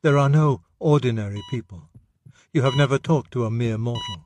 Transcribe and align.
There 0.00 0.16
are 0.16 0.28
no 0.28 0.62
ordinary 0.78 1.42
people. 1.50 1.88
You 2.52 2.62
have 2.62 2.76
never 2.76 2.98
talked 2.98 3.32
to 3.32 3.44
a 3.44 3.50
mere 3.50 3.76
mortal. 3.76 4.24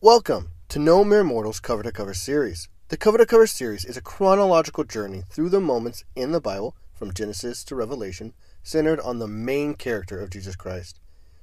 Welcome 0.00 0.52
to 0.68 0.78
No 0.78 1.02
Mere 1.02 1.24
Mortals 1.24 1.58
Cover 1.58 1.82
to 1.82 1.90
Cover 1.90 2.14
series. 2.14 2.68
The 2.90 2.96
Cover 2.96 3.18
to 3.18 3.24
Cover 3.24 3.46
series 3.46 3.84
is 3.84 3.96
a 3.96 4.02
chronological 4.02 4.82
journey 4.82 5.22
through 5.30 5.50
the 5.50 5.60
moments 5.60 6.02
in 6.16 6.32
the 6.32 6.40
Bible, 6.40 6.74
from 6.92 7.14
Genesis 7.14 7.62
to 7.66 7.76
Revelation, 7.76 8.34
centered 8.64 8.98
on 8.98 9.20
the 9.20 9.28
main 9.28 9.74
character 9.74 10.18
of 10.18 10.30
Jesus 10.30 10.56
Christ. 10.56 10.98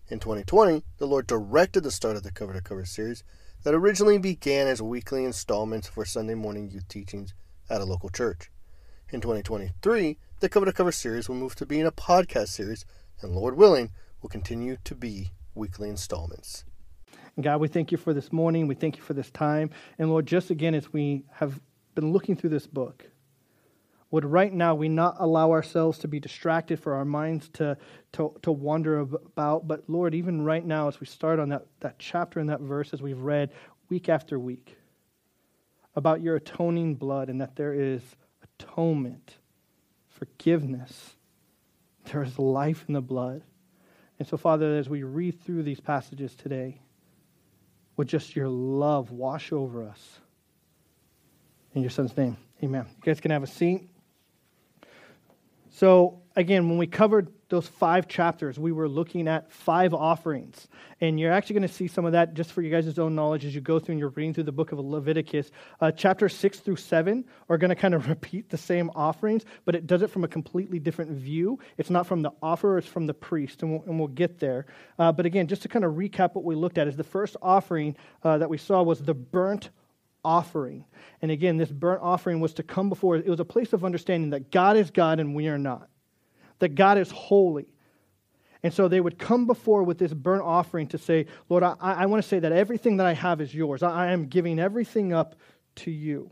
In 0.09 0.19
2020, 0.19 0.83
the 0.97 1.07
Lord 1.07 1.25
directed 1.25 1.85
the 1.85 1.89
start 1.91 2.17
of 2.17 2.23
the 2.23 2.33
Cover 2.33 2.51
to 2.51 2.59
Cover 2.59 2.83
series 2.83 3.23
that 3.63 3.73
originally 3.73 4.17
began 4.17 4.67
as 4.67 4.81
weekly 4.81 5.23
installments 5.23 5.87
for 5.87 6.03
Sunday 6.03 6.35
morning 6.35 6.69
youth 6.69 6.89
teachings 6.89 7.33
at 7.69 7.79
a 7.79 7.85
local 7.85 8.09
church. 8.09 8.51
In 9.09 9.21
2023, 9.21 10.17
the 10.41 10.49
Cover 10.49 10.65
to 10.65 10.73
Cover 10.73 10.91
series 10.91 11.29
will 11.29 11.37
move 11.37 11.55
to 11.55 11.65
being 11.65 11.85
a 11.85 11.93
podcast 11.93 12.49
series, 12.49 12.85
and 13.21 13.33
Lord 13.33 13.55
willing, 13.55 13.91
will 14.21 14.29
continue 14.29 14.75
to 14.83 14.95
be 14.95 15.31
weekly 15.55 15.87
installments. 15.87 16.65
And 17.37 17.43
God, 17.43 17.61
we 17.61 17.67
thank 17.67 17.91
you 17.91 17.99
for 17.99 18.13
this 18.13 18.33
morning. 18.33 18.65
We 18.65 18.73
thank 18.73 18.97
you 18.97 19.03
for 19.03 19.13
this 19.13 19.29
time. 19.29 19.69
And 19.99 20.09
Lord, 20.09 20.25
just 20.25 20.49
again, 20.49 20.73
as 20.73 20.91
we 20.91 21.23
have 21.33 21.61
been 21.93 22.11
looking 22.11 22.35
through 22.35 22.49
this 22.49 22.65
book, 22.65 23.05
would 24.09 24.25
right 24.25 24.51
now 24.51 24.73
we 24.73 24.89
not 24.89 25.17
allow 25.19 25.51
ourselves 25.51 25.99
to 25.99 26.07
be 26.07 26.19
distracted, 26.19 26.79
for 26.79 26.95
our 26.95 27.05
minds 27.05 27.49
to, 27.49 27.77
to, 28.13 28.33
to 28.41 28.51
wander 28.51 28.99
about. 28.99 29.67
But 29.67 29.83
Lord, 29.87 30.15
even 30.15 30.41
right 30.41 30.65
now, 30.65 30.87
as 30.87 30.99
we 30.99 31.05
start 31.05 31.39
on 31.39 31.49
that, 31.49 31.67
that 31.81 31.99
chapter 31.99 32.39
and 32.39 32.49
that 32.49 32.61
verse, 32.61 32.91
as 32.91 33.03
we've 33.03 33.19
read 33.19 33.51
week 33.89 34.09
after 34.09 34.39
week, 34.39 34.75
about 35.95 36.21
your 36.21 36.37
atoning 36.37 36.95
blood 36.95 37.29
and 37.29 37.39
that 37.41 37.55
there 37.55 37.73
is 37.73 38.01
atonement, 38.59 39.35
forgiveness, 40.09 41.15
there 42.05 42.23
is 42.23 42.39
life 42.39 42.85
in 42.87 42.95
the 42.95 43.01
blood. 43.01 43.43
And 44.17 44.27
so, 44.27 44.37
Father, 44.37 44.77
as 44.77 44.89
we 44.89 45.03
read 45.03 45.39
through 45.43 45.61
these 45.61 45.79
passages 45.79 46.33
today, 46.33 46.79
would 47.97 48.07
just 48.07 48.35
your 48.35 48.47
love 48.47 49.11
wash 49.11 49.51
over 49.51 49.83
us. 49.83 50.19
In 51.73 51.81
your 51.81 51.89
son's 51.89 52.15
name, 52.15 52.37
amen. 52.63 52.85
You 52.87 53.03
guys 53.03 53.19
can 53.19 53.31
have 53.31 53.43
a 53.43 53.47
seat. 53.47 53.89
So, 55.77 56.23
again, 56.35 56.69
when 56.69 56.79
we 56.79 56.87
covered 56.87 57.31
those 57.49 57.67
five 57.67 58.07
chapters, 58.07 58.57
we 58.57 58.71
were 58.71 58.89
looking 58.89 59.27
at 59.27 59.51
five 59.51 59.93
offerings. 59.93 60.67
And 61.01 61.19
you're 61.19 61.31
actually 61.31 61.53
going 61.53 61.67
to 61.67 61.73
see 61.75 61.87
some 61.87 62.03
of 62.03 62.13
that 62.13 62.33
just 62.33 62.51
for 62.51 62.63
you 62.63 62.71
guys' 62.71 62.97
own 62.97 63.13
knowledge 63.13 63.45
as 63.45 63.53
you 63.53 63.61
go 63.61 63.77
through 63.77 63.93
and 63.93 63.99
you're 63.99 64.09
reading 64.09 64.33
through 64.33 64.45
the 64.45 64.51
book 64.51 64.71
of 64.71 64.79
Leviticus. 64.79 65.51
Uh, 65.79 65.91
chapter 65.91 66.29
6 66.29 66.59
through 66.61 66.77
7 66.77 67.23
are 67.47 67.59
going 67.59 67.69
to 67.69 67.75
kind 67.75 67.93
of 67.93 68.09
repeat 68.09 68.49
the 68.49 68.57
same 68.57 68.89
offerings, 68.95 69.45
but 69.65 69.75
it 69.75 69.85
does 69.85 70.01
it 70.01 70.09
from 70.09 70.23
a 70.23 70.27
completely 70.27 70.79
different 70.79 71.11
view. 71.11 71.59
It's 71.77 71.91
not 71.91 72.07
from 72.07 72.23
the 72.23 72.31
offerer, 72.41 72.79
it's 72.79 72.87
from 72.87 73.05
the 73.05 73.13
priest, 73.13 73.61
and 73.61 73.73
we'll, 73.73 73.83
and 73.83 73.99
we'll 73.99 74.07
get 74.07 74.39
there. 74.39 74.65
Uh, 74.97 75.11
but 75.11 75.27
again, 75.27 75.45
just 75.45 75.61
to 75.61 75.67
kind 75.67 75.85
of 75.85 75.93
recap 75.93 76.33
what 76.33 76.43
we 76.43 76.55
looked 76.55 76.79
at, 76.79 76.87
is 76.87 76.95
the 76.95 77.03
first 77.03 77.37
offering 77.39 77.95
uh, 78.23 78.39
that 78.39 78.49
we 78.49 78.57
saw 78.57 78.81
was 78.81 78.99
the 78.99 79.13
burnt 79.13 79.69
offering. 80.27 80.83
And 81.21 81.31
again, 81.31 81.55
this 81.55 81.71
burnt 81.71 82.01
offering 82.03 82.41
was 82.41 82.53
to 82.55 82.63
come 82.63 82.89
before, 82.89 83.15
it 83.15 83.27
was 83.27 83.39
a 83.39 83.45
place 83.45 83.71
of 83.71 83.85
understanding 83.85 84.31
that 84.31 84.51
God 84.51 84.75
is 84.75 84.91
God 84.91 85.21
and 85.21 85.33
we 85.33 85.47
are 85.47 85.57
not, 85.57 85.87
that 86.59 86.75
God 86.75 86.97
is 86.97 87.09
holy. 87.09 87.67
And 88.61 88.73
so 88.73 88.89
they 88.89 88.99
would 88.99 89.17
come 89.17 89.47
before 89.47 89.83
with 89.83 89.97
this 89.97 90.13
burnt 90.13 90.43
offering 90.43 90.87
to 90.87 90.97
say, 90.97 91.27
Lord, 91.47 91.63
I, 91.63 91.75
I 91.79 92.05
want 92.07 92.21
to 92.21 92.27
say 92.27 92.39
that 92.39 92.51
everything 92.51 92.97
that 92.97 93.05
I 93.05 93.13
have 93.13 93.39
is 93.39 93.55
yours. 93.55 93.83
I, 93.83 94.07
I 94.07 94.11
am 94.11 94.27
giving 94.27 94.59
everything 94.59 95.13
up 95.13 95.35
to 95.77 95.91
you. 95.91 96.31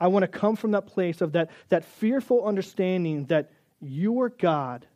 I 0.00 0.08
want 0.08 0.24
to 0.24 0.28
come 0.28 0.56
from 0.56 0.72
that 0.72 0.86
place 0.86 1.20
of 1.20 1.32
that, 1.32 1.50
that 1.68 1.84
fearful 1.84 2.44
understanding 2.44 3.26
that 3.26 3.52
you 3.80 4.20
are 4.22 4.30
God, 4.30 4.86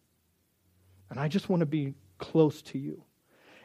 and 1.09 1.21
I 1.21 1.28
just 1.28 1.48
want 1.48 1.60
to 1.60 1.66
be 1.66 1.94
close 2.19 2.62
to 2.62 2.78
you. 2.78 3.04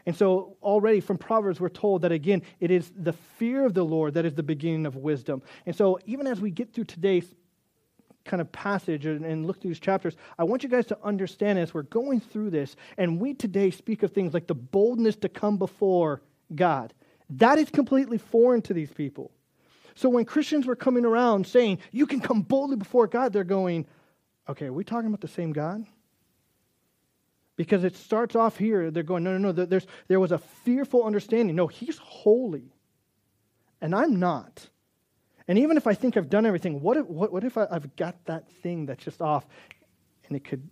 And 0.05 0.15
so, 0.15 0.57
already 0.61 0.99
from 0.99 1.17
Proverbs, 1.17 1.59
we're 1.61 1.69
told 1.69 2.01
that 2.01 2.11
again, 2.11 2.41
it 2.59 2.71
is 2.71 2.91
the 2.95 3.13
fear 3.13 3.65
of 3.65 3.73
the 3.73 3.83
Lord 3.83 4.15
that 4.15 4.25
is 4.25 4.33
the 4.33 4.43
beginning 4.43 4.85
of 4.85 4.97
wisdom. 4.97 5.41
And 5.65 5.75
so, 5.75 5.97
even 6.05 6.27
as 6.27 6.41
we 6.41 6.51
get 6.51 6.73
through 6.73 6.85
today's 6.85 7.33
kind 8.25 8.41
of 8.41 8.51
passage 8.51 9.05
and, 9.05 9.25
and, 9.25 9.45
look 9.45 9.61
through 9.61 9.69
these 9.69 9.79
chapters, 9.79 10.15
I 10.37 10.43
want 10.43 10.63
you 10.63 10.69
guys 10.69 10.85
to 10.87 10.97
understand 11.03 11.59
as 11.59 11.73
we're 11.73 11.83
going 11.83 12.19
through 12.19 12.49
this, 12.49 12.75
and 12.97 13.19
we 13.19 13.33
today 13.33 13.71
speak 13.71 14.03
of 14.03 14.11
things 14.11 14.33
like 14.33 14.47
the 14.47 14.55
boldness 14.55 15.15
to 15.17 15.29
come 15.29 15.57
before 15.57 16.21
God. 16.53 16.93
That 17.29 17.57
is 17.57 17.69
completely 17.69 18.17
foreign 18.17 18.61
to 18.63 18.73
these 18.73 18.91
people. 18.91 19.31
So, 19.95 20.09
when 20.09 20.25
Christians 20.25 20.65
were 20.65 20.75
coming 20.75 21.05
around 21.05 21.47
saying, 21.47 21.79
You 21.91 22.07
can 22.07 22.19
come 22.19 22.41
boldly 22.41 22.75
before 22.75 23.07
God, 23.07 23.31
they're 23.31 23.45
going, 23.45 23.85
Okay, 24.49 24.65
are 24.65 24.73
we 24.73 24.83
talking 24.83 25.07
about 25.07 25.21
the 25.21 25.29
same 25.29 25.53
God? 25.53 25.85
Because 27.55 27.83
it 27.83 27.95
starts 27.95 28.35
off 28.35 28.57
here, 28.57 28.89
they're 28.89 29.03
going, 29.03 29.23
no, 29.23 29.37
no, 29.37 29.51
no, 29.51 29.65
there's, 29.65 29.85
there 30.07 30.19
was 30.19 30.31
a 30.31 30.39
fearful 30.39 31.03
understanding. 31.03 31.55
No, 31.55 31.67
he's 31.67 31.97
holy, 31.99 32.73
and 33.79 33.93
I'm 33.93 34.19
not. 34.19 34.67
And 35.47 35.59
even 35.59 35.77
if 35.77 35.87
I 35.87 35.93
think 35.93 36.17
I've 36.17 36.29
done 36.29 36.45
everything, 36.45 36.81
what 36.81 36.97
if, 36.97 37.05
what, 37.05 37.31
what 37.31 37.43
if 37.43 37.57
I, 37.57 37.67
I've 37.69 37.95
got 37.95 38.15
that 38.25 38.49
thing 38.49 38.85
that's 38.85 39.03
just 39.03 39.21
off 39.21 39.45
and 40.27 40.37
it 40.37 40.43
could 40.43 40.67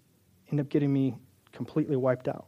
end 0.49 0.59
up 0.59 0.69
getting 0.69 0.91
me 0.91 1.15
completely 1.51 1.97
wiped 1.97 2.27
out? 2.27 2.47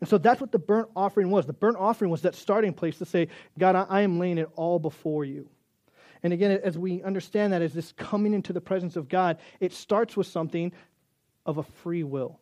And 0.00 0.08
so 0.08 0.18
that's 0.18 0.40
what 0.40 0.52
the 0.52 0.58
burnt 0.58 0.88
offering 0.94 1.30
was. 1.30 1.46
The 1.46 1.52
burnt 1.52 1.76
offering 1.78 2.10
was 2.10 2.22
that 2.22 2.34
starting 2.34 2.72
place 2.72 2.98
to 2.98 3.06
say, 3.06 3.28
God, 3.58 3.74
I, 3.74 3.86
I 3.88 4.00
am 4.02 4.18
laying 4.18 4.38
it 4.38 4.48
all 4.54 4.78
before 4.78 5.24
you. 5.24 5.48
And 6.22 6.32
again, 6.32 6.60
as 6.62 6.76
we 6.76 7.02
understand 7.02 7.52
that 7.52 7.62
as 7.62 7.72
this 7.72 7.92
coming 7.92 8.34
into 8.34 8.52
the 8.52 8.60
presence 8.60 8.96
of 8.96 9.08
God, 9.08 9.38
it 9.60 9.72
starts 9.72 10.16
with 10.16 10.26
something 10.26 10.72
of 11.46 11.58
a 11.58 11.62
free 11.62 12.02
will. 12.02 12.38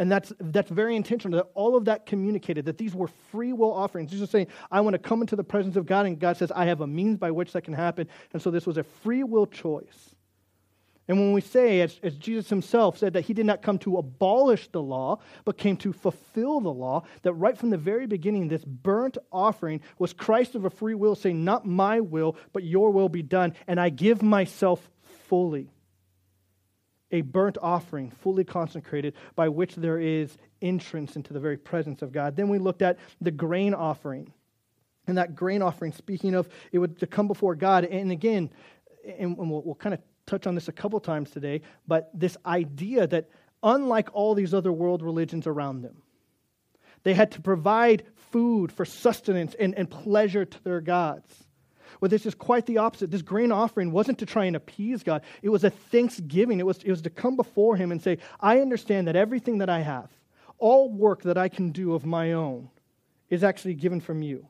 And 0.00 0.10
that's, 0.10 0.32
that's 0.40 0.70
very 0.70 0.96
intentional 0.96 1.36
that 1.36 1.50
all 1.52 1.76
of 1.76 1.84
that 1.84 2.06
communicated, 2.06 2.64
that 2.64 2.78
these 2.78 2.94
were 2.94 3.08
free 3.30 3.52
will 3.52 3.70
offerings. 3.70 4.10
Jesus 4.10 4.30
saying, 4.30 4.46
I 4.70 4.80
want 4.80 4.94
to 4.94 4.98
come 4.98 5.20
into 5.20 5.36
the 5.36 5.44
presence 5.44 5.76
of 5.76 5.84
God, 5.84 6.06
and 6.06 6.18
God 6.18 6.38
says, 6.38 6.50
I 6.50 6.64
have 6.64 6.80
a 6.80 6.86
means 6.86 7.18
by 7.18 7.30
which 7.30 7.52
that 7.52 7.64
can 7.64 7.74
happen. 7.74 8.08
And 8.32 8.40
so 8.40 8.50
this 8.50 8.66
was 8.66 8.78
a 8.78 8.82
free 8.82 9.24
will 9.24 9.44
choice. 9.46 10.14
And 11.06 11.18
when 11.18 11.34
we 11.34 11.42
say, 11.42 11.82
as, 11.82 12.00
as 12.02 12.14
Jesus 12.16 12.48
himself 12.48 12.96
said, 12.96 13.12
that 13.12 13.26
he 13.26 13.34
did 13.34 13.44
not 13.44 13.60
come 13.60 13.76
to 13.80 13.98
abolish 13.98 14.68
the 14.68 14.80
law, 14.80 15.18
but 15.44 15.58
came 15.58 15.76
to 15.76 15.92
fulfill 15.92 16.62
the 16.62 16.72
law, 16.72 17.02
that 17.20 17.34
right 17.34 17.58
from 17.58 17.68
the 17.68 17.76
very 17.76 18.06
beginning, 18.06 18.48
this 18.48 18.64
burnt 18.64 19.18
offering 19.30 19.82
was 19.98 20.14
Christ 20.14 20.54
of 20.54 20.64
a 20.64 20.70
free 20.70 20.94
will 20.94 21.14
saying, 21.14 21.44
Not 21.44 21.66
my 21.66 22.00
will, 22.00 22.38
but 22.54 22.64
your 22.64 22.90
will 22.90 23.10
be 23.10 23.22
done, 23.22 23.52
and 23.66 23.78
I 23.78 23.90
give 23.90 24.22
myself 24.22 24.88
fully 25.28 25.68
a 27.12 27.22
burnt 27.22 27.58
offering, 27.60 28.10
fully 28.10 28.44
consecrated, 28.44 29.14
by 29.34 29.48
which 29.48 29.74
there 29.74 29.98
is 29.98 30.36
entrance 30.62 31.16
into 31.16 31.32
the 31.32 31.40
very 31.40 31.56
presence 31.56 32.02
of 32.02 32.12
God. 32.12 32.36
Then 32.36 32.48
we 32.48 32.58
looked 32.58 32.82
at 32.82 32.98
the 33.20 33.30
grain 33.30 33.74
offering. 33.74 34.32
And 35.06 35.18
that 35.18 35.34
grain 35.34 35.62
offering, 35.62 35.92
speaking 35.92 36.34
of 36.34 36.48
it 36.70 36.78
would 36.78 37.10
come 37.10 37.26
before 37.26 37.54
God. 37.54 37.84
And 37.84 38.12
again, 38.12 38.50
and 39.18 39.36
we'll, 39.36 39.62
we'll 39.62 39.74
kind 39.74 39.94
of 39.94 40.00
touch 40.26 40.46
on 40.46 40.54
this 40.54 40.68
a 40.68 40.72
couple 40.72 41.00
times 41.00 41.30
today, 41.30 41.62
but 41.88 42.10
this 42.14 42.36
idea 42.46 43.06
that 43.06 43.28
unlike 43.62 44.08
all 44.12 44.34
these 44.34 44.54
other 44.54 44.72
world 44.72 45.02
religions 45.02 45.46
around 45.46 45.82
them, 45.82 46.02
they 47.02 47.14
had 47.14 47.32
to 47.32 47.40
provide 47.40 48.04
food 48.30 48.70
for 48.70 48.84
sustenance 48.84 49.54
and, 49.58 49.74
and 49.74 49.90
pleasure 49.90 50.44
to 50.44 50.64
their 50.64 50.80
gods. 50.80 51.34
Well, 52.00 52.08
this 52.08 52.26
is 52.26 52.34
quite 52.34 52.66
the 52.66 52.78
opposite. 52.78 53.10
This 53.10 53.22
grain 53.22 53.52
offering 53.52 53.92
wasn't 53.92 54.18
to 54.18 54.26
try 54.26 54.44
and 54.44 54.56
appease 54.56 55.02
God, 55.02 55.22
it 55.42 55.48
was 55.48 55.64
a 55.64 55.70
thanksgiving. 55.70 56.60
It 56.60 56.66
was, 56.66 56.78
it 56.82 56.90
was 56.90 57.02
to 57.02 57.10
come 57.10 57.36
before 57.36 57.76
Him 57.76 57.92
and 57.92 58.02
say, 58.02 58.18
I 58.40 58.60
understand 58.60 59.08
that 59.08 59.16
everything 59.16 59.58
that 59.58 59.68
I 59.68 59.80
have, 59.80 60.10
all 60.58 60.90
work 60.90 61.22
that 61.22 61.38
I 61.38 61.48
can 61.48 61.72
do 61.72 61.94
of 61.94 62.04
my 62.04 62.32
own, 62.32 62.68
is 63.28 63.44
actually 63.44 63.74
given 63.74 64.00
from 64.00 64.22
you. 64.22 64.46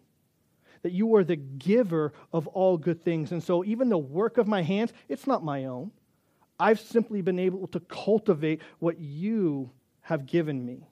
That 0.82 0.92
you 0.92 1.14
are 1.16 1.24
the 1.24 1.36
giver 1.36 2.12
of 2.32 2.46
all 2.48 2.78
good 2.78 3.02
things. 3.02 3.32
And 3.32 3.42
so, 3.42 3.64
even 3.64 3.90
the 3.90 3.98
work 3.98 4.38
of 4.38 4.48
my 4.48 4.62
hands, 4.62 4.92
it's 5.08 5.26
not 5.26 5.44
my 5.44 5.66
own. 5.66 5.90
I've 6.58 6.80
simply 6.80 7.22
been 7.22 7.38
able 7.38 7.66
to 7.68 7.80
cultivate 7.80 8.60
what 8.78 8.98
you 8.98 9.70
have 10.02 10.26
given 10.26 10.64
me. 10.64 10.89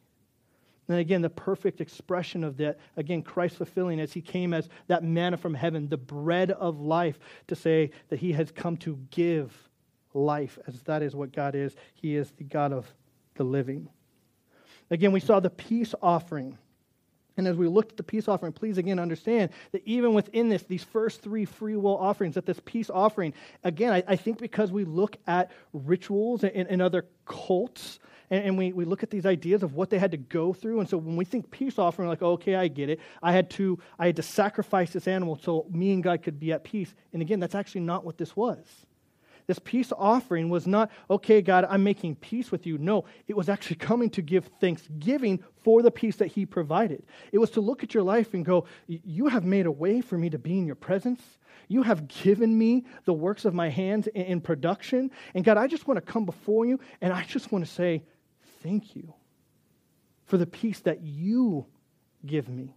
And 0.88 0.98
again, 0.98 1.20
the 1.20 1.30
perfect 1.30 1.80
expression 1.80 2.42
of 2.42 2.56
that, 2.56 2.78
again, 2.96 3.22
Christ 3.22 3.56
fulfilling 3.56 4.00
as 4.00 4.12
he 4.12 4.22
came 4.22 4.54
as 4.54 4.68
that 4.86 5.04
manna 5.04 5.36
from 5.36 5.54
heaven, 5.54 5.88
the 5.88 5.98
bread 5.98 6.50
of 6.52 6.80
life, 6.80 7.18
to 7.48 7.54
say 7.54 7.90
that 8.08 8.18
he 8.18 8.32
has 8.32 8.50
come 8.50 8.76
to 8.78 8.98
give 9.10 9.68
life, 10.14 10.58
as 10.66 10.80
that 10.82 11.02
is 11.02 11.14
what 11.14 11.32
God 11.32 11.54
is. 11.54 11.76
He 11.94 12.16
is 12.16 12.30
the 12.32 12.44
God 12.44 12.72
of 12.72 12.92
the 13.34 13.44
living. 13.44 13.90
Again, 14.90 15.12
we 15.12 15.20
saw 15.20 15.40
the 15.40 15.50
peace 15.50 15.94
offering. 16.00 16.56
And 17.38 17.46
as 17.46 17.56
we 17.56 17.68
looked 17.68 17.92
at 17.92 17.96
the 17.96 18.02
peace 18.02 18.26
offering, 18.26 18.52
please 18.52 18.78
again 18.78 18.98
understand 18.98 19.50
that 19.70 19.82
even 19.86 20.12
within 20.12 20.48
this, 20.48 20.64
these 20.64 20.82
first 20.82 21.22
three 21.22 21.44
free 21.44 21.76
will 21.76 21.96
offerings, 21.96 22.34
that 22.34 22.46
this 22.46 22.60
peace 22.64 22.90
offering, 22.90 23.32
again, 23.62 23.92
I, 23.92 24.02
I 24.08 24.16
think 24.16 24.38
because 24.38 24.72
we 24.72 24.84
look 24.84 25.16
at 25.28 25.52
rituals 25.72 26.42
and, 26.42 26.66
and 26.68 26.82
other 26.82 27.06
cults, 27.26 28.00
and, 28.30 28.44
and, 28.44 28.58
we, 28.58 28.72
we 28.72 28.84
look 28.84 29.04
at 29.04 29.10
these 29.10 29.24
ideas 29.24 29.62
of 29.62 29.74
what 29.74 29.88
they 29.88 29.98
had 29.98 30.10
to 30.10 30.16
go 30.16 30.52
through. 30.52 30.80
And 30.80 30.88
so 30.88 30.98
when 30.98 31.14
we 31.14 31.24
think 31.24 31.48
peace 31.52 31.78
offering, 31.78 32.08
like, 32.08 32.22
okay, 32.22 32.56
I 32.56 32.66
get 32.66 32.90
it. 32.90 32.98
I 33.22 33.32
had 33.32 33.48
to 33.50 33.78
I 34.00 34.06
had 34.06 34.16
to 34.16 34.22
sacrifice 34.22 34.90
this 34.90 35.06
animal 35.06 35.38
so 35.40 35.64
me 35.70 35.92
and 35.92 36.02
God 36.02 36.22
could 36.24 36.40
be 36.40 36.52
at 36.52 36.64
peace. 36.64 36.92
And 37.12 37.22
again, 37.22 37.38
that's 37.38 37.54
actually 37.54 37.82
not 37.82 38.04
what 38.04 38.18
this 38.18 38.34
was. 38.34 38.66
This 39.48 39.58
peace 39.58 39.94
offering 39.96 40.50
was 40.50 40.66
not, 40.66 40.90
okay, 41.08 41.40
God, 41.40 41.66
I'm 41.70 41.82
making 41.82 42.16
peace 42.16 42.52
with 42.52 42.66
you. 42.66 42.76
No, 42.76 43.06
it 43.26 43.34
was 43.34 43.48
actually 43.48 43.76
coming 43.90 44.10
to 44.10 44.22
give 44.22 44.44
thanksgiving 44.60 45.42
for 45.62 45.80
the 45.80 45.90
peace 45.90 46.16
that 46.16 46.26
He 46.26 46.44
provided. 46.44 47.02
It 47.32 47.38
was 47.38 47.50
to 47.52 47.62
look 47.62 47.82
at 47.82 47.94
your 47.94 48.02
life 48.02 48.34
and 48.34 48.44
go, 48.44 48.66
You 48.86 49.28
have 49.28 49.46
made 49.46 49.64
a 49.64 49.72
way 49.72 50.02
for 50.02 50.18
me 50.18 50.28
to 50.30 50.38
be 50.38 50.58
in 50.58 50.66
your 50.66 50.76
presence. 50.76 51.22
You 51.66 51.82
have 51.82 52.08
given 52.08 52.56
me 52.56 52.84
the 53.06 53.14
works 53.14 53.46
of 53.46 53.54
my 53.54 53.70
hands 53.70 54.06
in 54.08 54.42
production. 54.42 55.10
And 55.34 55.44
God, 55.44 55.56
I 55.56 55.66
just 55.66 55.88
want 55.88 55.96
to 55.96 56.12
come 56.12 56.26
before 56.26 56.66
you 56.66 56.78
and 57.00 57.12
I 57.12 57.24
just 57.24 57.50
want 57.50 57.64
to 57.64 57.70
say, 57.70 58.04
Thank 58.62 58.94
you 58.94 59.14
for 60.26 60.36
the 60.36 60.46
peace 60.46 60.80
that 60.80 61.00
you 61.02 61.64
give 62.26 62.48
me 62.50 62.74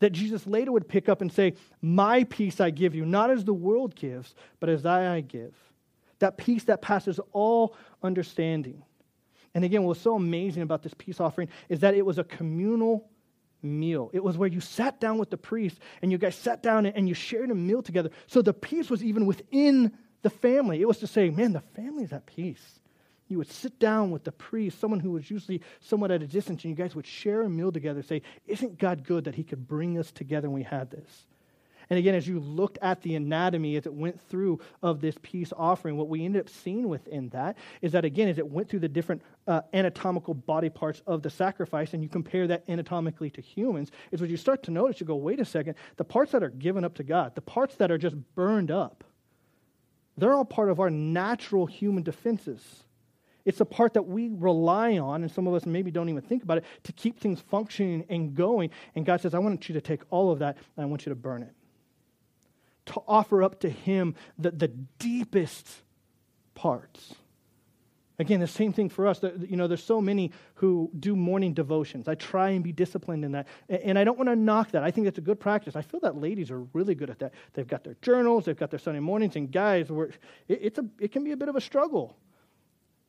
that 0.00 0.10
Jesus 0.10 0.48
later 0.48 0.72
would 0.72 0.88
pick 0.88 1.08
up 1.08 1.20
and 1.20 1.32
say, 1.32 1.54
My 1.80 2.24
peace 2.24 2.60
I 2.60 2.70
give 2.70 2.92
you, 2.92 3.06
not 3.06 3.30
as 3.30 3.44
the 3.44 3.54
world 3.54 3.94
gives, 3.94 4.34
but 4.58 4.68
as 4.68 4.84
I, 4.84 5.20
give 5.20 5.54
that 6.22 6.38
peace 6.38 6.64
that 6.64 6.82
passes 6.82 7.20
all 7.32 7.76
understanding. 8.02 8.82
And 9.54 9.64
again, 9.64 9.84
what's 9.84 10.00
so 10.00 10.16
amazing 10.16 10.62
about 10.62 10.82
this 10.82 10.94
peace 10.96 11.20
offering 11.20 11.48
is 11.68 11.80
that 11.80 11.94
it 11.94 12.06
was 12.06 12.18
a 12.18 12.24
communal 12.24 13.10
meal. 13.62 14.10
It 14.12 14.24
was 14.24 14.38
where 14.38 14.48
you 14.48 14.60
sat 14.60 15.00
down 15.00 15.18
with 15.18 15.30
the 15.30 15.36
priest 15.36 15.78
and 16.00 16.10
you 16.10 16.18
guys 16.18 16.34
sat 16.34 16.62
down 16.62 16.86
and 16.86 17.08
you 17.08 17.14
shared 17.14 17.50
a 17.50 17.54
meal 17.54 17.82
together. 17.82 18.10
So 18.26 18.40
the 18.40 18.54
peace 18.54 18.88
was 18.88 19.04
even 19.04 19.26
within 19.26 19.92
the 20.22 20.30
family. 20.30 20.80
It 20.80 20.88
was 20.88 20.98
to 20.98 21.06
say, 21.06 21.30
man, 21.30 21.52
the 21.52 21.60
family's 21.60 22.12
at 22.12 22.26
peace. 22.26 22.80
You 23.28 23.38
would 23.38 23.50
sit 23.50 23.78
down 23.78 24.10
with 24.10 24.24
the 24.24 24.32
priest, 24.32 24.78
someone 24.78 25.00
who 25.00 25.12
was 25.12 25.30
usually 25.30 25.62
somewhat 25.80 26.10
at 26.10 26.22
a 26.22 26.26
distance, 26.26 26.64
and 26.64 26.70
you 26.70 26.76
guys 26.76 26.94
would 26.94 27.06
share 27.06 27.42
a 27.42 27.48
meal 27.48 27.72
together, 27.72 28.02
say, 28.02 28.20
Isn't 28.46 28.78
God 28.78 29.04
good 29.04 29.24
that 29.24 29.34
He 29.34 29.42
could 29.42 29.66
bring 29.66 29.98
us 29.98 30.12
together 30.12 30.48
and 30.48 30.54
we 30.54 30.64
had 30.64 30.90
this? 30.90 31.26
And 31.92 31.98
again, 31.98 32.14
as 32.14 32.26
you 32.26 32.40
looked 32.40 32.78
at 32.80 33.02
the 33.02 33.16
anatomy 33.16 33.76
as 33.76 33.84
it 33.84 33.92
went 33.92 34.18
through 34.18 34.60
of 34.82 35.02
this 35.02 35.14
peace 35.20 35.52
offering, 35.54 35.98
what 35.98 36.08
we 36.08 36.24
ended 36.24 36.40
up 36.40 36.48
seeing 36.48 36.88
within 36.88 37.28
that 37.34 37.58
is 37.82 37.92
that, 37.92 38.06
again, 38.06 38.28
as 38.28 38.38
it 38.38 38.48
went 38.48 38.70
through 38.70 38.78
the 38.78 38.88
different 38.88 39.20
uh, 39.46 39.60
anatomical 39.74 40.32
body 40.32 40.70
parts 40.70 41.02
of 41.06 41.22
the 41.22 41.28
sacrifice 41.28 41.92
and 41.92 42.02
you 42.02 42.08
compare 42.08 42.46
that 42.46 42.64
anatomically 42.66 43.28
to 43.28 43.42
humans, 43.42 43.90
is 44.10 44.22
what 44.22 44.30
you 44.30 44.38
start 44.38 44.62
to 44.62 44.70
notice, 44.70 45.00
you 45.00 45.06
go, 45.06 45.16
wait 45.16 45.38
a 45.38 45.44
second, 45.44 45.74
the 45.98 46.04
parts 46.04 46.32
that 46.32 46.42
are 46.42 46.48
given 46.48 46.82
up 46.82 46.94
to 46.94 47.02
God, 47.02 47.34
the 47.34 47.42
parts 47.42 47.74
that 47.74 47.90
are 47.90 47.98
just 47.98 48.16
burned 48.34 48.70
up, 48.70 49.04
they're 50.16 50.32
all 50.32 50.46
part 50.46 50.70
of 50.70 50.80
our 50.80 50.88
natural 50.88 51.66
human 51.66 52.02
defenses. 52.02 52.84
It's 53.44 53.60
a 53.60 53.66
part 53.66 53.92
that 53.92 54.04
we 54.04 54.30
rely 54.30 54.96
on, 54.96 55.24
and 55.24 55.30
some 55.30 55.46
of 55.46 55.52
us 55.52 55.66
maybe 55.66 55.90
don't 55.90 56.08
even 56.08 56.22
think 56.22 56.42
about 56.42 56.56
it, 56.56 56.64
to 56.84 56.92
keep 56.94 57.20
things 57.20 57.42
functioning 57.50 58.06
and 58.08 58.34
going. 58.34 58.70
And 58.94 59.04
God 59.04 59.20
says, 59.20 59.34
I 59.34 59.40
want 59.40 59.68
you 59.68 59.74
to 59.74 59.82
take 59.82 60.00
all 60.08 60.30
of 60.30 60.38
that 60.38 60.56
and 60.74 60.82
I 60.82 60.86
want 60.86 61.04
you 61.04 61.10
to 61.10 61.16
burn 61.16 61.42
it 61.42 61.52
to 62.92 63.02
offer 63.06 63.42
up 63.42 63.60
to 63.60 63.70
Him 63.70 64.14
the, 64.38 64.50
the 64.50 64.68
deepest 64.68 65.68
parts. 66.54 67.14
Again, 68.18 68.40
the 68.40 68.46
same 68.46 68.72
thing 68.72 68.88
for 68.88 69.06
us. 69.08 69.20
You 69.22 69.56
know, 69.56 69.66
there's 69.66 69.82
so 69.82 70.00
many 70.00 70.32
who 70.54 70.90
do 70.98 71.16
morning 71.16 71.54
devotions. 71.54 72.06
I 72.06 72.14
try 72.14 72.50
and 72.50 72.62
be 72.62 72.70
disciplined 72.70 73.24
in 73.24 73.32
that. 73.32 73.48
And 73.68 73.98
I 73.98 74.04
don't 74.04 74.16
want 74.16 74.28
to 74.28 74.36
knock 74.36 74.72
that. 74.72 74.84
I 74.84 74.90
think 74.90 75.06
that's 75.06 75.18
a 75.18 75.22
good 75.22 75.40
practice. 75.40 75.74
I 75.74 75.82
feel 75.82 76.00
that 76.00 76.16
ladies 76.16 76.50
are 76.50 76.60
really 76.72 76.94
good 76.94 77.10
at 77.10 77.18
that. 77.20 77.32
They've 77.54 77.66
got 77.66 77.84
their 77.84 77.96
journals, 78.02 78.44
they've 78.44 78.56
got 78.56 78.70
their 78.70 78.78
Sunday 78.78 79.00
mornings, 79.00 79.34
and 79.34 79.50
guys, 79.50 79.90
it, 79.90 80.18
it's 80.48 80.78
a, 80.78 80.84
it 81.00 81.10
can 81.10 81.24
be 81.24 81.32
a 81.32 81.36
bit 81.36 81.48
of 81.48 81.56
a 81.56 81.60
struggle. 81.60 82.16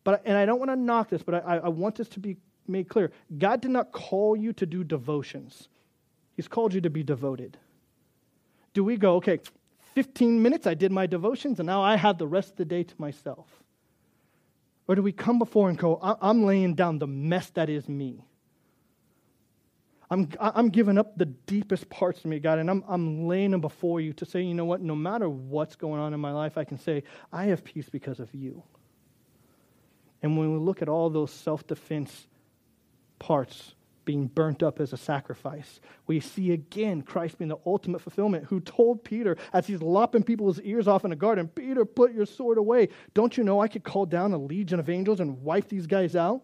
But, 0.03 0.23
and 0.25 0.37
I 0.37 0.45
don't 0.45 0.59
want 0.59 0.71
to 0.71 0.75
knock 0.75 1.09
this, 1.09 1.21
but 1.21 1.45
I, 1.45 1.57
I 1.57 1.69
want 1.69 1.95
this 1.95 2.09
to 2.09 2.19
be 2.19 2.37
made 2.67 2.89
clear. 2.89 3.11
God 3.37 3.61
did 3.61 3.71
not 3.71 3.91
call 3.91 4.35
you 4.35 4.53
to 4.53 4.65
do 4.65 4.83
devotions, 4.83 5.67
He's 6.35 6.47
called 6.47 6.73
you 6.73 6.81
to 6.81 6.89
be 6.89 7.03
devoted. 7.03 7.57
Do 8.73 8.83
we 8.83 8.97
go, 8.97 9.17
okay, 9.17 9.39
15 9.93 10.41
minutes, 10.41 10.67
I 10.67 10.73
did 10.73 10.91
my 10.91 11.07
devotions, 11.07 11.59
and 11.59 11.67
now 11.67 11.81
I 11.81 11.95
have 11.95 12.17
the 12.17 12.27
rest 12.27 12.51
of 12.51 12.55
the 12.57 12.65
day 12.65 12.83
to 12.83 12.95
myself? 12.97 13.47
Or 14.87 14.95
do 14.95 15.01
we 15.01 15.11
come 15.11 15.39
before 15.39 15.69
and 15.69 15.77
go, 15.77 15.99
I'm 16.01 16.43
laying 16.45 16.75
down 16.75 16.99
the 16.99 17.07
mess 17.07 17.49
that 17.51 17.69
is 17.69 17.87
me? 17.87 18.25
I'm, 20.09 20.29
I'm 20.39 20.69
giving 20.69 20.97
up 20.97 21.17
the 21.17 21.25
deepest 21.25 21.89
parts 21.89 22.19
of 22.19 22.25
me, 22.25 22.39
God, 22.39 22.59
and 22.59 22.69
I'm, 22.69 22.83
I'm 22.87 23.27
laying 23.27 23.51
them 23.51 23.61
before 23.61 24.01
you 24.01 24.13
to 24.13 24.25
say, 24.25 24.41
you 24.41 24.53
know 24.53 24.65
what, 24.65 24.81
no 24.81 24.95
matter 24.95 25.29
what's 25.29 25.75
going 25.75 25.99
on 25.99 26.13
in 26.13 26.19
my 26.19 26.31
life, 26.31 26.57
I 26.57 26.65
can 26.65 26.77
say, 26.77 27.03
I 27.31 27.45
have 27.45 27.63
peace 27.63 27.89
because 27.89 28.19
of 28.19 28.33
you. 28.33 28.61
And 30.21 30.37
when 30.37 30.53
we 30.53 30.59
look 30.59 30.81
at 30.81 30.89
all 30.89 31.09
those 31.09 31.31
self 31.31 31.65
defense 31.65 32.27
parts, 33.19 33.73
being 34.05 34.27
burnt 34.27 34.63
up 34.63 34.79
as 34.79 34.93
a 34.93 34.97
sacrifice. 34.97 35.79
We 36.07 36.19
see 36.19 36.51
again 36.51 37.01
Christ 37.01 37.37
being 37.37 37.49
the 37.49 37.57
ultimate 37.65 38.01
fulfillment, 38.01 38.45
who 38.45 38.59
told 38.59 39.03
Peter 39.03 39.37
as 39.53 39.67
he's 39.67 39.81
lopping 39.81 40.23
people's 40.23 40.59
ears 40.61 40.87
off 40.87 41.05
in 41.05 41.11
a 41.11 41.15
garden, 41.15 41.47
Peter, 41.47 41.85
put 41.85 42.13
your 42.13 42.25
sword 42.25 42.57
away. 42.57 42.89
Don't 43.13 43.37
you 43.37 43.43
know 43.43 43.59
I 43.59 43.67
could 43.67 43.83
call 43.83 44.05
down 44.05 44.33
a 44.33 44.37
legion 44.37 44.79
of 44.79 44.89
angels 44.89 45.19
and 45.19 45.41
wipe 45.43 45.69
these 45.69 45.87
guys 45.87 46.15
out? 46.15 46.43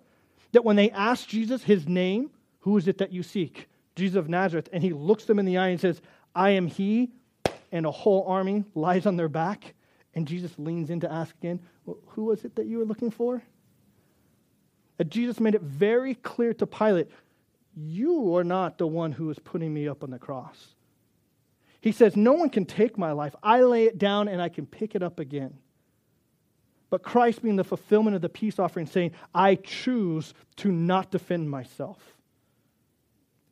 That 0.52 0.66
when 0.66 0.76
they 0.76 0.90
ask 0.92 1.28
Jesus 1.28 1.64
his 1.64 1.88
name, 1.88 2.32
who 2.62 2.78
is 2.78 2.88
it 2.88 2.98
that 3.00 3.12
you 3.12 3.24
seek? 3.24 3.68
Jesus 3.96 4.18
of 4.18 4.30
Nazareth. 4.30 4.70
And 4.74 4.84
he 4.84 4.94
looks 4.94 5.26
them 5.26 5.40
in 5.40 5.46
the 5.46 5.58
eye 5.58 5.68
and 5.68 5.80
says, 5.80 6.02
I 6.36 6.52
am 6.52 6.68
he, 6.68 7.12
and 7.72 7.86
a 7.86 7.92
whole 7.92 8.26
army 8.28 8.64
lies 8.76 9.06
on 9.06 9.16
their 9.16 9.30
back. 9.30 9.74
And 10.16 10.28
Jesus 10.28 10.52
leans 10.58 10.90
in 10.90 11.02
to 11.02 11.12
ask 11.12 11.36
again, 11.36 11.60
well, 11.86 11.98
Who 12.08 12.26
was 12.26 12.44
it 12.46 12.56
that 12.56 12.66
you 12.66 12.80
were 12.80 12.86
looking 12.86 13.12
for? 13.12 13.44
And 14.98 15.10
Jesus 15.10 15.40
made 15.40 15.56
it 15.56 15.62
very 15.62 16.16
clear 16.16 16.54
to 16.56 16.68
Pilate 16.68 17.10
you 17.80 18.36
are 18.36 18.44
not 18.44 18.78
the 18.78 18.88
one 18.88 19.12
who 19.12 19.30
is 19.30 19.40
putting 19.40 19.74
me 19.74 19.88
up 19.88 20.04
on 20.04 20.12
the 20.12 20.20
cross. 20.20 20.76
He 21.82 21.92
says, 21.92 22.16
No 22.16 22.34
one 22.34 22.50
can 22.50 22.66
take 22.66 22.98
my 22.98 23.12
life. 23.12 23.36
I 23.42 23.62
lay 23.62 23.86
it 23.86 23.98
down 23.98 24.28
and 24.28 24.42
I 24.42 24.50
can 24.50 24.66
pick 24.66 24.96
it 24.96 25.04
up 25.04 25.20
again. 25.20 25.58
But 26.90 27.04
Christ 27.04 27.42
being 27.42 27.56
the 27.56 27.64
fulfillment 27.64 28.16
of 28.16 28.22
the 28.22 28.30
peace 28.30 28.58
offering, 28.60 28.88
saying, 28.88 29.12
I 29.34 29.56
choose 29.56 30.34
to 30.58 30.72
not 30.72 31.12
defend 31.12 31.50
myself. 31.50 32.18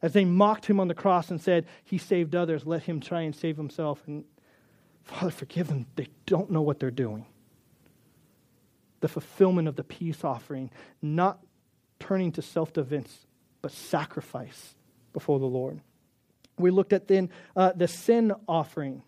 As 0.01 0.13
they 0.13 0.25
mocked 0.25 0.65
him 0.65 0.79
on 0.79 0.87
the 0.87 0.95
cross 0.95 1.29
and 1.29 1.39
said, 1.39 1.65
He 1.83 1.97
saved 1.97 2.35
others, 2.35 2.65
let 2.65 2.83
him 2.83 2.99
try 2.99 3.21
and 3.21 3.35
save 3.35 3.57
himself. 3.57 4.01
And 4.07 4.25
Father, 5.03 5.31
forgive 5.31 5.67
them. 5.67 5.85
They 5.95 6.07
don't 6.25 6.51
know 6.51 6.61
what 6.61 6.79
they're 6.79 6.91
doing. 6.91 7.25
The 8.99 9.07
fulfillment 9.07 9.67
of 9.67 9.75
the 9.75 9.83
peace 9.83 10.23
offering, 10.23 10.71
not 11.01 11.39
turning 11.99 12.31
to 12.33 12.41
self 12.41 12.73
defense, 12.73 13.26
but 13.61 13.71
sacrifice 13.71 14.75
before 15.13 15.39
the 15.39 15.45
Lord. 15.45 15.81
We 16.57 16.71
looked 16.71 16.93
at 16.93 17.07
then 17.07 17.29
uh, 17.55 17.73
the 17.73 17.87
sin 17.87 18.33
offering. 18.47 19.03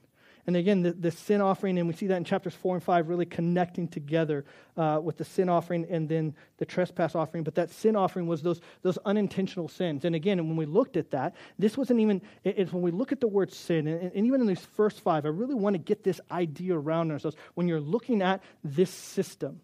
And 0.47 0.55
again, 0.55 0.81
the, 0.81 0.93
the, 0.93 1.11
sin 1.11 1.41
offering, 1.41 1.77
and 1.77 1.87
we 1.87 1.93
see 1.93 2.07
that 2.07 2.17
in 2.17 2.23
chapters 2.23 2.55
4 2.55 2.77
and 2.77 2.83
5, 2.83 3.07
really 3.07 3.27
connecting 3.27 3.87
together 3.87 4.45
uh, 4.77 4.99
with 5.03 5.17
the 5.17 5.25
sin 5.25 5.47
offering 5.47 5.85
and 5.91 6.09
then 6.09 6.33
the 6.57 6.65
trespass 6.65 7.13
offering. 7.13 7.43
But 7.43 7.53
that 7.55 7.69
sin 7.69 7.95
offering 7.95 8.25
was 8.25 8.41
those, 8.41 8.59
those 8.81 8.97
unintentional 9.05 9.67
sins. 9.67 10.05
And 10.05 10.15
again, 10.15 10.39
when 10.39 10.55
we 10.55 10.65
looked 10.65 10.97
at 10.97 11.11
that, 11.11 11.35
this 11.59 11.77
wasn't 11.77 11.99
even, 11.99 12.23
it's 12.43 12.73
when 12.73 12.81
we 12.81 12.89
look 12.89 13.11
at 13.11 13.19
the 13.19 13.27
word 13.27 13.53
sin, 13.53 13.87
and, 13.87 14.11
and 14.11 14.25
even 14.25 14.41
in 14.41 14.47
these 14.47 14.65
first 14.75 15.01
five, 15.01 15.25
I 15.25 15.29
really 15.29 15.53
want 15.53 15.75
to 15.75 15.79
get 15.79 16.03
this 16.03 16.19
idea 16.31 16.75
around 16.75 17.11
ourselves. 17.11 17.37
When 17.53 17.67
you're 17.67 17.79
looking 17.79 18.23
at 18.23 18.41
this 18.63 18.89
system, 18.89 19.61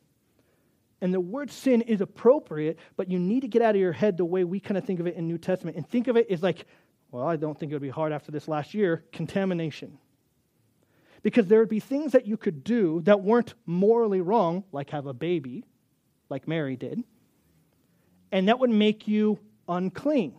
and 1.06 1.14
the 1.14 1.22
word 1.22 1.52
sin 1.52 1.82
is 1.82 2.02
appropriate, 2.02 2.80
but 2.98 3.12
you 3.12 3.20
need 3.20 3.42
to 3.42 3.48
get 3.48 3.62
out 3.62 3.76
of 3.76 3.80
your 3.80 3.92
head 3.92 4.18
the 4.18 4.26
way 4.26 4.44
we 4.44 4.60
kind 4.60 4.76
of 4.76 4.84
think 4.86 5.00
of 5.00 5.06
it 5.06 5.16
in 5.16 5.28
New 5.28 5.38
Testament. 5.38 5.78
And 5.78 5.88
think 5.88 6.08
of 6.08 6.18
it 6.18 6.32
as 6.32 6.42
like, 6.42 6.66
well, 7.12 7.28
I 7.28 7.36
don't 7.36 7.56
think 7.60 7.72
it 7.72 7.76
would 7.76 7.82
be 7.84 7.90
hard 7.90 8.12
after 8.12 8.32
this 8.32 8.48
last 8.48 8.74
year 8.74 9.06
contamination. 9.12 10.00
Because 11.22 11.46
there 11.46 11.60
would 11.60 11.70
be 11.70 11.80
things 11.80 12.14
that 12.14 12.26
you 12.26 12.38
could 12.38 12.64
do 12.64 13.02
that 13.02 13.22
weren't 13.22 13.54
morally 13.68 14.20
wrong, 14.20 14.64
like 14.72 14.90
have 14.90 15.06
a 15.06 15.14
baby, 15.14 15.64
like 16.28 16.48
Mary 16.48 16.76
did, 16.76 17.04
and 18.32 18.48
that 18.48 18.58
would 18.58 18.72
make 18.72 19.08
you 19.08 19.38
unclean. 19.70 20.34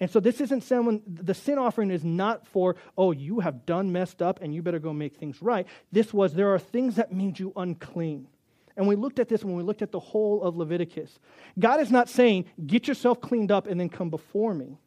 And 0.00 0.10
so 0.10 0.18
this 0.18 0.40
isn't 0.40 0.62
someone, 0.62 1.02
the 1.06 1.34
sin 1.34 1.58
offering 1.58 1.90
is 1.90 2.04
not 2.04 2.46
for, 2.46 2.76
oh, 2.96 3.12
you 3.12 3.40
have 3.40 3.66
done 3.66 3.92
messed 3.92 4.22
up 4.22 4.40
and 4.40 4.54
you 4.54 4.62
better 4.62 4.78
go 4.78 4.94
make 4.94 5.16
things 5.16 5.42
right. 5.42 5.66
This 5.92 6.14
was, 6.14 6.32
there 6.32 6.54
are 6.54 6.58
things 6.58 6.94
that 6.96 7.12
made 7.12 7.38
you 7.38 7.52
unclean. 7.54 8.28
And 8.78 8.86
we 8.86 8.94
looked 8.94 9.18
at 9.18 9.28
this 9.28 9.44
when 9.44 9.56
we 9.56 9.64
looked 9.64 9.82
at 9.82 9.90
the 9.90 9.98
whole 9.98 10.40
of 10.40 10.56
Leviticus. 10.56 11.18
God 11.58 11.80
is 11.80 11.90
not 11.90 12.08
saying, 12.08 12.44
get 12.64 12.86
yourself 12.86 13.20
cleaned 13.20 13.50
up 13.50 13.66
and 13.66 13.78
then 13.78 13.88
come 13.88 14.08
before 14.08 14.54
me. 14.54 14.78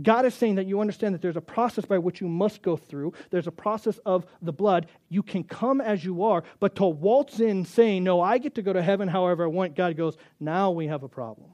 God 0.00 0.24
is 0.24 0.34
saying 0.34 0.54
that 0.54 0.66
you 0.66 0.80
understand 0.80 1.14
that 1.14 1.22
there's 1.22 1.36
a 1.36 1.40
process 1.40 1.84
by 1.84 1.98
which 1.98 2.20
you 2.20 2.28
must 2.28 2.62
go 2.62 2.76
through. 2.76 3.12
There's 3.30 3.48
a 3.48 3.52
process 3.52 3.98
of 4.06 4.24
the 4.40 4.52
blood. 4.52 4.86
You 5.08 5.24
can 5.24 5.42
come 5.42 5.80
as 5.80 6.04
you 6.04 6.22
are, 6.22 6.44
but 6.60 6.76
to 6.76 6.84
waltz 6.84 7.40
in 7.40 7.64
saying, 7.64 8.04
No, 8.04 8.20
I 8.20 8.38
get 8.38 8.54
to 8.54 8.62
go 8.62 8.72
to 8.72 8.82
heaven 8.82 9.08
however 9.08 9.44
I 9.44 9.48
want, 9.48 9.74
God 9.74 9.96
goes, 9.96 10.16
Now 10.38 10.70
we 10.70 10.86
have 10.86 11.02
a 11.02 11.08
problem. 11.08 11.50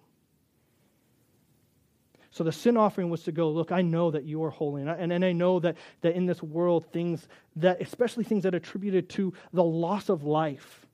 So 2.30 2.45
the 2.45 2.52
sin 2.52 2.76
offering 2.76 3.11
was 3.11 3.25
to 3.25 3.33
go, 3.33 3.50
look, 3.50 3.73
I 3.73 3.83
know 3.83 4.12
that 4.12 4.23
you 4.23 4.45
are 4.45 4.50
holy. 4.50 4.83
And 4.83 4.90
I, 4.90 4.95
and, 4.95 5.12
and 5.12 5.25
I 5.25 5.33
know 5.33 5.59
that, 5.59 5.76
that 6.02 6.14
in 6.14 6.26
this 6.26 6.40
world, 6.40 6.87
things 6.92 7.26
that, 7.57 7.83
especially 7.83 8.23
things 8.23 8.45
that 8.45 8.54
attributed 8.54 9.09
to 9.11 9.35
the 9.52 9.64
loss 9.64 10.09
of 10.09 10.23
life, 10.23 10.87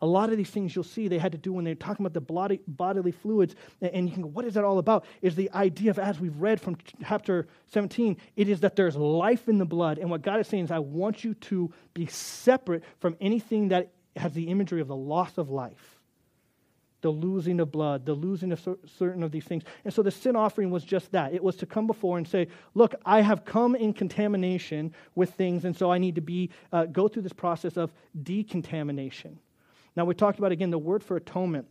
a 0.00 0.06
lot 0.06 0.30
of 0.30 0.36
these 0.36 0.50
things 0.50 0.74
you'll 0.74 0.84
see 0.84 1.08
they 1.08 1.18
had 1.18 1.32
to 1.32 1.38
do 1.38 1.52
when 1.52 1.64
they're 1.64 1.74
talking 1.74 2.04
about 2.04 2.12
the 2.12 2.60
bodily, 2.66 3.12
fluids. 3.12 3.54
And, 3.80 3.90
and 3.92 4.08
you 4.08 4.12
can 4.12 4.22
go, 4.22 4.28
what 4.28 4.44
is 4.44 4.54
that 4.54 4.64
all 4.64 4.78
about? 4.78 5.04
Is 5.22 5.34
the 5.34 5.50
idea 5.52 5.90
of, 5.90 5.98
as 5.98 6.20
we've 6.20 6.36
read 6.36 6.60
from 6.60 6.76
chapter 7.02 7.46
17, 7.68 8.16
it 8.36 8.48
is 8.48 8.60
that 8.60 8.76
there's 8.76 8.96
life 8.96 9.48
in 9.48 9.58
the 9.58 9.64
blood. 9.64 9.98
And 9.98 10.10
what 10.10 10.22
God 10.22 10.40
is 10.40 10.48
saying 10.48 10.64
is, 10.64 10.70
I 10.70 10.80
want 10.80 11.24
you 11.24 11.34
to 11.34 11.72
be 11.94 12.06
separate 12.06 12.84
from 12.98 13.16
anything 13.20 13.68
that 13.68 13.92
has 14.16 14.32
the 14.32 14.48
imagery 14.48 14.80
of 14.80 14.88
the 14.88 14.96
loss 14.96 15.38
of 15.38 15.50
life 15.50 15.96
the 17.02 17.10
losing 17.10 17.60
of 17.60 17.70
blood, 17.70 18.04
the 18.04 18.14
losing 18.14 18.50
of 18.50 18.60
certain 18.98 19.22
of 19.22 19.30
these 19.30 19.44
things. 19.44 19.62
And 19.84 19.94
so 19.94 20.02
the 20.02 20.10
sin 20.10 20.34
offering 20.34 20.70
was 20.70 20.82
just 20.82 21.12
that. 21.12 21.32
It 21.32 21.42
was 21.42 21.54
to 21.56 21.66
come 21.66 21.86
before 21.86 22.18
and 22.18 22.26
say, 22.26 22.48
"Look, 22.74 22.96
I 23.04 23.20
have 23.20 23.44
come 23.44 23.76
in 23.76 23.92
contamination 23.92 24.92
with 25.14 25.30
things, 25.34 25.64
and 25.64 25.76
so 25.76 25.92
I 25.92 25.98
need 25.98 26.16
to 26.16 26.20
be 26.20 26.50
uh, 26.72 26.86
go 26.86 27.06
through 27.06 27.22
this 27.22 27.32
process 27.32 27.76
of 27.76 27.92
decontamination." 28.20 29.38
Now 29.96 30.04
we 30.04 30.14
talked 30.14 30.38
about 30.38 30.52
again 30.52 30.70
the 30.70 30.78
word 30.78 31.02
for 31.02 31.16
atonement. 31.16 31.66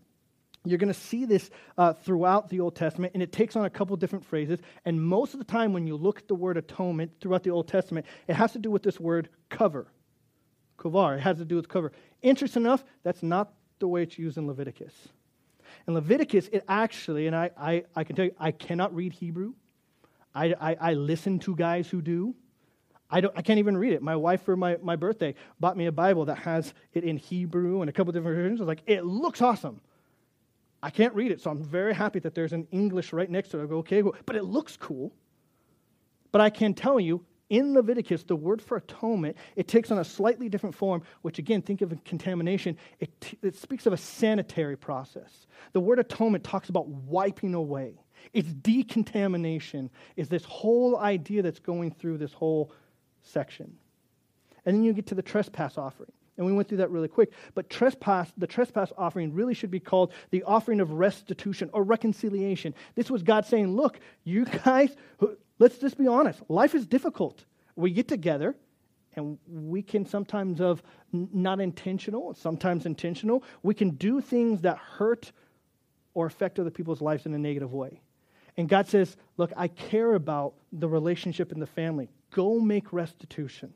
You're 0.66 0.80
going 0.80 0.92
to 0.92 1.00
see 1.00 1.26
this 1.26 1.52
uh, 1.78 1.94
throughout 1.94 2.50
the 2.50 2.60
Old 2.60 2.76
Testament, 2.76 3.14
and 3.14 3.22
it 3.22 3.32
takes 3.32 3.56
on 3.56 3.66
a 3.66 3.70
couple 3.70 3.96
different 3.98 4.26
phrases. 4.26 4.60
And 4.84 5.00
most 5.00 5.34
of 5.34 5.40
the 5.40 5.46
time, 5.46 5.74
when 5.74 5.86
you 5.86 5.96
look 5.96 6.18
at 6.18 6.28
the 6.28 6.34
word 6.34 6.58
atonement 6.58 7.12
throughout 7.22 7.44
the 7.44 7.52
Old 7.52 7.68
Testament, 7.68 8.08
it 8.28 8.34
has 8.34 8.52
to 8.54 8.60
do 8.60 8.72
with 8.72 8.82
this 8.82 9.00
word 9.00 9.30
cover. 9.50 9.86
Kovar. 10.78 11.18
It 11.18 11.22
has 11.22 11.38
to 11.38 11.46
do 11.46 11.56
with 11.56 11.70
cover. 11.70 11.92
Interesting 12.24 12.64
enough, 12.64 12.84
that's 13.04 13.22
not 13.22 13.54
the 13.80 13.88
way 13.88 14.02
it's 14.04 14.18
used 14.18 14.38
in 14.38 14.48
Leviticus. 14.48 14.94
In 15.88 15.94
Leviticus, 15.94 16.50
it 16.52 16.64
actually, 16.68 17.28
and 17.28 17.36
I, 17.36 17.52
I, 17.58 17.84
I 17.96 18.04
can 18.04 18.16
tell 18.16 18.26
you, 18.26 18.36
I 18.40 18.52
cannot 18.52 18.96
read 18.96 19.14
Hebrew. 19.14 19.54
I, 20.34 20.54
I, 20.60 20.78
I 20.82 20.94
listen 20.94 21.40
to 21.40 21.56
guys 21.56 21.88
who 21.88 22.02
do. 22.02 22.36
I, 23.10 23.22
don't, 23.22 23.34
I 23.38 23.42
can't 23.42 23.60
even 23.60 23.78
read 23.78 23.94
it. 23.94 24.02
My 24.02 24.16
wife, 24.16 24.44
for 24.44 24.58
my, 24.58 24.78
my 24.82 24.96
birthday, 24.96 25.36
bought 25.60 25.78
me 25.78 25.86
a 25.86 25.92
Bible 25.92 26.26
that 26.26 26.40
has 26.40 26.74
it 26.94 27.04
in 27.04 27.18
Hebrew 27.18 27.82
and 27.82 27.90
a 27.90 27.94
couple 27.94 28.12
different 28.12 28.36
versions. 28.36 28.60
I 28.60 28.64
was 28.64 28.68
like, 28.68 28.84
it 28.88 29.06
looks 29.06 29.42
awesome. 29.42 29.80
I 30.82 30.90
can't 30.90 31.14
read 31.14 31.32
it, 31.32 31.42
so 31.42 31.52
I'm 31.52 31.64
very 31.64 31.94
happy 31.94 32.20
that 32.20 32.36
there's 32.36 32.54
an 32.54 32.68
English 32.72 33.14
right 33.14 33.30
next 33.30 33.50
to 33.50 33.60
it. 33.60 33.64
I 33.64 33.66
go, 33.68 33.78
okay, 33.78 34.04
but 34.26 34.36
it 34.36 34.44
looks 34.44 34.78
cool. 34.78 35.12
But 36.32 36.42
I 36.42 36.50
can 36.50 36.74
tell 36.74 37.00
you, 37.00 37.24
in 37.50 37.74
Leviticus, 37.74 38.24
the 38.24 38.36
word 38.36 38.62
for 38.62 38.78
atonement, 38.78 39.38
it 39.56 39.68
takes 39.68 39.92
on 39.92 40.00
a 40.00 40.04
slightly 40.04 40.50
different 40.50 40.76
form, 40.76 41.04
which 41.22 41.38
again, 41.38 41.62
think 41.62 41.82
of 41.82 41.94
contamination. 42.04 42.78
It, 43.00 43.22
t- 43.22 43.38
it 43.44 43.56
speaks 43.56 43.86
of 43.86 43.94
a 43.94 43.98
sanitary 43.98 44.76
process. 44.76 45.46
The 45.74 45.80
word 45.80 46.00
atonement 46.00 46.44
talks 46.44 46.70
about 46.70 46.88
wiping 46.88 47.54
away. 47.54 48.02
It's 48.34 48.52
decontamination, 48.52 49.92
is 50.16 50.28
this 50.28 50.44
whole 50.44 50.98
idea 50.98 51.44
that's 51.44 51.60
going 51.60 51.92
through 51.92 52.18
this 52.18 52.34
whole 52.34 52.72
section. 53.26 53.78
And 54.66 54.76
then 54.76 54.84
you 54.84 54.94
get 54.94 55.08
to 55.08 55.16
the 55.16 55.22
trespass 55.22 55.78
offering. 55.78 56.12
And 56.38 56.46
we 56.46 56.52
went 56.52 56.68
through 56.68 56.80
that 56.80 56.92
really 56.92 57.08
quick. 57.08 57.32
But 57.54 57.70
trespass, 57.70 58.32
the 58.38 58.48
trespass 58.48 58.92
offering 58.98 59.34
really 59.34 59.54
should 59.54 59.72
be 59.72 59.80
called 59.80 60.12
the 60.32 60.44
offering 60.44 60.82
of 60.82 60.92
restitution 60.92 61.70
or 61.72 61.84
reconciliation. 61.84 62.74
This 62.96 63.10
was 63.10 63.24
God 63.24 63.46
saying, 63.46 63.74
look, 63.74 64.00
you 64.26 64.46
guys, 64.46 64.96
Let's 65.60 65.78
just 65.78 65.98
be 65.98 66.08
honest. 66.08 66.42
Life 66.50 66.76
is 66.76 66.86
difficult. 66.86 67.46
We 67.76 67.92
get 67.92 68.08
together 68.08 68.56
and 69.16 69.38
we 69.48 69.82
can 69.82 70.06
sometimes 70.06 70.60
of 70.60 70.84
not 71.12 71.62
intentional, 71.62 72.34
sometimes 72.34 72.86
intentional. 72.86 73.44
We 73.64 73.74
can 73.74 73.92
do 73.92 74.20
things 74.20 74.62
that 74.62 74.78
hurt 74.78 75.32
or 76.14 76.26
affect 76.26 76.60
other 76.60 76.70
people's 76.70 77.02
lives 77.02 77.26
in 77.26 77.34
a 77.34 77.38
negative 77.38 77.74
way. 77.74 78.02
And 78.58 78.68
God 78.68 78.88
says, 78.88 79.16
Look, 79.38 79.52
I 79.56 79.68
care 79.68 80.14
about 80.14 80.54
the 80.72 80.88
relationship 80.88 81.52
in 81.52 81.60
the 81.60 81.68
family. 81.68 82.10
Go 82.32 82.60
make 82.60 82.92
restitution. 82.94 83.74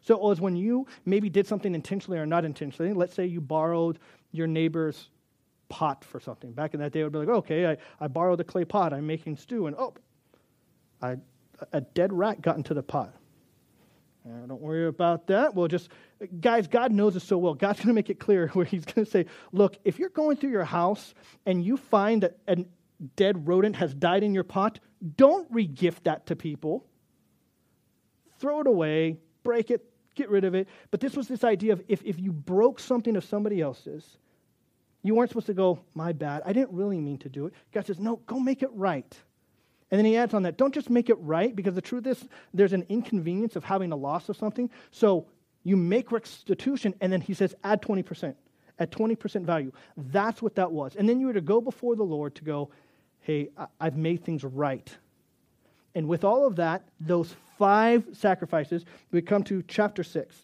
So 0.00 0.14
it 0.14 0.20
was 0.20 0.40
when 0.40 0.56
you 0.56 0.86
maybe 1.04 1.28
did 1.28 1.46
something 1.46 1.74
intentionally 1.74 2.18
or 2.18 2.26
not 2.26 2.44
intentionally. 2.44 2.92
Let's 2.92 3.14
say 3.14 3.26
you 3.26 3.40
borrowed 3.40 3.98
your 4.30 4.46
neighbor's 4.46 5.10
pot 5.68 6.04
for 6.04 6.20
something. 6.20 6.52
Back 6.52 6.74
in 6.74 6.80
that 6.80 6.92
day, 6.92 7.00
it 7.00 7.04
would 7.04 7.12
be 7.12 7.18
like, 7.18 7.28
okay, 7.28 7.66
I, 7.66 7.76
I 8.00 8.06
borrowed 8.06 8.40
a 8.40 8.44
clay 8.44 8.64
pot. 8.64 8.92
I'm 8.92 9.06
making 9.06 9.36
stew. 9.36 9.66
And 9.66 9.76
oh, 9.76 9.94
I, 11.02 11.16
a 11.72 11.80
dead 11.80 12.12
rat 12.12 12.40
got 12.40 12.56
into 12.56 12.74
the 12.74 12.82
pot. 12.82 13.14
Uh, 14.26 14.46
don't 14.46 14.60
worry 14.60 14.86
about 14.86 15.28
that. 15.28 15.54
We'll 15.54 15.68
just, 15.68 15.88
guys, 16.40 16.66
God 16.66 16.92
knows 16.92 17.16
us 17.16 17.24
so 17.24 17.38
well. 17.38 17.54
God's 17.54 17.78
going 17.78 17.88
to 17.88 17.94
make 17.94 18.10
it 18.10 18.18
clear 18.18 18.48
where 18.52 18.64
He's 18.64 18.84
going 18.84 19.04
to 19.04 19.10
say, 19.10 19.26
look, 19.52 19.76
if 19.84 19.98
you're 19.98 20.08
going 20.10 20.36
through 20.36 20.50
your 20.50 20.64
house 20.64 21.14
and 21.44 21.64
you 21.64 21.76
find 21.76 22.22
that 22.22 22.38
a 22.48 22.64
dead 23.14 23.46
rodent 23.46 23.76
has 23.76 23.94
died 23.94 24.22
in 24.22 24.34
your 24.34 24.44
pot, 24.44 24.80
don't 25.16 25.50
regift 25.52 26.04
that 26.04 26.26
to 26.26 26.36
people. 26.36 26.86
Throw 28.38 28.60
it 28.60 28.66
away, 28.66 29.18
break 29.42 29.70
it, 29.70 29.84
get 30.14 30.28
rid 30.30 30.44
of 30.44 30.54
it. 30.54 30.68
But 30.90 31.00
this 31.00 31.16
was 31.16 31.28
this 31.28 31.44
idea 31.44 31.72
of 31.72 31.82
if, 31.88 32.02
if 32.04 32.18
you 32.18 32.32
broke 32.32 32.80
something 32.80 33.16
of 33.16 33.24
somebody 33.24 33.60
else's, 33.60 34.18
you 35.02 35.14
weren't 35.14 35.30
supposed 35.30 35.46
to 35.46 35.54
go, 35.54 35.78
my 35.94 36.12
bad. 36.12 36.42
I 36.44 36.52
didn't 36.52 36.72
really 36.72 37.00
mean 37.00 37.18
to 37.18 37.28
do 37.28 37.46
it. 37.46 37.54
God 37.72 37.86
says, 37.86 38.00
no, 38.00 38.16
go 38.26 38.40
make 38.40 38.62
it 38.62 38.70
right. 38.72 39.16
And 39.90 39.98
then 39.98 40.04
he 40.04 40.16
adds 40.16 40.34
on 40.34 40.42
that, 40.42 40.56
don't 40.56 40.74
just 40.74 40.90
make 40.90 41.08
it 41.08 41.18
right, 41.20 41.54
because 41.54 41.76
the 41.76 41.80
truth 41.80 42.06
is 42.06 42.26
there's 42.52 42.72
an 42.72 42.84
inconvenience 42.88 43.54
of 43.54 43.62
having 43.62 43.92
a 43.92 43.96
loss 43.96 44.28
of 44.28 44.36
something. 44.36 44.68
So 44.90 45.28
you 45.62 45.76
make 45.76 46.10
restitution, 46.10 46.94
and 47.00 47.12
then 47.12 47.20
he 47.20 47.34
says, 47.34 47.54
add 47.62 47.82
20%, 47.82 48.34
at 48.80 48.90
20% 48.90 49.44
value. 49.44 49.70
That's 49.96 50.42
what 50.42 50.56
that 50.56 50.72
was. 50.72 50.96
And 50.96 51.08
then 51.08 51.20
you 51.20 51.28
were 51.28 51.34
to 51.34 51.40
go 51.40 51.60
before 51.60 51.94
the 51.94 52.02
Lord 52.02 52.34
to 52.36 52.44
go, 52.44 52.70
hey, 53.20 53.50
I've 53.80 53.96
made 53.96 54.24
things 54.24 54.42
right. 54.42 54.92
And 55.96 56.08
with 56.08 56.24
all 56.24 56.46
of 56.46 56.56
that, 56.56 56.86
those 57.00 57.34
five 57.58 58.04
sacrifices, 58.12 58.84
we 59.10 59.22
come 59.22 59.42
to 59.44 59.64
chapter 59.66 60.04
6. 60.04 60.36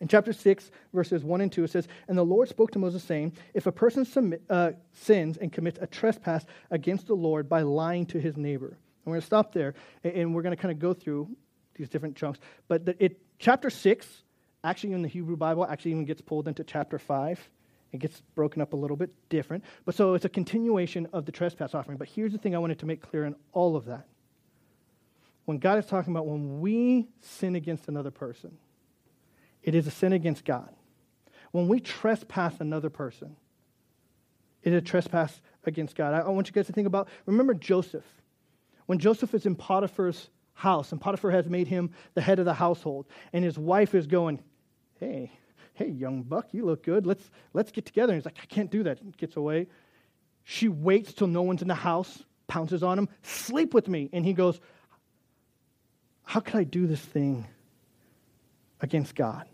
In 0.00 0.08
chapter 0.08 0.32
6, 0.32 0.70
verses 0.94 1.22
1 1.22 1.40
and 1.42 1.52
2, 1.52 1.64
it 1.64 1.70
says, 1.70 1.86
And 2.08 2.16
the 2.16 2.24
Lord 2.24 2.48
spoke 2.48 2.70
to 2.70 2.78
Moses, 2.78 3.04
saying, 3.04 3.34
If 3.52 3.66
a 3.66 3.72
person 3.72 4.06
submit, 4.06 4.42
uh, 4.48 4.72
sins 4.94 5.36
and 5.36 5.52
commits 5.52 5.78
a 5.82 5.86
trespass 5.86 6.46
against 6.70 7.08
the 7.08 7.14
Lord 7.14 7.46
by 7.46 7.60
lying 7.60 8.06
to 8.06 8.18
his 8.18 8.38
neighbor. 8.38 8.68
And 8.68 8.76
we're 9.04 9.12
going 9.12 9.20
to 9.20 9.26
stop 9.26 9.52
there, 9.52 9.74
and 10.02 10.34
we're 10.34 10.40
going 10.40 10.56
to 10.56 10.60
kind 10.60 10.72
of 10.72 10.78
go 10.78 10.94
through 10.94 11.28
these 11.74 11.90
different 11.90 12.16
chunks. 12.16 12.40
But 12.66 12.86
the, 12.86 13.04
it, 13.04 13.20
chapter 13.38 13.68
6, 13.68 14.06
actually 14.64 14.94
in 14.94 15.02
the 15.02 15.08
Hebrew 15.08 15.36
Bible, 15.36 15.66
actually 15.66 15.90
even 15.90 16.06
gets 16.06 16.22
pulled 16.22 16.48
into 16.48 16.64
chapter 16.64 16.98
5. 16.98 17.50
It 17.92 17.98
gets 17.98 18.22
broken 18.34 18.62
up 18.62 18.72
a 18.72 18.76
little 18.76 18.96
bit 18.96 19.10
different. 19.28 19.62
But 19.84 19.94
so 19.94 20.14
it's 20.14 20.24
a 20.24 20.30
continuation 20.30 21.06
of 21.12 21.26
the 21.26 21.32
trespass 21.32 21.74
offering. 21.74 21.98
But 21.98 22.08
here's 22.08 22.32
the 22.32 22.38
thing 22.38 22.54
I 22.54 22.58
wanted 22.58 22.78
to 22.78 22.86
make 22.86 23.02
clear 23.02 23.26
in 23.26 23.36
all 23.52 23.76
of 23.76 23.84
that. 23.84 24.06
When 25.44 25.58
God 25.58 25.78
is 25.78 25.86
talking 25.86 26.12
about 26.12 26.26
when 26.26 26.60
we 26.60 27.08
sin 27.20 27.54
against 27.54 27.88
another 27.88 28.10
person, 28.10 28.56
it 29.62 29.74
is 29.74 29.86
a 29.86 29.90
sin 29.90 30.12
against 30.12 30.44
God. 30.44 30.74
When 31.52 31.68
we 31.68 31.80
trespass 31.80 32.60
another 32.60 32.90
person, 32.90 33.36
it 34.62 34.72
is 34.72 34.78
a 34.78 34.84
trespass 34.84 35.40
against 35.64 35.94
God. 35.94 36.14
I, 36.14 36.20
I 36.20 36.28
want 36.30 36.48
you 36.48 36.52
guys 36.52 36.66
to 36.66 36.72
think 36.72 36.86
about 36.86 37.08
remember 37.26 37.54
Joseph. 37.54 38.04
When 38.86 38.98
Joseph 38.98 39.34
is 39.34 39.46
in 39.46 39.54
Potiphar's 39.54 40.28
house, 40.54 40.92
and 40.92 41.00
Potiphar 41.00 41.30
has 41.30 41.48
made 41.48 41.68
him 41.68 41.90
the 42.14 42.20
head 42.20 42.38
of 42.38 42.44
the 42.44 42.54
household, 42.54 43.06
and 43.32 43.44
his 43.44 43.58
wife 43.58 43.94
is 43.94 44.06
going, 44.06 44.42
Hey, 44.98 45.32
hey, 45.74 45.88
young 45.88 46.22
buck, 46.22 46.48
you 46.52 46.64
look 46.64 46.82
good. 46.82 47.06
Let's 47.06 47.30
let's 47.52 47.70
get 47.70 47.84
together. 47.84 48.12
And 48.12 48.20
he's 48.20 48.24
like, 48.24 48.38
I 48.42 48.46
can't 48.46 48.70
do 48.70 48.84
that. 48.84 49.16
Gets 49.16 49.36
away. 49.36 49.66
She 50.44 50.68
waits 50.68 51.12
till 51.12 51.26
no 51.26 51.42
one's 51.42 51.62
in 51.62 51.68
the 51.68 51.74
house, 51.74 52.22
pounces 52.46 52.82
on 52.82 52.98
him, 52.98 53.08
sleep 53.22 53.74
with 53.74 53.88
me. 53.88 54.10
And 54.12 54.24
he 54.24 54.32
goes, 54.32 54.60
How 56.24 56.40
could 56.40 56.56
I 56.56 56.64
do 56.64 56.86
this 56.86 57.00
thing 57.00 57.46
against 58.80 59.14
God? 59.14 59.46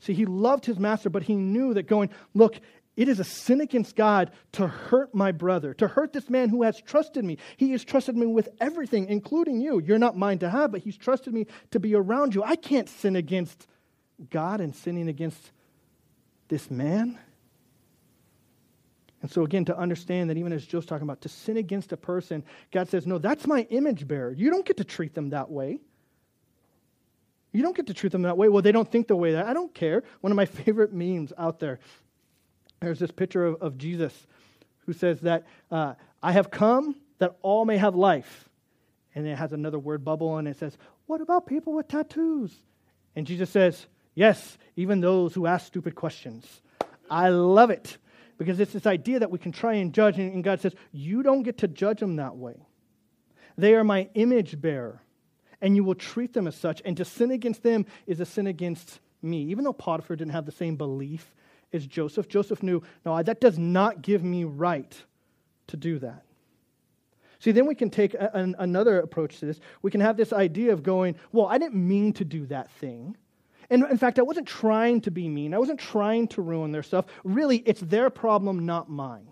See, 0.00 0.14
he 0.14 0.26
loved 0.26 0.64
his 0.64 0.78
master, 0.78 1.10
but 1.10 1.24
he 1.24 1.34
knew 1.34 1.74
that 1.74 1.88
going, 1.88 2.10
look, 2.32 2.60
it 2.96 3.08
is 3.08 3.20
a 3.20 3.24
sin 3.24 3.60
against 3.60 3.94
God 3.94 4.32
to 4.52 4.66
hurt 4.66 5.14
my 5.14 5.30
brother, 5.32 5.74
to 5.74 5.86
hurt 5.86 6.12
this 6.12 6.28
man 6.28 6.48
who 6.48 6.62
has 6.62 6.80
trusted 6.80 7.24
me. 7.24 7.38
He 7.56 7.70
has 7.72 7.84
trusted 7.84 8.16
me 8.16 8.26
with 8.26 8.48
everything, 8.60 9.06
including 9.06 9.60
you. 9.60 9.80
You're 9.80 9.98
not 9.98 10.16
mine 10.16 10.38
to 10.38 10.50
have, 10.50 10.72
but 10.72 10.80
he's 10.80 10.96
trusted 10.96 11.32
me 11.32 11.46
to 11.70 11.78
be 11.78 11.94
around 11.94 12.34
you. 12.34 12.42
I 12.42 12.56
can't 12.56 12.88
sin 12.88 13.14
against 13.14 13.66
God 14.30 14.60
and 14.60 14.74
sinning 14.74 15.08
against 15.08 15.52
this 16.48 16.70
man. 16.70 17.18
And 19.20 19.30
so, 19.30 19.42
again, 19.42 19.64
to 19.64 19.76
understand 19.76 20.30
that 20.30 20.36
even 20.36 20.52
as 20.52 20.64
Joe's 20.64 20.86
talking 20.86 21.02
about, 21.02 21.22
to 21.22 21.28
sin 21.28 21.56
against 21.56 21.92
a 21.92 21.96
person, 21.96 22.44
God 22.70 22.88
says, 22.88 23.06
No, 23.06 23.18
that's 23.18 23.46
my 23.46 23.62
image 23.70 24.06
bearer. 24.06 24.32
You 24.32 24.50
don't 24.50 24.64
get 24.64 24.76
to 24.76 24.84
treat 24.84 25.14
them 25.14 25.30
that 25.30 25.50
way. 25.50 25.80
You 27.52 27.62
don't 27.62 27.76
get 27.76 27.86
to 27.88 27.94
treat 27.94 28.12
them 28.12 28.22
that 28.22 28.36
way. 28.36 28.48
Well, 28.48 28.62
they 28.62 28.72
don't 28.72 28.90
think 28.90 29.08
the 29.08 29.16
way 29.16 29.32
that. 29.32 29.46
I 29.46 29.54
don't 29.54 29.74
care. 29.74 30.04
One 30.20 30.30
of 30.30 30.36
my 30.36 30.44
favorite 30.46 30.92
memes 30.92 31.32
out 31.36 31.58
there. 31.58 31.80
There's 32.80 33.00
this 33.00 33.10
picture 33.10 33.44
of, 33.44 33.60
of 33.60 33.78
Jesus 33.78 34.12
who 34.86 34.92
says 34.92 35.20
that 35.20 35.46
uh, 35.70 35.94
I 36.22 36.32
have 36.32 36.50
come 36.50 36.94
that 37.18 37.36
all 37.42 37.64
may 37.64 37.76
have 37.76 37.94
life. 37.94 38.48
And 39.14 39.26
it 39.26 39.36
has 39.36 39.52
another 39.52 39.78
word 39.78 40.04
bubble 40.04 40.36
and 40.36 40.46
it 40.46 40.56
says, 40.58 40.76
What 41.06 41.20
about 41.20 41.46
people 41.46 41.72
with 41.72 41.88
tattoos? 41.88 42.54
And 43.16 43.26
Jesus 43.26 43.50
says, 43.50 43.86
Yes, 44.14 44.58
even 44.76 45.00
those 45.00 45.34
who 45.34 45.46
ask 45.46 45.66
stupid 45.66 45.94
questions. 45.94 46.46
I 47.10 47.30
love 47.30 47.70
it. 47.70 47.98
Because 48.38 48.60
it's 48.60 48.72
this 48.72 48.86
idea 48.86 49.18
that 49.18 49.30
we 49.30 49.38
can 49.38 49.52
try 49.52 49.74
and 49.74 49.92
judge, 49.92 50.18
and 50.18 50.42
God 50.44 50.60
says, 50.60 50.74
You 50.92 51.22
don't 51.22 51.42
get 51.42 51.58
to 51.58 51.68
judge 51.68 52.00
them 52.00 52.16
that 52.16 52.36
way. 52.36 52.54
They 53.56 53.74
are 53.74 53.84
my 53.84 54.08
image 54.14 54.60
bearer, 54.60 55.02
and 55.60 55.74
you 55.74 55.82
will 55.82 55.96
treat 55.96 56.32
them 56.32 56.46
as 56.46 56.54
such. 56.54 56.80
And 56.84 56.96
to 56.96 57.04
sin 57.04 57.32
against 57.32 57.64
them 57.64 57.84
is 58.06 58.20
a 58.20 58.24
sin 58.24 58.46
against 58.46 59.00
me. 59.20 59.42
Even 59.46 59.64
though 59.64 59.72
Potiphar 59.72 60.16
didn't 60.16 60.32
have 60.32 60.46
the 60.46 60.52
same 60.52 60.76
belief 60.76 61.34
as 61.72 61.84
Joseph, 61.84 62.28
Joseph 62.28 62.62
knew, 62.62 62.80
no, 63.04 63.20
that 63.20 63.40
does 63.40 63.58
not 63.58 64.02
give 64.02 64.22
me 64.22 64.44
right 64.44 64.96
to 65.66 65.76
do 65.76 65.98
that. 65.98 66.22
See, 67.40 67.52
then 67.52 67.66
we 67.66 67.74
can 67.74 67.90
take 67.90 68.14
a, 68.14 68.30
an, 68.34 68.54
another 68.58 69.00
approach 69.00 69.40
to 69.40 69.46
this. 69.46 69.60
We 69.82 69.90
can 69.90 70.00
have 70.00 70.16
this 70.16 70.32
idea 70.32 70.72
of 70.72 70.82
going, 70.82 71.16
well, 71.32 71.46
I 71.46 71.58
didn't 71.58 71.86
mean 71.86 72.12
to 72.14 72.24
do 72.24 72.46
that 72.46 72.70
thing. 72.70 73.16
And 73.70 73.84
in 73.90 73.98
fact, 73.98 74.18
I 74.18 74.22
wasn't 74.22 74.48
trying 74.48 75.02
to 75.02 75.10
be 75.10 75.28
mean. 75.28 75.52
I 75.52 75.58
wasn't 75.58 75.80
trying 75.80 76.28
to 76.28 76.42
ruin 76.42 76.72
their 76.72 76.82
stuff. 76.82 77.04
Really, 77.22 77.58
it's 77.58 77.80
their 77.80 78.08
problem, 78.08 78.64
not 78.64 78.88
mine. 78.88 79.28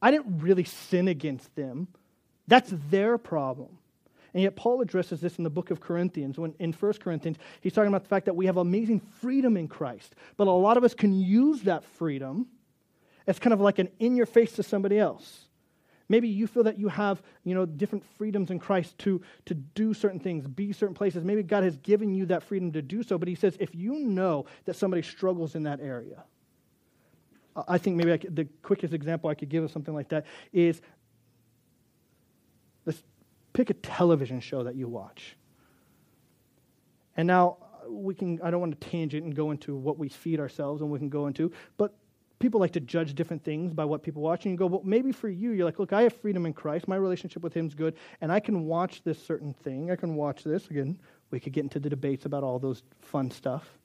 I 0.00 0.10
didn't 0.12 0.38
really 0.40 0.64
sin 0.64 1.08
against 1.08 1.54
them. 1.56 1.88
That's 2.46 2.72
their 2.88 3.18
problem. 3.18 3.78
And 4.32 4.42
yet, 4.42 4.54
Paul 4.54 4.80
addresses 4.80 5.20
this 5.20 5.38
in 5.38 5.44
the 5.44 5.50
book 5.50 5.70
of 5.70 5.80
Corinthians. 5.80 6.38
When 6.38 6.54
in 6.60 6.72
1 6.72 6.92
Corinthians, 6.94 7.38
he's 7.60 7.72
talking 7.72 7.88
about 7.88 8.04
the 8.04 8.08
fact 8.08 8.26
that 8.26 8.36
we 8.36 8.46
have 8.46 8.58
amazing 8.58 9.00
freedom 9.00 9.56
in 9.56 9.66
Christ. 9.66 10.14
But 10.36 10.46
a 10.46 10.52
lot 10.52 10.76
of 10.76 10.84
us 10.84 10.94
can 10.94 11.12
use 11.12 11.62
that 11.62 11.84
freedom 11.84 12.46
as 13.26 13.38
kind 13.38 13.52
of 13.52 13.60
like 13.60 13.78
an 13.78 13.88
in 13.98 14.14
your 14.14 14.26
face 14.26 14.52
to 14.52 14.62
somebody 14.62 14.98
else. 14.98 15.47
Maybe 16.08 16.28
you 16.28 16.46
feel 16.46 16.62
that 16.64 16.78
you 16.78 16.88
have, 16.88 17.22
you 17.44 17.54
know, 17.54 17.66
different 17.66 18.04
freedoms 18.16 18.50
in 18.50 18.58
Christ 18.58 18.96
to, 18.98 19.20
to 19.44 19.54
do 19.54 19.92
certain 19.92 20.18
things, 20.18 20.46
be 20.46 20.72
certain 20.72 20.94
places. 20.94 21.22
Maybe 21.22 21.42
God 21.42 21.64
has 21.64 21.76
given 21.78 22.14
you 22.14 22.26
that 22.26 22.42
freedom 22.42 22.72
to 22.72 22.82
do 22.82 23.02
so, 23.02 23.18
but 23.18 23.28
he 23.28 23.34
says 23.34 23.56
if 23.60 23.74
you 23.74 23.98
know 23.98 24.46
that 24.64 24.76
somebody 24.76 25.02
struggles 25.02 25.54
in 25.54 25.64
that 25.64 25.80
area, 25.80 26.24
I 27.66 27.76
think 27.78 27.96
maybe 27.96 28.16
could, 28.16 28.36
the 28.36 28.46
quickest 28.62 28.94
example 28.94 29.28
I 29.28 29.34
could 29.34 29.48
give 29.48 29.64
of 29.64 29.70
something 29.70 29.94
like 29.94 30.08
that 30.10 30.26
is 30.52 30.80
let's 32.86 33.02
pick 33.52 33.70
a 33.70 33.74
television 33.74 34.40
show 34.40 34.62
that 34.64 34.76
you 34.76 34.88
watch. 34.88 35.36
And 37.16 37.26
now 37.26 37.58
uh, 37.60 37.90
we 37.90 38.14
can, 38.14 38.40
I 38.42 38.50
don't 38.50 38.60
want 38.60 38.80
to 38.80 38.88
tangent 38.88 39.24
and 39.24 39.34
go 39.34 39.50
into 39.50 39.74
what 39.74 39.98
we 39.98 40.08
feed 40.08 40.40
ourselves 40.40 40.80
and 40.80 40.90
we 40.90 40.98
can 40.98 41.08
go 41.08 41.26
into, 41.26 41.52
but 41.76 41.94
people 42.38 42.60
like 42.60 42.72
to 42.72 42.80
judge 42.80 43.14
different 43.14 43.44
things 43.44 43.72
by 43.74 43.84
what 43.84 44.02
people 44.02 44.22
watch, 44.22 44.44
and 44.44 44.52
you 44.52 44.58
go, 44.58 44.66
well, 44.66 44.82
maybe 44.84 45.12
for 45.12 45.28
you, 45.28 45.52
you're 45.52 45.64
like, 45.64 45.78
look, 45.78 45.92
I 45.92 46.02
have 46.02 46.12
freedom 46.14 46.46
in 46.46 46.52
Christ. 46.52 46.88
My 46.88 46.96
relationship 46.96 47.42
with 47.42 47.54
Him's 47.54 47.74
good, 47.74 47.94
and 48.20 48.30
I 48.30 48.40
can 48.40 48.64
watch 48.64 49.02
this 49.02 49.22
certain 49.22 49.52
thing. 49.52 49.90
I 49.90 49.96
can 49.96 50.14
watch 50.14 50.44
this. 50.44 50.66
Again, 50.68 50.98
we 51.30 51.40
could 51.40 51.52
get 51.52 51.64
into 51.64 51.80
the 51.80 51.90
debates 51.90 52.24
about 52.24 52.44
all 52.44 52.58
those 52.58 52.82
fun 53.00 53.30
stuff. 53.30 53.78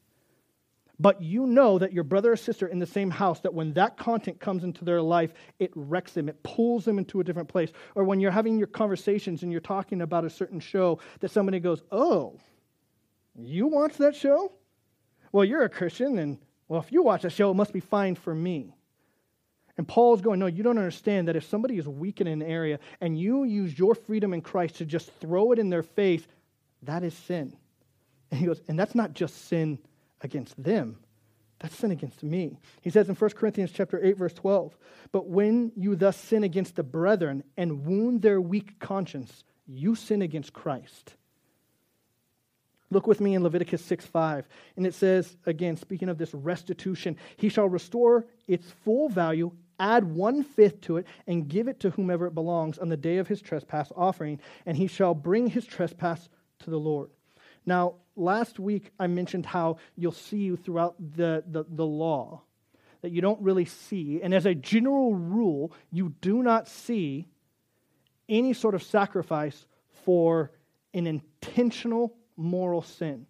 But 0.99 1.21
you 1.21 1.47
know 1.47 1.79
that 1.79 1.91
your 1.91 2.03
brother 2.03 2.31
or 2.31 2.35
sister 2.35 2.67
in 2.67 2.77
the 2.79 2.85
same 2.85 3.09
house, 3.09 3.39
that 3.41 3.53
when 3.53 3.73
that 3.73 3.97
content 3.97 4.39
comes 4.39 4.63
into 4.63 4.85
their 4.85 5.01
life, 5.01 5.33
it 5.59 5.71
wrecks 5.75 6.13
them, 6.13 6.29
it 6.29 6.41
pulls 6.43 6.85
them 6.85 6.99
into 6.99 7.19
a 7.19 7.23
different 7.23 7.49
place. 7.49 7.71
Or 7.95 8.03
when 8.03 8.19
you're 8.19 8.31
having 8.31 8.57
your 8.57 8.67
conversations 8.67 9.41
and 9.41 9.51
you're 9.51 9.59
talking 9.59 10.01
about 10.01 10.23
a 10.23 10.29
certain 10.29 10.59
show, 10.59 10.99
that 11.19 11.31
somebody 11.31 11.59
goes, 11.59 11.81
Oh, 11.91 12.39
you 13.35 13.67
watch 13.67 13.97
that 13.97 14.15
show? 14.15 14.51
Well, 15.31 15.43
you're 15.43 15.63
a 15.63 15.69
Christian, 15.69 16.19
and 16.19 16.37
well, 16.67 16.81
if 16.81 16.91
you 16.91 17.03
watch 17.03 17.25
a 17.25 17.29
show, 17.29 17.51
it 17.51 17.55
must 17.55 17.73
be 17.73 17.79
fine 17.79 18.15
for 18.15 18.33
me. 18.33 18.75
And 19.77 19.87
Paul's 19.87 20.21
going, 20.21 20.39
No, 20.39 20.45
you 20.45 20.63
don't 20.63 20.77
understand 20.77 21.27
that 21.27 21.35
if 21.35 21.45
somebody 21.45 21.77
is 21.77 21.87
weak 21.87 22.21
in 22.21 22.27
an 22.27 22.41
area 22.41 22.79
and 23.01 23.17
you 23.17 23.43
use 23.43 23.77
your 23.77 23.95
freedom 23.95 24.33
in 24.33 24.41
Christ 24.41 24.75
to 24.75 24.85
just 24.85 25.11
throw 25.19 25.51
it 25.51 25.59
in 25.59 25.69
their 25.69 25.83
face, 25.83 26.25
that 26.83 27.03
is 27.03 27.13
sin. 27.13 27.55
And 28.31 28.39
he 28.39 28.45
goes, 28.45 28.61
And 28.67 28.77
that's 28.77 28.95
not 28.95 29.13
just 29.13 29.47
sin 29.47 29.79
against 30.21 30.61
them. 30.61 30.97
That's 31.59 31.77
sin 31.77 31.91
against 31.91 32.23
me. 32.23 32.59
He 32.81 32.89
says 32.89 33.07
in 33.07 33.15
1 33.15 33.29
Corinthians 33.31 33.71
chapter 33.71 34.03
8, 34.03 34.17
verse 34.17 34.33
12, 34.33 34.77
But 35.11 35.27
when 35.29 35.71
you 35.75 35.95
thus 35.95 36.17
sin 36.17 36.43
against 36.43 36.75
the 36.75 36.83
brethren 36.83 37.43
and 37.55 37.85
wound 37.85 38.21
their 38.21 38.41
weak 38.41 38.79
conscience, 38.79 39.43
you 39.65 39.95
sin 39.95 40.21
against 40.21 40.51
Christ. 40.51 41.15
Look 42.93 43.07
with 43.07 43.19
me 43.19 43.33
in 43.33 43.41
Leviticus 43.41 43.83
6 43.83 44.05
5. 44.05 44.47
And 44.77 44.85
it 44.85 44.93
says, 44.93 45.35
again, 45.47 45.75
speaking 45.77 46.09
of 46.09 46.19
this 46.19 46.31
restitution, 46.31 47.17
he 47.37 47.49
shall 47.49 47.67
restore 47.67 48.27
its 48.47 48.69
full 48.83 49.09
value, 49.09 49.51
add 49.79 50.03
one 50.03 50.43
fifth 50.43 50.81
to 50.81 50.97
it, 50.97 51.07
and 51.25 51.47
give 51.47 51.67
it 51.67 51.79
to 51.79 51.89
whomever 51.89 52.27
it 52.27 52.35
belongs 52.35 52.77
on 52.77 52.89
the 52.89 52.97
day 52.97 53.17
of 53.17 53.27
his 53.27 53.41
trespass 53.41 53.91
offering, 53.95 54.39
and 54.67 54.77
he 54.77 54.85
shall 54.85 55.15
bring 55.15 55.47
his 55.47 55.65
trespass 55.65 56.29
to 56.59 56.69
the 56.69 56.77
Lord. 56.77 57.09
Now, 57.65 57.95
last 58.15 58.59
week 58.59 58.91
I 58.99 59.07
mentioned 59.07 59.47
how 59.47 59.77
you'll 59.95 60.11
see 60.11 60.55
throughout 60.55 60.95
the, 60.99 61.43
the, 61.49 61.65
the 61.67 61.85
law 61.85 62.41
that 63.01 63.11
you 63.11 63.21
don't 63.21 63.41
really 63.41 63.65
see, 63.65 64.21
and 64.21 64.35
as 64.35 64.45
a 64.45 64.53
general 64.53 65.15
rule, 65.15 65.73
you 65.91 66.13
do 66.21 66.43
not 66.43 66.67
see 66.67 67.27
any 68.29 68.53
sort 68.53 68.75
of 68.75 68.83
sacrifice 68.83 69.65
for 70.05 70.51
an 70.93 71.07
intentional 71.07 72.15
moral 72.37 72.81
sin. 72.81 73.25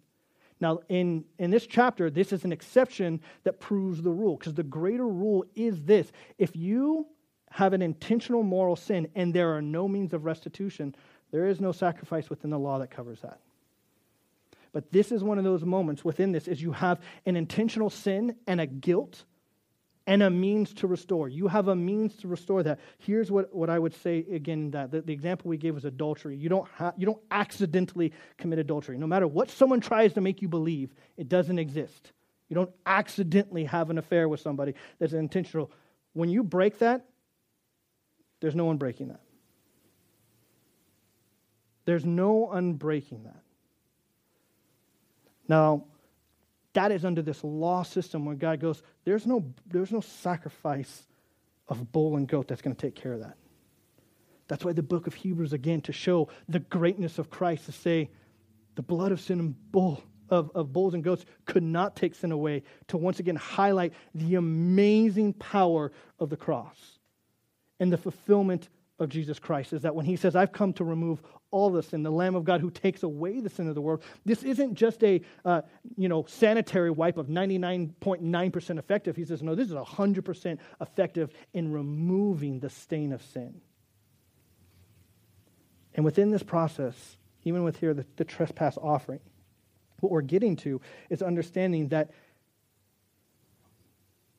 Now, 0.60 0.80
in, 0.88 1.24
in 1.38 1.50
this 1.50 1.66
chapter, 1.66 2.10
this 2.10 2.32
is 2.32 2.44
an 2.44 2.52
exception 2.52 3.20
that 3.42 3.60
proves 3.60 4.02
the 4.02 4.10
rule, 4.10 4.36
because 4.36 4.54
the 4.54 4.62
greater 4.62 5.06
rule 5.06 5.44
is 5.54 5.82
this 5.82 6.10
if 6.38 6.54
you 6.54 7.06
have 7.50 7.72
an 7.72 7.82
intentional 7.82 8.42
moral 8.42 8.76
sin 8.76 9.08
and 9.14 9.32
there 9.32 9.54
are 9.54 9.62
no 9.62 9.86
means 9.86 10.12
of 10.12 10.24
restitution, 10.24 10.94
there 11.30 11.46
is 11.46 11.60
no 11.60 11.72
sacrifice 11.72 12.30
within 12.30 12.50
the 12.50 12.58
law 12.58 12.78
that 12.78 12.90
covers 12.90 13.20
that. 13.20 13.40
But 14.72 14.90
this 14.90 15.12
is 15.12 15.22
one 15.22 15.38
of 15.38 15.44
those 15.44 15.64
moments 15.64 16.04
within 16.04 16.32
this 16.32 16.48
is 16.48 16.60
you 16.60 16.72
have 16.72 17.00
an 17.26 17.36
intentional 17.36 17.90
sin 17.90 18.36
and 18.46 18.60
a 18.60 18.66
guilt 18.66 19.24
and 20.06 20.22
a 20.22 20.30
means 20.30 20.74
to 20.74 20.86
restore. 20.86 21.28
You 21.28 21.48
have 21.48 21.68
a 21.68 21.74
means 21.74 22.14
to 22.16 22.28
restore 22.28 22.62
that. 22.62 22.78
Here's 22.98 23.30
what, 23.30 23.54
what 23.54 23.70
I 23.70 23.78
would 23.78 23.94
say 23.94 24.18
again 24.30 24.70
that 24.72 24.90
the, 24.90 25.00
the 25.00 25.12
example 25.12 25.48
we 25.48 25.56
gave 25.56 25.74
was 25.74 25.84
adultery. 25.84 26.36
You 26.36 26.48
don't, 26.48 26.68
ha- 26.68 26.92
you 26.96 27.06
don't 27.06 27.22
accidentally 27.30 28.12
commit 28.36 28.58
adultery. 28.58 28.98
No 28.98 29.06
matter 29.06 29.26
what 29.26 29.50
someone 29.50 29.80
tries 29.80 30.12
to 30.14 30.20
make 30.20 30.42
you 30.42 30.48
believe, 30.48 30.92
it 31.16 31.28
doesn't 31.28 31.58
exist. 31.58 32.12
You 32.48 32.54
don't 32.54 32.70
accidentally 32.84 33.64
have 33.64 33.88
an 33.88 33.96
affair 33.96 34.28
with 34.28 34.40
somebody 34.40 34.74
that's 34.98 35.14
intentional. 35.14 35.70
When 36.12 36.28
you 36.28 36.42
break 36.42 36.78
that, 36.80 37.06
there's 38.40 38.54
no 38.54 38.66
one 38.66 38.76
breaking 38.76 39.08
that. 39.08 39.20
There's 41.86 42.04
no 42.04 42.50
unbreaking 42.52 43.24
that. 43.24 43.40
Now, 45.48 45.84
that 46.74 46.92
is 46.92 47.04
under 47.04 47.22
this 47.22 47.42
law 47.42 47.82
system 47.82 48.24
where 48.24 48.34
God 48.34 48.60
goes, 48.60 48.82
there's 49.04 49.26
no, 49.26 49.44
there's 49.66 49.92
no 49.92 50.00
sacrifice 50.00 51.06
of 51.68 51.90
bull 51.92 52.16
and 52.16 52.28
goat 52.28 52.48
that's 52.48 52.62
going 52.62 52.76
to 52.76 52.80
take 52.80 52.94
care 52.94 53.12
of 53.14 53.20
that. 53.20 53.36
That's 54.48 54.64
why 54.64 54.72
the 54.72 54.82
book 54.82 55.06
of 55.06 55.14
Hebrews, 55.14 55.52
again, 55.52 55.80
to 55.82 55.92
show 55.92 56.28
the 56.48 56.60
greatness 56.60 57.18
of 57.18 57.30
Christ, 57.30 57.66
to 57.66 57.72
say 57.72 58.10
the 58.74 58.82
blood 58.82 59.12
of 59.12 59.20
sin 59.20 59.40
and 59.40 59.72
bull, 59.72 60.02
of, 60.28 60.50
of 60.54 60.72
bulls 60.72 60.94
and 60.94 61.02
goats 61.02 61.24
could 61.46 61.62
not 61.62 61.96
take 61.96 62.14
sin 62.14 62.32
away, 62.32 62.62
to 62.88 62.96
once 62.96 63.20
again 63.20 63.36
highlight 63.36 63.94
the 64.14 64.34
amazing 64.34 65.32
power 65.34 65.92
of 66.18 66.28
the 66.28 66.36
cross 66.36 66.98
and 67.80 67.92
the 67.92 67.96
fulfillment 67.96 68.68
of 68.98 69.08
Jesus 69.08 69.38
Christ 69.38 69.72
is 69.72 69.82
that 69.82 69.94
when 69.94 70.06
he 70.06 70.16
says, 70.16 70.36
I've 70.36 70.52
come 70.52 70.72
to 70.74 70.84
remove 70.84 71.22
all 71.50 71.70
the 71.70 71.82
sin, 71.82 72.02
the 72.02 72.10
Lamb 72.10 72.34
of 72.34 72.44
God 72.44 72.60
who 72.60 72.70
takes 72.70 73.02
away 73.02 73.40
the 73.40 73.50
sin 73.50 73.68
of 73.68 73.74
the 73.74 73.80
world, 73.80 74.02
this 74.24 74.42
isn't 74.42 74.74
just 74.74 75.02
a 75.02 75.20
uh, 75.44 75.62
you 75.96 76.08
know, 76.08 76.24
sanitary 76.28 76.90
wipe 76.90 77.16
of 77.16 77.26
99.9% 77.26 78.78
effective. 78.78 79.16
He 79.16 79.24
says, 79.24 79.42
no, 79.42 79.54
this 79.54 79.68
is 79.68 79.74
100% 79.74 80.58
effective 80.80 81.30
in 81.52 81.72
removing 81.72 82.60
the 82.60 82.70
stain 82.70 83.12
of 83.12 83.22
sin. 83.22 83.60
And 85.94 86.04
within 86.04 86.30
this 86.30 86.42
process, 86.42 87.16
even 87.44 87.62
with 87.62 87.78
here 87.78 87.94
the, 87.94 88.06
the 88.16 88.24
trespass 88.24 88.76
offering, 88.80 89.20
what 90.00 90.12
we're 90.12 90.22
getting 90.22 90.56
to 90.56 90.80
is 91.08 91.22
understanding 91.22 91.88
that 91.88 92.10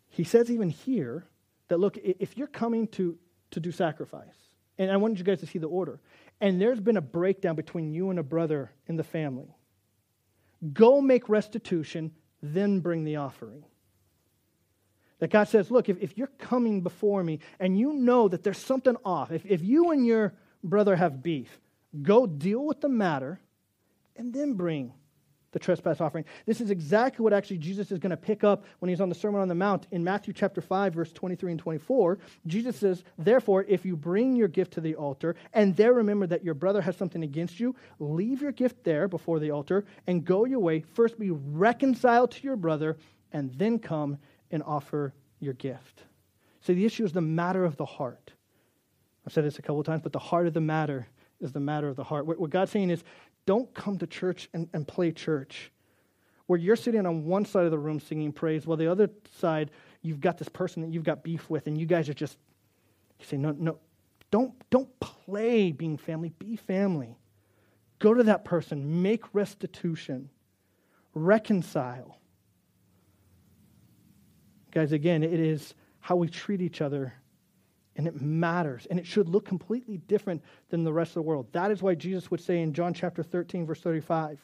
he 0.09 0.23
says 0.23 0.49
even 0.49 0.69
here 0.69 1.25
that 1.67 1.79
look, 1.79 1.97
if 1.97 2.37
you're 2.37 2.47
coming 2.47 2.87
to, 2.89 3.17
to 3.51 3.59
do 3.59 3.71
sacrifice, 3.71 4.44
and 4.77 4.91
I 4.91 4.97
wanted 4.97 5.19
you 5.19 5.23
guys 5.25 5.39
to 5.39 5.47
see 5.47 5.59
the 5.59 5.67
order. 5.67 5.99
And 6.41 6.59
there's 6.59 6.79
been 6.79 6.97
a 6.97 7.01
breakdown 7.01 7.55
between 7.55 7.93
you 7.93 8.09
and 8.09 8.19
a 8.19 8.23
brother 8.23 8.71
in 8.87 8.97
the 8.97 9.03
family. 9.03 9.55
Go 10.73 11.01
make 11.01 11.29
restitution, 11.29 12.11
then 12.41 12.79
bring 12.79 13.03
the 13.03 13.17
offering. 13.17 13.63
That 15.19 15.31
God 15.31 15.47
says, 15.47 15.71
look, 15.71 15.87
if, 15.87 15.97
if 16.01 16.17
you're 16.17 16.27
coming 16.27 16.81
before 16.81 17.23
me 17.23 17.39
and 17.59 17.79
you 17.79 17.93
know 17.93 18.27
that 18.27 18.43
there's 18.43 18.57
something 18.57 18.97
off, 19.05 19.31
if, 19.31 19.45
if 19.45 19.63
you 19.63 19.91
and 19.91 20.05
your 20.05 20.33
brother 20.63 20.95
have 20.95 21.23
beef, 21.23 21.59
go 22.01 22.27
deal 22.27 22.65
with 22.65 22.81
the 22.81 22.89
matter 22.89 23.39
and 24.17 24.33
then 24.33 24.53
bring 24.53 24.93
the 25.55 25.59
trespass 25.59 26.01
offering. 26.01 26.25
This 26.45 26.59
is 26.59 26.69
exactly 26.69 27.23
what 27.23 27.31
actually 27.31 27.59
Jesus 27.59 27.89
is 27.89 27.97
going 27.97 28.09
to 28.09 28.17
pick 28.17 28.43
up 28.43 28.65
when 28.79 28.89
he's 28.89 28.99
on 28.99 29.07
the 29.07 29.15
Sermon 29.15 29.39
on 29.39 29.47
the 29.47 29.55
Mount 29.55 29.87
in 29.89 30.03
Matthew 30.03 30.33
chapter 30.33 30.59
5, 30.59 30.93
verse 30.93 31.13
23 31.13 31.51
and 31.51 31.59
24. 31.61 32.19
Jesus 32.45 32.75
says, 32.75 33.05
Therefore, 33.17 33.63
if 33.65 33.85
you 33.85 33.95
bring 33.95 34.35
your 34.35 34.49
gift 34.49 34.73
to 34.73 34.81
the 34.81 34.95
altar 34.95 35.37
and 35.53 35.73
there 35.77 35.93
remember 35.93 36.27
that 36.27 36.43
your 36.43 36.55
brother 36.55 36.81
has 36.81 36.97
something 36.97 37.23
against 37.23 37.57
you, 37.57 37.73
leave 37.99 38.41
your 38.41 38.51
gift 38.51 38.83
there 38.83 39.07
before 39.07 39.39
the 39.39 39.51
altar 39.51 39.85
and 40.07 40.25
go 40.25 40.43
your 40.43 40.59
way. 40.59 40.81
First 40.81 41.17
be 41.17 41.31
reconciled 41.31 42.31
to 42.31 42.43
your 42.43 42.57
brother 42.57 42.97
and 43.31 43.49
then 43.53 43.79
come 43.79 44.17
and 44.51 44.61
offer 44.61 45.13
your 45.39 45.53
gift. 45.53 46.03
So 46.59 46.73
the 46.73 46.85
issue 46.85 47.05
is 47.05 47.13
the 47.13 47.21
matter 47.21 47.63
of 47.63 47.77
the 47.77 47.85
heart. 47.85 48.33
I've 49.25 49.31
said 49.31 49.45
this 49.45 49.57
a 49.57 49.61
couple 49.61 49.79
of 49.79 49.85
times, 49.85 50.01
but 50.01 50.11
the 50.11 50.19
heart 50.19 50.47
of 50.47 50.53
the 50.53 50.59
matter 50.59 51.07
is 51.39 51.53
the 51.53 51.61
matter 51.61 51.87
of 51.87 51.95
the 51.95 52.03
heart. 52.03 52.25
What, 52.25 52.39
what 52.39 52.49
God's 52.49 52.71
saying 52.71 52.89
is 52.89 53.05
don't 53.45 53.73
come 53.73 53.97
to 53.99 54.07
church 54.07 54.49
and, 54.53 54.69
and 54.73 54.87
play 54.87 55.11
church 55.11 55.71
where 56.47 56.59
you're 56.59 56.75
sitting 56.75 57.05
on 57.05 57.25
one 57.25 57.45
side 57.45 57.65
of 57.65 57.71
the 57.71 57.77
room 57.77 57.99
singing 57.99 58.31
praise, 58.31 58.67
while 58.67 58.77
the 58.77 58.87
other 58.87 59.09
side, 59.39 59.71
you've 60.01 60.21
got 60.21 60.37
this 60.37 60.49
person 60.49 60.81
that 60.81 60.91
you've 60.91 61.03
got 61.03 61.23
beef 61.23 61.49
with, 61.49 61.67
and 61.67 61.77
you 61.77 61.85
guys 61.85 62.07
are 62.07 62.13
just, 62.13 62.37
you 63.19 63.25
say, 63.25 63.37
no, 63.37 63.51
no, 63.51 63.79
don't, 64.29 64.53
don't 64.69 64.99
play 64.99 65.71
being 65.71 65.97
family, 65.97 66.29
be 66.37 66.55
family. 66.55 67.17
Go 67.99 68.13
to 68.13 68.23
that 68.23 68.45
person, 68.45 69.01
make 69.01 69.23
restitution, 69.33 70.29
reconcile. 71.13 72.19
Guys, 74.71 74.91
again, 74.91 75.23
it 75.23 75.39
is 75.39 75.73
how 75.99 76.15
we 76.15 76.27
treat 76.27 76.61
each 76.61 76.81
other, 76.81 77.13
and 77.95 78.07
it 78.07 78.21
matters. 78.21 78.87
And 78.89 78.99
it 78.99 79.05
should 79.05 79.29
look 79.29 79.45
completely 79.45 79.97
different 79.97 80.43
than 80.69 80.83
the 80.83 80.93
rest 80.93 81.11
of 81.11 81.15
the 81.15 81.21
world. 81.23 81.47
That 81.51 81.71
is 81.71 81.81
why 81.81 81.95
Jesus 81.95 82.29
would 82.29 82.41
say 82.41 82.61
in 82.61 82.73
John 82.73 82.93
chapter 82.93 83.23
13, 83.23 83.65
verse 83.65 83.81
35, 83.81 84.39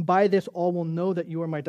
By 0.00 0.28
this 0.28 0.48
all 0.48 0.72
will 0.72 0.84
know 0.84 1.12
that 1.12 1.28
you 1.28 1.42
are 1.42 1.48
my, 1.48 1.62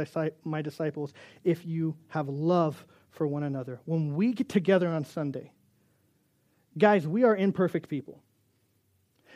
my 0.43 0.61
disciples 0.61 1.13
if 1.43 1.65
you 1.65 1.95
have 2.07 2.29
love 2.29 2.85
for 3.11 3.27
one 3.27 3.43
another. 3.43 3.79
When 3.85 4.15
we 4.15 4.33
get 4.33 4.49
together 4.49 4.87
on 4.87 5.05
Sunday, 5.05 5.51
guys, 6.77 7.07
we 7.07 7.23
are 7.23 7.35
imperfect 7.35 7.89
people. 7.89 8.21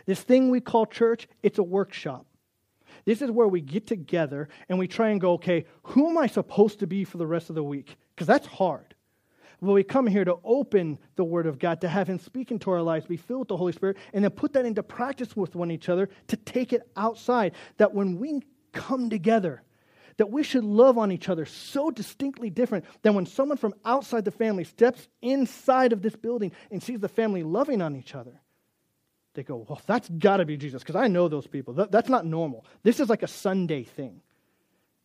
This 0.05 0.21
thing 0.21 0.49
we 0.49 0.61
call 0.61 0.85
church, 0.85 1.27
it's 1.43 1.59
a 1.59 1.63
workshop. 1.63 2.25
This 3.05 3.21
is 3.21 3.31
where 3.31 3.47
we 3.47 3.61
get 3.61 3.87
together 3.87 4.49
and 4.67 4.79
we 4.79 4.87
try 4.87 5.09
and 5.09 5.21
go, 5.21 5.33
okay, 5.33 5.65
who 5.83 6.09
am 6.09 6.17
I 6.17 6.27
supposed 6.27 6.79
to 6.79 6.87
be 6.87 7.03
for 7.03 7.17
the 7.17 7.27
rest 7.27 7.49
of 7.49 7.55
the 7.55 7.63
week? 7.63 7.95
Because 8.15 8.27
that's 8.27 8.47
hard. 8.47 8.88
Well, 9.61 9.73
we 9.73 9.83
come 9.83 10.07
here 10.07 10.23
to 10.23 10.37
open 10.43 10.99
the 11.15 11.23
Word 11.23 11.45
of 11.45 11.59
God, 11.59 11.81
to 11.81 11.89
have 11.89 12.07
Him 12.07 12.19
speak 12.19 12.51
into 12.51 12.71
our 12.71 12.81
lives, 12.81 13.05
be 13.05 13.17
filled 13.17 13.41
with 13.41 13.47
the 13.49 13.57
Holy 13.57 13.73
Spirit, 13.73 13.97
and 14.13 14.23
then 14.23 14.31
put 14.31 14.53
that 14.53 14.65
into 14.65 14.83
practice 14.83 15.35
with 15.35 15.55
one 15.55 15.71
each 15.71 15.89
other 15.89 16.09
to 16.27 16.37
take 16.37 16.71
it 16.73 16.89
outside. 16.95 17.53
That 17.77 17.93
when 17.93 18.19
we 18.19 18.41
come 18.71 19.09
together, 19.09 19.61
that 20.17 20.31
we 20.31 20.43
should 20.43 20.63
love 20.63 20.97
on 20.97 21.11
each 21.11 21.29
other 21.29 21.45
so 21.45 21.91
distinctly 21.91 22.49
different 22.49 22.85
than 23.01 23.15
when 23.15 23.25
someone 23.25 23.57
from 23.57 23.73
outside 23.85 24.25
the 24.25 24.31
family 24.31 24.63
steps 24.63 25.07
inside 25.21 25.93
of 25.93 26.01
this 26.01 26.15
building 26.15 26.51
and 26.71 26.81
sees 26.81 26.99
the 26.99 27.09
family 27.09 27.43
loving 27.43 27.81
on 27.81 27.95
each 27.95 28.15
other 28.15 28.41
they 29.39 29.43
go, 29.43 29.65
well, 29.69 29.81
that's 29.85 30.09
got 30.09 30.37
to 30.37 30.45
be 30.45 30.57
Jesus, 30.57 30.81
because 30.81 30.95
I 30.95 31.07
know 31.07 31.27
those 31.27 31.47
people. 31.47 31.73
That, 31.75 31.91
that's 31.91 32.09
not 32.09 32.25
normal. 32.25 32.65
This 32.83 32.99
is 32.99 33.09
like 33.09 33.23
a 33.23 33.27
Sunday 33.27 33.83
thing. 33.83 34.21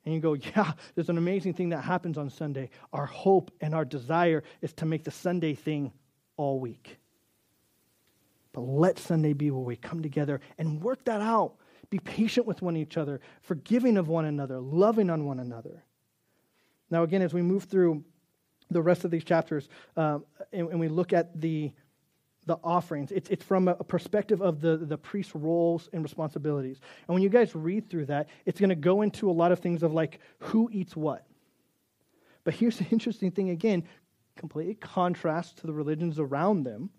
And 0.04 0.14
you 0.14 0.20
go, 0.20 0.34
yeah, 0.34 0.72
there's 0.94 1.08
an 1.08 1.18
amazing 1.18 1.54
thing 1.54 1.70
that 1.70 1.82
happens 1.82 2.18
on 2.18 2.28
Sunday. 2.30 2.70
Our 2.92 3.06
hope 3.06 3.50
and 3.60 3.74
our 3.74 3.84
desire 3.84 4.42
is 4.60 4.72
to 4.74 4.84
make 4.84 5.04
the 5.04 5.10
Sunday 5.10 5.54
thing 5.54 5.92
all 6.36 6.60
week. 6.60 6.98
But 8.52 8.62
let 8.62 8.98
Sunday 8.98 9.32
be 9.32 9.50
where 9.50 9.64
we 9.64 9.76
come 9.76 10.02
together 10.02 10.40
and 10.58 10.82
work 10.82 11.04
that 11.06 11.20
out. 11.20 11.54
Be 11.90 11.98
patient 11.98 12.46
with 12.46 12.62
one 12.62 12.76
each 12.76 12.96
other, 12.96 13.20
forgiving 13.42 13.96
of 13.96 14.08
one 14.08 14.24
another, 14.24 14.58
loving 14.58 15.10
on 15.10 15.26
one 15.26 15.40
another. 15.40 15.84
Now, 16.90 17.02
again, 17.02 17.22
as 17.22 17.34
we 17.34 17.42
move 17.42 17.64
through 17.64 18.04
the 18.70 18.82
rest 18.82 19.04
of 19.04 19.10
these 19.10 19.24
chapters 19.24 19.68
uh, 19.96 20.18
and, 20.52 20.68
and 20.68 20.80
we 20.80 20.88
look 20.88 21.12
at 21.12 21.40
the 21.40 21.72
the 22.46 22.58
offerings. 22.62 23.10
It's, 23.12 23.28
it's 23.30 23.44
from 23.44 23.68
a 23.68 23.74
perspective 23.74 24.42
of 24.42 24.60
the, 24.60 24.76
the 24.76 24.98
priest's 24.98 25.34
roles 25.34 25.88
and 25.92 26.02
responsibilities. 26.02 26.80
And 27.06 27.14
when 27.14 27.22
you 27.22 27.28
guys 27.28 27.54
read 27.54 27.88
through 27.88 28.06
that, 28.06 28.28
it's 28.44 28.60
going 28.60 28.70
to 28.70 28.74
go 28.74 29.02
into 29.02 29.30
a 29.30 29.32
lot 29.32 29.52
of 29.52 29.60
things 29.60 29.82
of 29.82 29.92
like 29.92 30.20
who 30.38 30.68
eats 30.72 30.94
what. 30.94 31.26
But 32.44 32.54
here's 32.54 32.78
the 32.78 32.84
interesting 32.90 33.30
thing 33.30 33.50
again, 33.50 33.84
completely 34.36 34.74
contrast 34.74 35.58
to 35.58 35.66
the 35.66 35.72
religions 35.72 36.18
around 36.18 36.64
them, 36.64 36.90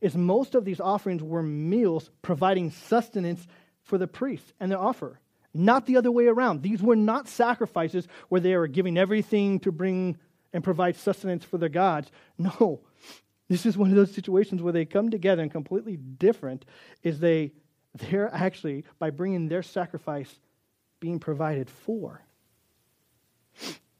is 0.00 0.16
most 0.16 0.54
of 0.54 0.64
these 0.64 0.80
offerings 0.80 1.22
were 1.22 1.42
meals 1.42 2.10
providing 2.22 2.70
sustenance 2.70 3.46
for 3.82 3.98
the 3.98 4.06
priests 4.06 4.52
and 4.60 4.70
their 4.70 4.78
offer, 4.78 5.20
Not 5.54 5.86
the 5.86 5.96
other 5.96 6.10
way 6.10 6.26
around. 6.26 6.62
These 6.62 6.82
were 6.82 6.96
not 6.96 7.28
sacrifices 7.28 8.06
where 8.28 8.40
they 8.40 8.56
were 8.56 8.66
giving 8.66 8.98
everything 8.98 9.60
to 9.60 9.72
bring 9.72 10.18
and 10.52 10.62
provide 10.62 10.96
sustenance 10.96 11.44
for 11.44 11.58
their 11.58 11.68
gods. 11.68 12.10
No, 12.38 12.80
this 13.48 13.66
is 13.66 13.76
one 13.76 13.90
of 13.90 13.96
those 13.96 14.12
situations 14.12 14.62
where 14.62 14.72
they 14.72 14.84
come 14.84 15.10
together 15.10 15.42
and 15.42 15.50
completely 15.50 15.96
different 15.96 16.64
is 17.02 17.20
they 17.20 17.52
they're 17.94 18.32
actually 18.34 18.84
by 18.98 19.10
bringing 19.10 19.48
their 19.48 19.62
sacrifice 19.62 20.38
being 21.00 21.18
provided 21.18 21.70
for. 21.70 22.22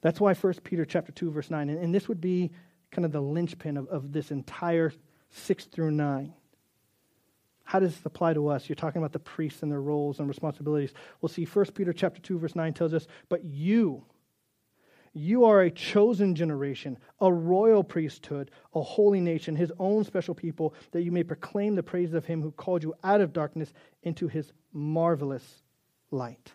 That's 0.03 0.21
why 0.21 0.35
1 0.35 0.55
Peter 0.65 0.85
chapter 0.85 1.13
2 1.13 1.31
verse 1.31 1.51
9 1.51 1.69
and, 1.69 1.79
and 1.79 1.95
this 1.95 2.09
would 2.09 2.21
be 2.21 2.51
kind 2.91 3.05
of 3.05 3.13
the 3.13 3.21
linchpin 3.21 3.77
of, 3.77 3.89
of 3.89 4.13
this 4.13 4.31
entire 4.31 4.93
6 5.31 5.65
through 5.67 5.93
9. 5.93 6.35
How 7.65 7.81
does 7.81 7.97
this 7.97 8.07
apply 8.07 8.35
to 8.35 8.49
us? 8.49 8.69
You're 8.69 8.77
talking 8.77 9.01
about 9.01 9.13
the 9.13 9.19
priests 9.19 9.63
and 9.63 9.73
their 9.73 9.81
roles 9.81 10.21
and 10.21 10.29
responsibilities. 10.29 10.93
We'll 11.21 11.29
see 11.29 11.45
1 11.45 11.67
Peter 11.67 11.93
chapter 11.93 12.21
2 12.21 12.39
verse 12.39 12.55
9 12.55 12.73
tells 12.75 12.95
us, 12.95 13.07
"But 13.29 13.45
you 13.45 14.05
you 15.17 15.47
are 15.47 15.63
a 15.63 15.71
chosen 15.71 16.35
generation, 16.35 16.99
a 17.23 17.33
royal 17.33 17.83
priesthood, 17.83 18.51
a 18.75 18.83
holy 18.83 19.21
nation, 19.21 19.57
his 19.57 19.73
own 19.79 20.05
special 20.05 20.35
people, 20.35 20.75
that 20.91 21.03
you 21.03 21.11
may 21.11 21.23
proclaim 21.23 21.75
the 21.75 21.83
praise 21.83 22.13
of 22.13 22.27
him 22.27 22.43
who 22.43 22.51
called 22.51 22.83
you 22.83 22.95
out 23.03 23.23
of 23.23 23.33
darkness 23.33 23.73
into 24.03 24.29
his 24.29 24.53
marvelous 24.75 25.63
light. 26.11 26.53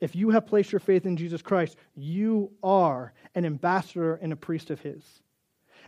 If 0.00 0.16
you 0.16 0.30
have 0.30 0.46
placed 0.46 0.72
your 0.72 0.80
faith 0.80 1.04
in 1.04 1.18
Jesus 1.18 1.42
Christ, 1.42 1.76
you 1.94 2.50
are 2.62 3.12
an 3.34 3.44
ambassador 3.44 4.14
and 4.14 4.32
a 4.32 4.36
priest 4.36 4.70
of 4.70 4.80
his. 4.80 5.02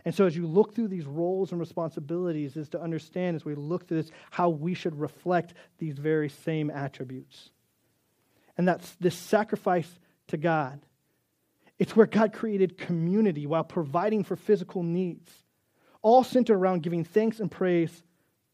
And 0.05 0.13
so, 0.13 0.25
as 0.25 0.35
you 0.35 0.45
look 0.45 0.75
through 0.75 0.89
these 0.89 1.05
roles 1.05 1.51
and 1.51 1.59
responsibilities, 1.59 2.55
is 2.55 2.69
to 2.69 2.81
understand 2.81 3.35
as 3.35 3.45
we 3.45 3.55
look 3.55 3.87
through 3.87 4.03
this 4.03 4.11
how 4.29 4.49
we 4.49 4.75
should 4.75 4.99
reflect 4.99 5.55
these 5.79 5.97
very 5.97 6.29
same 6.29 6.69
attributes. 6.69 7.49
And 8.57 8.67
that's 8.67 8.95
this 8.99 9.15
sacrifice 9.15 9.99
to 10.27 10.37
God 10.37 10.79
it's 11.79 11.95
where 11.95 12.05
God 12.05 12.33
created 12.33 12.77
community 12.77 13.47
while 13.47 13.63
providing 13.63 14.23
for 14.23 14.35
physical 14.35 14.83
needs, 14.83 15.31
all 16.01 16.23
centered 16.23 16.55
around 16.55 16.83
giving 16.83 17.05
thanks 17.05 17.39
and 17.39 17.49
praise 17.49 18.03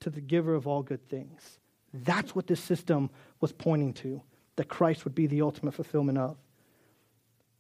to 0.02 0.10
the 0.12 0.22
giver 0.22 0.54
of 0.54 0.68
all 0.68 0.84
good 0.84 1.08
things. 1.10 1.60
That's 1.92 2.36
what 2.36 2.48
this 2.48 2.60
system 2.60 3.10
was 3.42 3.52
pointing 3.52 3.94
to, 3.94 4.22
that 4.58 4.70
Christ 4.70 5.04
would 5.06 5.16
be 5.16 5.28
the 5.28 5.42
ultimate 5.42 5.74
fulfillment 5.74 6.20
of. 6.20 6.38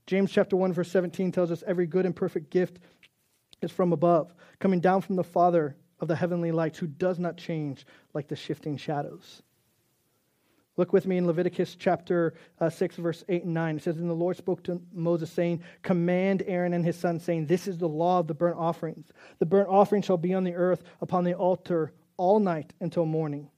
James 0.05 0.31
chapter 0.31 0.55
1 0.55 0.71
verse 0.71 0.91
17 0.91 1.31
tells 1.31 1.51
us 1.51 1.63
every 1.65 1.87
good 1.87 2.05
and 2.05 2.15
perfect 2.15 2.51
gift 2.51 2.77
is 3.61 3.71
from 3.71 3.91
above, 3.91 4.33
coming 4.59 4.79
down 4.79 5.01
from 5.01 5.15
the 5.15 5.23
Father 5.23 5.75
of 5.99 6.07
the 6.07 6.15
heavenly 6.15 6.51
lights 6.51 6.77
who 6.77 6.87
does 6.87 7.17
not 7.17 7.37
change 7.37 7.87
like 8.13 8.27
the 8.27 8.35
shifting 8.35 8.77
shadows. 8.77 9.41
Look 10.77 10.91
with 10.91 11.07
me 11.07 11.17
in 11.17 11.25
Leviticus 11.25 11.75
chapter 11.75 12.33
uh, 12.59 12.69
6, 12.69 12.97
verse 12.97 13.23
8 13.29 13.45
and 13.45 13.53
9. 13.53 13.77
It 13.77 13.83
says, 13.83 13.97
And 13.97 14.09
the 14.09 14.13
Lord 14.13 14.35
spoke 14.35 14.61
to 14.63 14.81
Moses, 14.91 15.31
saying, 15.31 15.63
Command 15.83 16.43
Aaron 16.47 16.73
and 16.73 16.83
his 16.83 16.97
sons, 16.97 17.23
saying, 17.23 17.45
This 17.45 17.67
is 17.67 17.77
the 17.77 17.87
law 17.87 18.19
of 18.19 18.27
the 18.27 18.33
burnt 18.33 18.57
offerings. 18.57 19.07
The 19.39 19.45
burnt 19.45 19.69
offering 19.69 20.01
shall 20.01 20.17
be 20.17 20.33
on 20.33 20.43
the 20.43 20.53
earth 20.53 20.83
upon 21.01 21.23
the 21.23 21.33
altar 21.33 21.93
all 22.17 22.39
night 22.39 22.73
until 22.81 23.05
morning, 23.05 23.49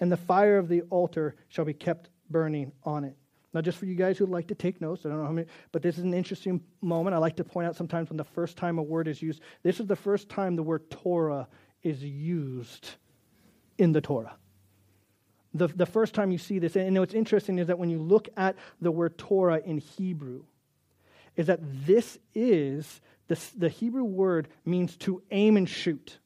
and 0.00 0.10
the 0.10 0.16
fire 0.16 0.56
of 0.56 0.68
the 0.68 0.82
altar 0.82 1.36
shall 1.48 1.64
be 1.64 1.74
kept 1.74 2.08
burning 2.30 2.72
on 2.82 3.04
it. 3.04 3.16
Now, 3.52 3.60
just 3.60 3.78
for 3.78 3.86
you 3.86 3.94
guys 3.94 4.18
who 4.18 4.26
like 4.26 4.48
to 4.48 4.54
take 4.54 4.80
notes, 4.80 5.04
I 5.04 5.10
don't 5.10 5.18
know 5.18 5.26
how 5.26 5.32
many, 5.32 5.46
but 5.70 5.80
this 5.80 5.96
is 5.96 6.04
an 6.04 6.12
interesting 6.14 6.60
moment. 6.80 7.14
I 7.14 7.18
like 7.18 7.36
to 7.36 7.44
point 7.44 7.68
out 7.68 7.76
sometimes 7.76 8.10
when 8.10 8.16
the 8.16 8.24
first 8.24 8.56
time 8.56 8.78
a 8.78 8.82
word 8.82 9.06
is 9.06 9.22
used, 9.22 9.42
this 9.62 9.80
is 9.80 9.86
the 9.86 9.96
first 9.96 10.28
time 10.28 10.56
the 10.56 10.62
word 10.62 10.90
Torah 10.90 11.46
is 11.82 12.02
used 12.02 12.88
in 13.78 13.92
the 13.92 14.00
Torah 14.00 14.34
the, 15.54 15.68
the 15.68 15.86
first 15.86 16.14
time 16.14 16.32
you 16.32 16.38
see 16.38 16.58
this, 16.58 16.76
and 16.76 16.98
what's 16.98 17.14
interesting 17.14 17.58
is 17.58 17.68
that 17.68 17.78
when 17.78 17.88
you 17.88 17.98
look 17.98 18.28
at 18.36 18.56
the 18.80 18.90
word 18.90 19.16
Torah 19.16 19.60
in 19.64 19.78
Hebrew, 19.78 20.42
is 21.36 21.46
that 21.46 21.60
this 21.86 22.18
is, 22.34 23.00
the, 23.28 23.38
the 23.56 23.68
Hebrew 23.68 24.04
word 24.04 24.48
means 24.64 24.96
to 24.98 25.22
aim 25.30 25.56
and 25.56 25.68
shoot. 25.68 26.18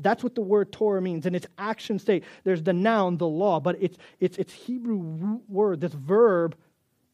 That's 0.00 0.22
what 0.22 0.34
the 0.34 0.42
word 0.42 0.72
Torah 0.72 1.02
means, 1.02 1.26
and 1.26 1.36
it's 1.36 1.46
action 1.58 1.98
state. 1.98 2.24
There's 2.44 2.62
the 2.62 2.72
noun, 2.72 3.18
the 3.18 3.26
law, 3.26 3.60
but 3.60 3.76
it's, 3.80 3.98
it's, 4.20 4.38
it's 4.38 4.52
Hebrew 4.52 4.98
root 4.98 5.42
word, 5.48 5.80
this 5.80 5.92
verb, 5.92 6.56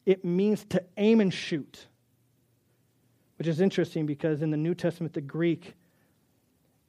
it 0.05 0.23
means 0.23 0.63
to 0.65 0.83
aim 0.97 1.19
and 1.19 1.33
shoot. 1.33 1.87
Which 3.37 3.47
is 3.47 3.59
interesting 3.59 4.05
because 4.05 4.41
in 4.41 4.51
the 4.51 4.57
New 4.57 4.75
Testament, 4.75 5.13
the 5.13 5.21
Greek 5.21 5.73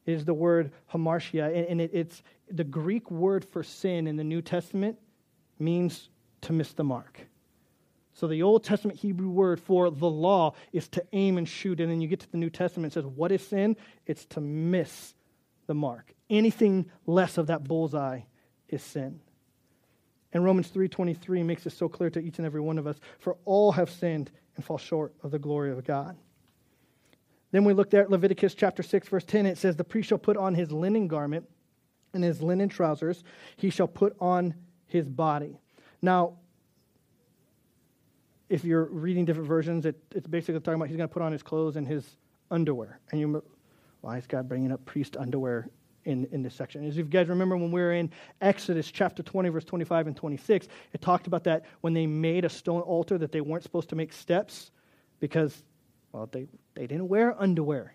is 0.06 0.24
the 0.24 0.34
word 0.34 0.72
hamartia, 0.92 1.46
and, 1.46 1.66
and 1.66 1.80
it, 1.80 1.90
it's 1.92 2.22
the 2.50 2.64
Greek 2.64 3.10
word 3.10 3.44
for 3.44 3.62
sin 3.62 4.06
in 4.06 4.16
the 4.16 4.24
New 4.24 4.40
Testament 4.40 4.98
means 5.58 6.08
to 6.42 6.52
miss 6.52 6.72
the 6.72 6.84
mark. 6.84 7.26
So 8.14 8.26
the 8.26 8.42
Old 8.42 8.64
Testament 8.64 8.98
Hebrew 8.98 9.28
word 9.28 9.60
for 9.60 9.90
the 9.90 10.08
law 10.08 10.54
is 10.72 10.88
to 10.88 11.04
aim 11.12 11.36
and 11.36 11.46
shoot, 11.46 11.80
and 11.80 11.90
then 11.90 12.00
you 12.00 12.08
get 12.08 12.20
to 12.20 12.30
the 12.30 12.38
New 12.38 12.48
Testament, 12.48 12.92
it 12.92 12.94
says, 12.94 13.04
What 13.04 13.30
is 13.32 13.46
sin? 13.46 13.76
It's 14.06 14.24
to 14.26 14.40
miss 14.40 15.14
the 15.66 15.74
mark. 15.74 16.14
Anything 16.30 16.90
less 17.06 17.36
of 17.36 17.48
that 17.48 17.64
bullseye 17.64 18.20
is 18.68 18.82
sin. 18.82 19.20
And 20.32 20.44
Romans 20.44 20.68
3:23 20.68 21.44
makes 21.44 21.64
this 21.64 21.76
so 21.76 21.88
clear 21.88 22.10
to 22.10 22.20
each 22.20 22.38
and 22.38 22.46
every 22.46 22.60
one 22.60 22.78
of 22.78 22.86
us, 22.86 22.98
for 23.18 23.36
all 23.44 23.72
have 23.72 23.90
sinned 23.90 24.30
and 24.56 24.64
fall 24.64 24.78
short 24.78 25.14
of 25.22 25.30
the 25.30 25.38
glory 25.38 25.70
of 25.70 25.84
God. 25.84 26.16
Then 27.56 27.64
we 27.64 27.72
looked 27.72 27.94
at 27.94 28.10
Leviticus 28.10 28.54
chapter 28.54 28.82
6, 28.82 29.08
verse 29.08 29.24
10. 29.24 29.46
It 29.46 29.56
says, 29.56 29.76
The 29.76 29.82
priest 29.82 30.10
shall 30.10 30.18
put 30.18 30.36
on 30.36 30.54
his 30.54 30.70
linen 30.70 31.08
garment 31.08 31.48
and 32.12 32.22
his 32.22 32.42
linen 32.42 32.68
trousers, 32.68 33.24
he 33.56 33.70
shall 33.70 33.88
put 33.88 34.14
on 34.20 34.54
his 34.88 35.08
body. 35.08 35.58
Now, 36.02 36.34
if 38.50 38.62
you're 38.62 38.84
reading 38.84 39.24
different 39.24 39.48
versions, 39.48 39.86
it, 39.86 39.96
it's 40.14 40.26
basically 40.26 40.60
talking 40.60 40.74
about 40.74 40.88
he's 40.88 40.98
going 40.98 41.08
to 41.08 41.12
put 41.14 41.22
on 41.22 41.32
his 41.32 41.42
clothes 41.42 41.76
and 41.76 41.88
his 41.88 42.18
underwear. 42.50 43.00
And 43.10 43.20
you, 43.20 43.42
why 44.02 44.18
is 44.18 44.26
God 44.26 44.50
bringing 44.50 44.70
up 44.70 44.84
priest 44.84 45.16
underwear 45.16 45.70
in, 46.04 46.28
in 46.32 46.42
this 46.42 46.54
section? 46.54 46.86
As 46.86 46.94
you 46.94 47.04
guys 47.04 47.26
remember 47.26 47.56
when 47.56 47.70
we 47.70 47.80
were 47.80 47.94
in 47.94 48.10
Exodus 48.42 48.90
chapter 48.90 49.22
20, 49.22 49.48
verse 49.48 49.64
25 49.64 50.08
and 50.08 50.14
26, 50.14 50.68
it 50.92 51.00
talked 51.00 51.26
about 51.26 51.44
that 51.44 51.64
when 51.80 51.94
they 51.94 52.06
made 52.06 52.44
a 52.44 52.50
stone 52.50 52.82
altar 52.82 53.16
that 53.16 53.32
they 53.32 53.40
weren't 53.40 53.62
supposed 53.62 53.88
to 53.88 53.96
make 53.96 54.12
steps 54.12 54.72
because, 55.20 55.64
well, 56.16 56.30
they, 56.32 56.46
they 56.74 56.86
didn't 56.86 57.08
wear 57.08 57.38
underwear. 57.38 57.92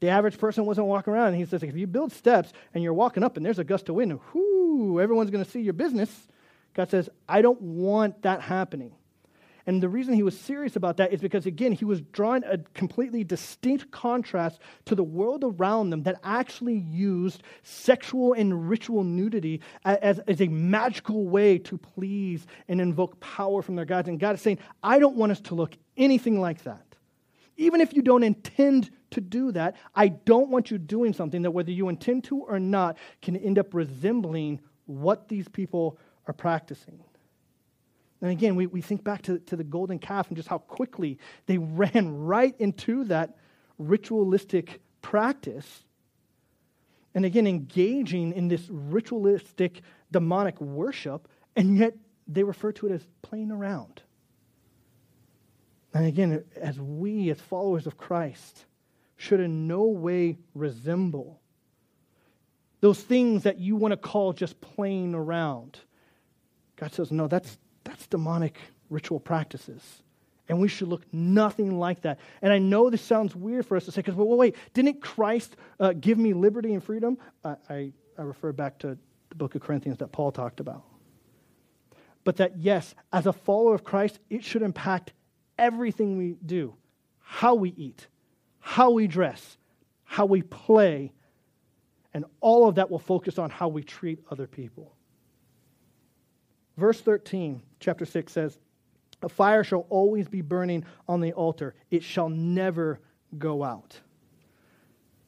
The 0.00 0.08
average 0.08 0.36
person 0.36 0.66
wasn't 0.66 0.88
walking 0.88 1.12
around. 1.12 1.28
And 1.28 1.36
he 1.36 1.44
says, 1.44 1.62
if 1.62 1.76
you 1.76 1.86
build 1.86 2.12
steps 2.12 2.52
and 2.74 2.82
you're 2.82 2.92
walking 2.92 3.22
up 3.22 3.36
and 3.36 3.46
there's 3.46 3.60
a 3.60 3.64
gust 3.64 3.88
of 3.88 3.94
wind, 3.94 4.18
whoo, 4.34 5.00
everyone's 5.00 5.30
going 5.30 5.44
to 5.44 5.50
see 5.50 5.60
your 5.60 5.72
business. 5.72 6.10
God 6.74 6.90
says, 6.90 7.08
I 7.28 7.42
don't 7.42 7.62
want 7.62 8.22
that 8.22 8.40
happening. 8.40 8.96
And 9.64 9.80
the 9.80 9.88
reason 9.88 10.14
he 10.14 10.24
was 10.24 10.36
serious 10.38 10.74
about 10.74 10.96
that 10.96 11.12
is 11.12 11.20
because, 11.20 11.46
again, 11.46 11.70
he 11.70 11.84
was 11.84 12.00
drawing 12.00 12.42
a 12.44 12.58
completely 12.74 13.22
distinct 13.22 13.92
contrast 13.92 14.60
to 14.86 14.96
the 14.96 15.04
world 15.04 15.44
around 15.44 15.90
them 15.90 16.02
that 16.02 16.18
actually 16.24 16.78
used 16.78 17.44
sexual 17.62 18.32
and 18.32 18.68
ritual 18.68 19.04
nudity 19.04 19.60
as, 19.84 20.18
as 20.18 20.40
a 20.40 20.48
magical 20.48 21.28
way 21.28 21.58
to 21.58 21.78
please 21.78 22.44
and 22.66 22.80
invoke 22.80 23.20
power 23.20 23.62
from 23.62 23.76
their 23.76 23.84
gods. 23.84 24.08
And 24.08 24.18
God 24.18 24.34
is 24.34 24.40
saying, 24.40 24.58
I 24.82 24.98
don't 24.98 25.16
want 25.16 25.30
us 25.30 25.40
to 25.42 25.54
look 25.54 25.76
anything 25.96 26.40
like 26.40 26.64
that. 26.64 26.85
Even 27.56 27.80
if 27.80 27.94
you 27.94 28.02
don't 28.02 28.22
intend 28.22 28.90
to 29.10 29.20
do 29.20 29.52
that, 29.52 29.76
I 29.94 30.08
don't 30.08 30.50
want 30.50 30.70
you 30.70 30.78
doing 30.78 31.12
something 31.12 31.42
that, 31.42 31.50
whether 31.50 31.70
you 31.70 31.88
intend 31.88 32.24
to 32.24 32.40
or 32.40 32.60
not, 32.60 32.98
can 33.22 33.36
end 33.36 33.58
up 33.58 33.72
resembling 33.72 34.60
what 34.86 35.28
these 35.28 35.48
people 35.48 35.98
are 36.26 36.34
practicing. 36.34 37.02
And 38.20 38.30
again, 38.30 38.56
we, 38.56 38.66
we 38.66 38.80
think 38.80 39.04
back 39.04 39.22
to, 39.22 39.38
to 39.40 39.56
the 39.56 39.64
golden 39.64 39.98
calf 39.98 40.28
and 40.28 40.36
just 40.36 40.48
how 40.48 40.58
quickly 40.58 41.18
they 41.46 41.58
ran 41.58 42.24
right 42.24 42.54
into 42.58 43.04
that 43.04 43.36
ritualistic 43.78 44.80
practice. 45.02 45.84
And 47.14 47.24
again, 47.24 47.46
engaging 47.46 48.32
in 48.32 48.48
this 48.48 48.66
ritualistic 48.68 49.80
demonic 50.10 50.60
worship, 50.60 51.28
and 51.54 51.78
yet 51.78 51.94
they 52.26 52.42
refer 52.42 52.72
to 52.72 52.86
it 52.86 52.92
as 52.92 53.06
playing 53.22 53.50
around. 53.50 54.02
And 55.96 56.06
again, 56.06 56.44
as 56.56 56.78
we, 56.78 57.30
as 57.30 57.40
followers 57.40 57.86
of 57.86 57.96
Christ, 57.96 58.66
should 59.16 59.40
in 59.40 59.66
no 59.66 59.84
way 59.84 60.36
resemble 60.54 61.40
those 62.82 63.00
things 63.00 63.44
that 63.44 63.58
you 63.58 63.76
want 63.76 63.92
to 63.92 63.96
call 63.96 64.34
just 64.34 64.60
playing 64.60 65.14
around. 65.14 65.78
God 66.76 66.92
says, 66.92 67.10
no, 67.10 67.28
that's, 67.28 67.56
that's 67.82 68.06
demonic 68.08 68.58
ritual 68.90 69.18
practices. 69.18 69.82
And 70.50 70.60
we 70.60 70.68
should 70.68 70.88
look 70.88 71.02
nothing 71.14 71.78
like 71.78 72.02
that. 72.02 72.20
And 72.42 72.52
I 72.52 72.58
know 72.58 72.90
this 72.90 73.00
sounds 73.00 73.34
weird 73.34 73.64
for 73.64 73.78
us 73.78 73.86
to 73.86 73.90
say, 73.90 74.02
because, 74.02 74.14
well, 74.14 74.28
wait, 74.28 74.54
didn't 74.74 75.00
Christ 75.00 75.56
uh, 75.80 75.94
give 75.94 76.18
me 76.18 76.34
liberty 76.34 76.74
and 76.74 76.84
freedom? 76.84 77.16
I, 77.42 77.56
I, 77.70 77.92
I 78.18 78.22
refer 78.22 78.52
back 78.52 78.78
to 78.80 78.98
the 79.30 79.34
book 79.34 79.54
of 79.54 79.62
Corinthians 79.62 79.96
that 80.00 80.12
Paul 80.12 80.30
talked 80.30 80.60
about. 80.60 80.84
But 82.22 82.36
that, 82.36 82.58
yes, 82.58 82.94
as 83.14 83.26
a 83.26 83.32
follower 83.32 83.74
of 83.74 83.82
Christ, 83.82 84.18
it 84.28 84.44
should 84.44 84.60
impact 84.60 85.14
everything 85.58 86.16
we 86.16 86.36
do 86.44 86.74
how 87.28 87.56
we 87.56 87.70
eat, 87.70 88.06
how 88.60 88.90
we 88.92 89.08
dress, 89.08 89.58
how 90.04 90.24
we 90.26 90.42
play, 90.42 91.12
and 92.14 92.24
all 92.40 92.68
of 92.68 92.76
that 92.76 92.88
will 92.88 93.00
focus 93.00 93.36
on 93.36 93.50
how 93.50 93.66
we 93.66 93.82
treat 93.82 94.20
other 94.30 94.46
people. 94.46 94.94
Verse 96.76 97.00
13, 97.00 97.60
chapter 97.80 98.04
6 98.06 98.32
says, 98.32 98.58
A 99.22 99.28
fire 99.28 99.64
shall 99.64 99.86
always 99.90 100.28
be 100.28 100.40
burning 100.40 100.84
on 101.08 101.20
the 101.20 101.32
altar, 101.32 101.74
it 101.90 102.04
shall 102.04 102.28
never 102.28 103.00
go 103.36 103.64
out. 103.64 104.00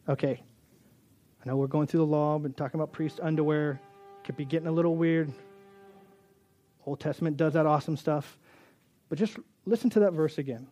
Okay, 0.08 0.40
I 1.42 1.48
know 1.48 1.56
we're 1.56 1.66
going 1.66 1.88
through 1.88 2.00
the 2.00 2.06
law, 2.06 2.38
been 2.38 2.52
talking 2.52 2.78
about 2.78 2.92
priest 2.92 3.18
underwear, 3.20 3.80
could 4.22 4.36
be 4.36 4.44
getting 4.44 4.68
a 4.68 4.72
little 4.72 4.94
weird. 4.94 5.32
Old 6.86 7.00
Testament 7.00 7.36
does 7.36 7.54
that 7.54 7.66
awesome 7.66 7.96
stuff. 7.96 8.38
But 9.08 9.18
just 9.18 9.36
listen 9.64 9.90
to 9.90 10.00
that 10.00 10.12
verse 10.12 10.38
again. 10.38 10.66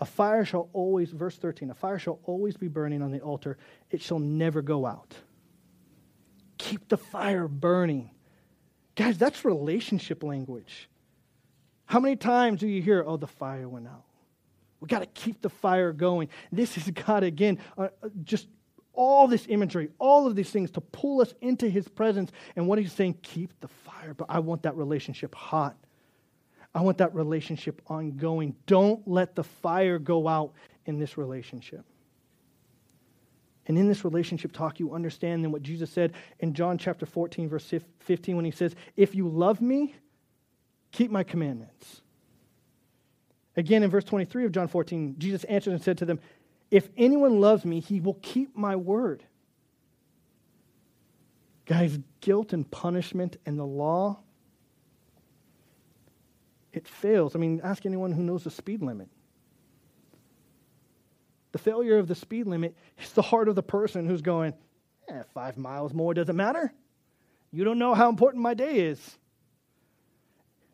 A 0.00 0.04
fire 0.04 0.44
shall 0.44 0.68
always, 0.72 1.10
verse 1.10 1.36
13, 1.36 1.70
a 1.70 1.74
fire 1.74 1.98
shall 1.98 2.18
always 2.24 2.56
be 2.56 2.68
burning 2.68 3.00
on 3.00 3.12
the 3.12 3.20
altar, 3.20 3.56
it 3.90 4.02
shall 4.02 4.18
never 4.18 4.60
go 4.60 4.86
out. 4.86 5.14
Keep 6.58 6.88
the 6.88 6.96
fire 6.96 7.46
burning. 7.46 8.10
Guys, 8.96 9.18
that's 9.18 9.44
relationship 9.44 10.22
language. 10.22 10.88
How 11.86 12.00
many 12.00 12.16
times 12.16 12.60
do 12.60 12.66
you 12.66 12.82
hear, 12.82 13.04
oh, 13.06 13.16
the 13.16 13.26
fire 13.26 13.68
went 13.68 13.86
out? 13.86 14.04
We 14.80 14.88
got 14.88 15.00
to 15.00 15.06
keep 15.06 15.40
the 15.40 15.48
fire 15.48 15.92
going. 15.92 16.28
This 16.50 16.76
is 16.76 16.90
God 16.90 17.22
again, 17.22 17.58
uh, 17.78 17.88
uh, 18.02 18.08
just 18.24 18.48
all 18.92 19.26
this 19.26 19.46
imagery, 19.48 19.90
all 19.98 20.26
of 20.26 20.36
these 20.36 20.50
things 20.50 20.70
to 20.72 20.80
pull 20.80 21.20
us 21.20 21.34
into 21.40 21.68
his 21.68 21.88
presence. 21.88 22.30
And 22.56 22.68
what 22.68 22.78
he's 22.78 22.92
saying, 22.92 23.18
keep 23.22 23.58
the 23.60 23.68
fire, 23.68 24.14
but 24.14 24.26
I 24.28 24.40
want 24.40 24.62
that 24.62 24.76
relationship 24.76 25.34
hot. 25.34 25.76
I 26.74 26.80
want 26.80 26.98
that 26.98 27.14
relationship 27.14 27.80
ongoing. 27.86 28.56
Don't 28.66 29.06
let 29.06 29.34
the 29.34 29.44
fire 29.44 29.98
go 29.98 30.26
out 30.26 30.52
in 30.86 30.98
this 30.98 31.16
relationship. 31.16 31.84
And 33.66 33.78
in 33.78 33.88
this 33.88 34.04
relationship 34.04 34.52
talk, 34.52 34.78
you 34.78 34.92
understand 34.92 35.42
then 35.42 35.52
what 35.52 35.62
Jesus 35.62 35.90
said 35.90 36.12
in 36.40 36.52
John 36.52 36.76
chapter 36.76 37.06
14, 37.06 37.48
verse 37.48 37.72
15, 38.00 38.36
when 38.36 38.44
he 38.44 38.50
says, 38.50 38.74
If 38.96 39.14
you 39.14 39.28
love 39.28 39.60
me, 39.60 39.94
keep 40.92 41.10
my 41.10 41.22
commandments. 41.22 42.02
Again, 43.56 43.82
in 43.82 43.90
verse 43.90 44.04
23 44.04 44.44
of 44.44 44.52
John 44.52 44.68
14, 44.68 45.14
Jesus 45.18 45.44
answered 45.44 45.72
and 45.72 45.82
said 45.82 45.98
to 45.98 46.04
them, 46.04 46.20
If 46.70 46.88
anyone 46.96 47.40
loves 47.40 47.64
me, 47.64 47.80
he 47.80 48.00
will 48.00 48.18
keep 48.20 48.56
my 48.56 48.76
word. 48.76 49.22
Guys, 51.64 51.98
guilt 52.20 52.52
and 52.52 52.70
punishment 52.70 53.38
and 53.46 53.58
the 53.58 53.64
law, 53.64 54.18
it 56.84 56.88
fails. 56.88 57.34
I 57.34 57.38
mean, 57.38 57.62
ask 57.64 57.86
anyone 57.86 58.12
who 58.12 58.22
knows 58.22 58.44
the 58.44 58.50
speed 58.50 58.82
limit. 58.82 59.08
The 61.52 61.58
failure 61.58 61.98
of 61.98 62.08
the 62.08 62.14
speed 62.14 62.46
limit 62.46 62.76
is 62.98 63.12
the 63.12 63.22
heart 63.22 63.48
of 63.48 63.54
the 63.54 63.62
person 63.62 64.06
who's 64.06 64.20
going, 64.20 64.52
eh, 65.08 65.22
five 65.32 65.56
miles 65.56 65.94
more 65.94 66.12
doesn't 66.12 66.36
matter. 66.36 66.72
You 67.52 67.64
don't 67.64 67.78
know 67.78 67.94
how 67.94 68.10
important 68.10 68.42
my 68.42 68.52
day 68.52 68.80
is. 68.80 69.18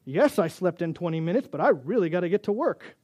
Yes, 0.04 0.38
I 0.38 0.48
slept 0.48 0.82
in 0.82 0.94
20 0.94 1.20
minutes, 1.20 1.46
but 1.50 1.60
I 1.60 1.68
really 1.68 2.08
got 2.08 2.20
to 2.20 2.28
get 2.28 2.44
to 2.44 2.52
work. 2.52 2.96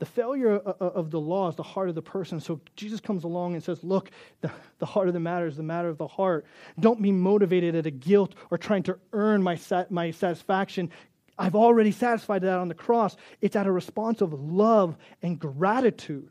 The 0.00 0.06
failure 0.06 0.56
of 0.56 1.10
the 1.10 1.20
law 1.20 1.50
is 1.50 1.56
the 1.56 1.62
heart 1.62 1.90
of 1.90 1.94
the 1.94 2.00
person. 2.00 2.40
So 2.40 2.62
Jesus 2.74 3.00
comes 3.00 3.22
along 3.22 3.52
and 3.52 3.62
says, 3.62 3.84
Look, 3.84 4.10
the, 4.40 4.50
the 4.78 4.86
heart 4.86 5.08
of 5.08 5.14
the 5.14 5.20
matter 5.20 5.46
is 5.46 5.58
the 5.58 5.62
matter 5.62 5.90
of 5.90 5.98
the 5.98 6.06
heart. 6.06 6.46
Don't 6.78 7.02
be 7.02 7.12
motivated 7.12 7.74
at 7.74 7.84
a 7.84 7.90
guilt 7.90 8.34
or 8.50 8.56
trying 8.56 8.82
to 8.84 8.98
earn 9.12 9.42
my, 9.42 9.56
sat, 9.56 9.90
my 9.90 10.10
satisfaction. 10.10 10.90
I've 11.38 11.54
already 11.54 11.92
satisfied 11.92 12.40
that 12.42 12.58
on 12.58 12.68
the 12.68 12.74
cross. 12.74 13.14
It's 13.42 13.56
out 13.56 13.66
of 13.66 13.74
response 13.74 14.22
of 14.22 14.32
love 14.32 14.96
and 15.20 15.38
gratitude. 15.38 16.30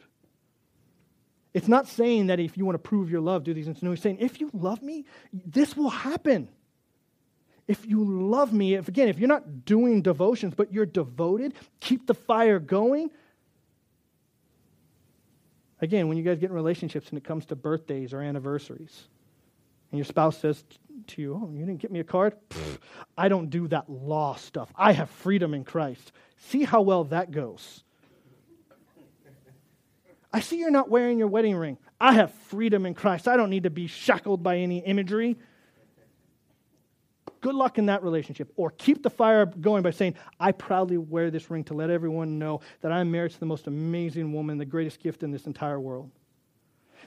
It's 1.54 1.68
not 1.68 1.88
saying 1.88 2.28
that 2.28 2.40
if 2.40 2.58
you 2.58 2.66
want 2.66 2.74
to 2.74 2.80
prove 2.80 3.12
your 3.12 3.22
love, 3.22 3.44
do 3.44 3.54
these 3.54 3.66
things. 3.66 3.84
No, 3.84 3.92
he's 3.92 4.02
saying, 4.02 4.18
if 4.20 4.42
you 4.42 4.50
love 4.52 4.82
me, 4.82 5.06
this 5.32 5.78
will 5.78 5.92
happen. 5.92 6.50
If 7.68 7.86
you 7.86 8.04
love 8.04 8.52
me, 8.52 8.74
if 8.74 8.88
again, 8.88 9.10
if 9.10 9.20
you're 9.20 9.28
not 9.28 9.64
doing 9.64 10.02
devotions, 10.02 10.56
but 10.56 10.74
you're 10.74 10.88
devoted, 10.88 11.54
keep 11.80 12.08
the 12.08 12.16
fire 12.16 12.58
going. 12.58 13.12
Again, 15.82 16.08
when 16.08 16.18
you 16.18 16.24
guys 16.24 16.40
get 16.40 16.50
in 16.50 16.56
relationships 16.56 17.10
and 17.10 17.18
it 17.18 17.24
comes 17.24 17.46
to 17.48 17.56
birthdays 17.56 18.14
or 18.14 18.22
anniversaries, 18.22 19.08
and 19.92 19.98
your 19.98 20.06
spouse 20.06 20.38
says 20.38 20.64
to 21.08 21.22
you, 21.22 21.34
Oh, 21.34 21.50
you 21.52 21.66
didn't 21.66 21.80
get 21.80 21.92
me 21.92 22.00
a 22.00 22.04
card? 22.04 22.36
Pfft, 22.50 22.80
I 23.18 23.30
don't 23.30 23.50
do 23.50 23.68
that 23.70 23.90
law 23.90 24.36
stuff. 24.36 24.72
I 24.76 24.92
have 24.92 25.10
freedom 25.10 25.54
in 25.54 25.64
Christ. 25.64 26.12
See 26.38 26.64
how 26.64 26.82
well 26.82 27.06
that 27.06 27.32
goes. 27.32 27.84
I 30.32 30.42
see 30.42 30.60
you're 30.60 30.70
not 30.70 30.90
wearing 30.90 31.18
your 31.18 31.28
wedding 31.28 31.56
ring. 31.56 31.78
I 32.00 32.14
have 32.14 32.32
freedom 32.32 32.86
in 32.86 32.94
Christ. 32.94 33.28
I 33.28 33.36
don't 33.36 33.50
need 33.50 33.64
to 33.64 33.72
be 33.72 33.88
shackled 33.88 34.44
by 34.44 34.58
any 34.58 34.80
imagery. 34.80 35.38
Good 37.42 37.56
luck 37.56 37.78
in 37.78 37.86
that 37.86 38.04
relationship. 38.04 38.52
Or 38.56 38.72
keep 38.72 39.02
the 39.02 39.10
fire 39.10 39.46
going 39.46 39.84
by 39.84 39.92
saying, 39.92 40.16
I 40.40 40.52
proudly 40.52 40.98
wear 40.98 41.32
this 41.32 41.50
ring 41.50 41.64
to 41.66 41.74
let 41.74 41.90
everyone 41.90 42.38
know 42.38 42.62
that 42.82 42.92
I'm 42.92 43.10
married 43.12 43.32
to 43.32 43.40
the 43.40 43.46
most 43.46 43.68
amazing 43.68 44.34
woman, 44.34 44.58
the 44.58 44.66
greatest 44.66 45.02
gift 45.02 45.24
in 45.24 45.32
this 45.32 45.46
entire 45.46 45.80
world. 45.80 46.12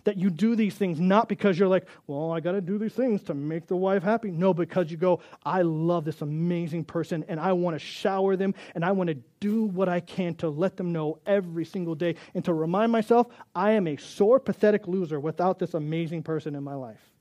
That 0.05 0.17
you 0.17 0.31
do 0.31 0.57
these 0.57 0.75
things 0.75 0.99
not 0.99 1.29
because 1.29 1.59
you're 1.59 1.69
like, 1.69 1.87
well, 2.07 2.33
I 2.33 2.41
got 2.41 2.53
to 2.53 2.63
do 2.63 2.79
these 2.79 2.95
things 2.95 3.23
to 3.25 3.35
make 3.35 3.67
the 3.67 3.77
wife 3.77 4.03
happy. 4.03 4.31
No, 4.31 4.55
because 4.55 4.91
you 4.91 4.97
go, 4.97 5.21
I 5.45 5.63
love 5.63 6.05
this 6.07 6.23
amazing 6.23 6.85
person 6.85 7.25
and 7.29 7.39
I 7.39 7.53
want 7.53 7.75
to 7.75 7.79
shower 7.79 8.35
them 8.35 8.55
and 8.75 8.85
I 8.85 8.93
want 8.93 9.09
to 9.09 9.19
do 9.39 9.65
what 9.65 9.91
I 9.91 10.01
can 10.01 10.35
to 10.37 10.49
let 10.49 10.79
them 10.79 10.93
know 10.93 11.19
every 11.27 11.67
single 11.67 11.95
day 11.95 12.17
and 12.35 12.45
to 12.47 12.55
remind 12.55 12.91
myself 12.91 13.27
I 13.55 13.73
am 13.73 13.87
a 13.87 13.97
sore, 13.99 14.41
pathetic 14.41 14.89
loser 14.89 15.21
without 15.21 15.59
this 15.59 15.75
amazing 15.75 16.23
person 16.23 16.55
in 16.55 16.65
my 16.65 16.75
life. 16.75 17.12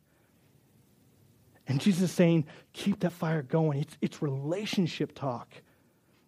And 1.71 1.79
Jesus 1.79 2.03
is 2.03 2.11
saying, 2.11 2.45
keep 2.73 2.99
that 2.99 3.13
fire 3.13 3.41
going. 3.41 3.79
It's, 3.79 3.97
it's 4.01 4.21
relationship 4.21 5.15
talk 5.15 5.47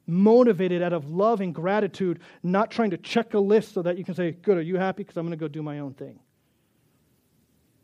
motivated 0.05 0.81
out 0.81 0.93
of 0.93 1.09
love 1.09 1.41
and 1.41 1.53
gratitude, 1.53 2.19
not 2.43 2.71
trying 2.71 2.89
to 2.91 2.97
check 2.97 3.33
a 3.33 3.39
list 3.39 3.73
so 3.73 3.81
that 3.81 3.97
you 3.97 4.03
can 4.03 4.15
say, 4.15 4.31
Good, 4.31 4.57
are 4.57 4.61
you 4.61 4.75
happy? 4.75 5.03
Because 5.03 5.17
I'm 5.17 5.25
going 5.25 5.37
to 5.37 5.41
go 5.41 5.47
do 5.47 5.63
my 5.63 5.79
own 5.79 5.93
thing. 5.93 6.19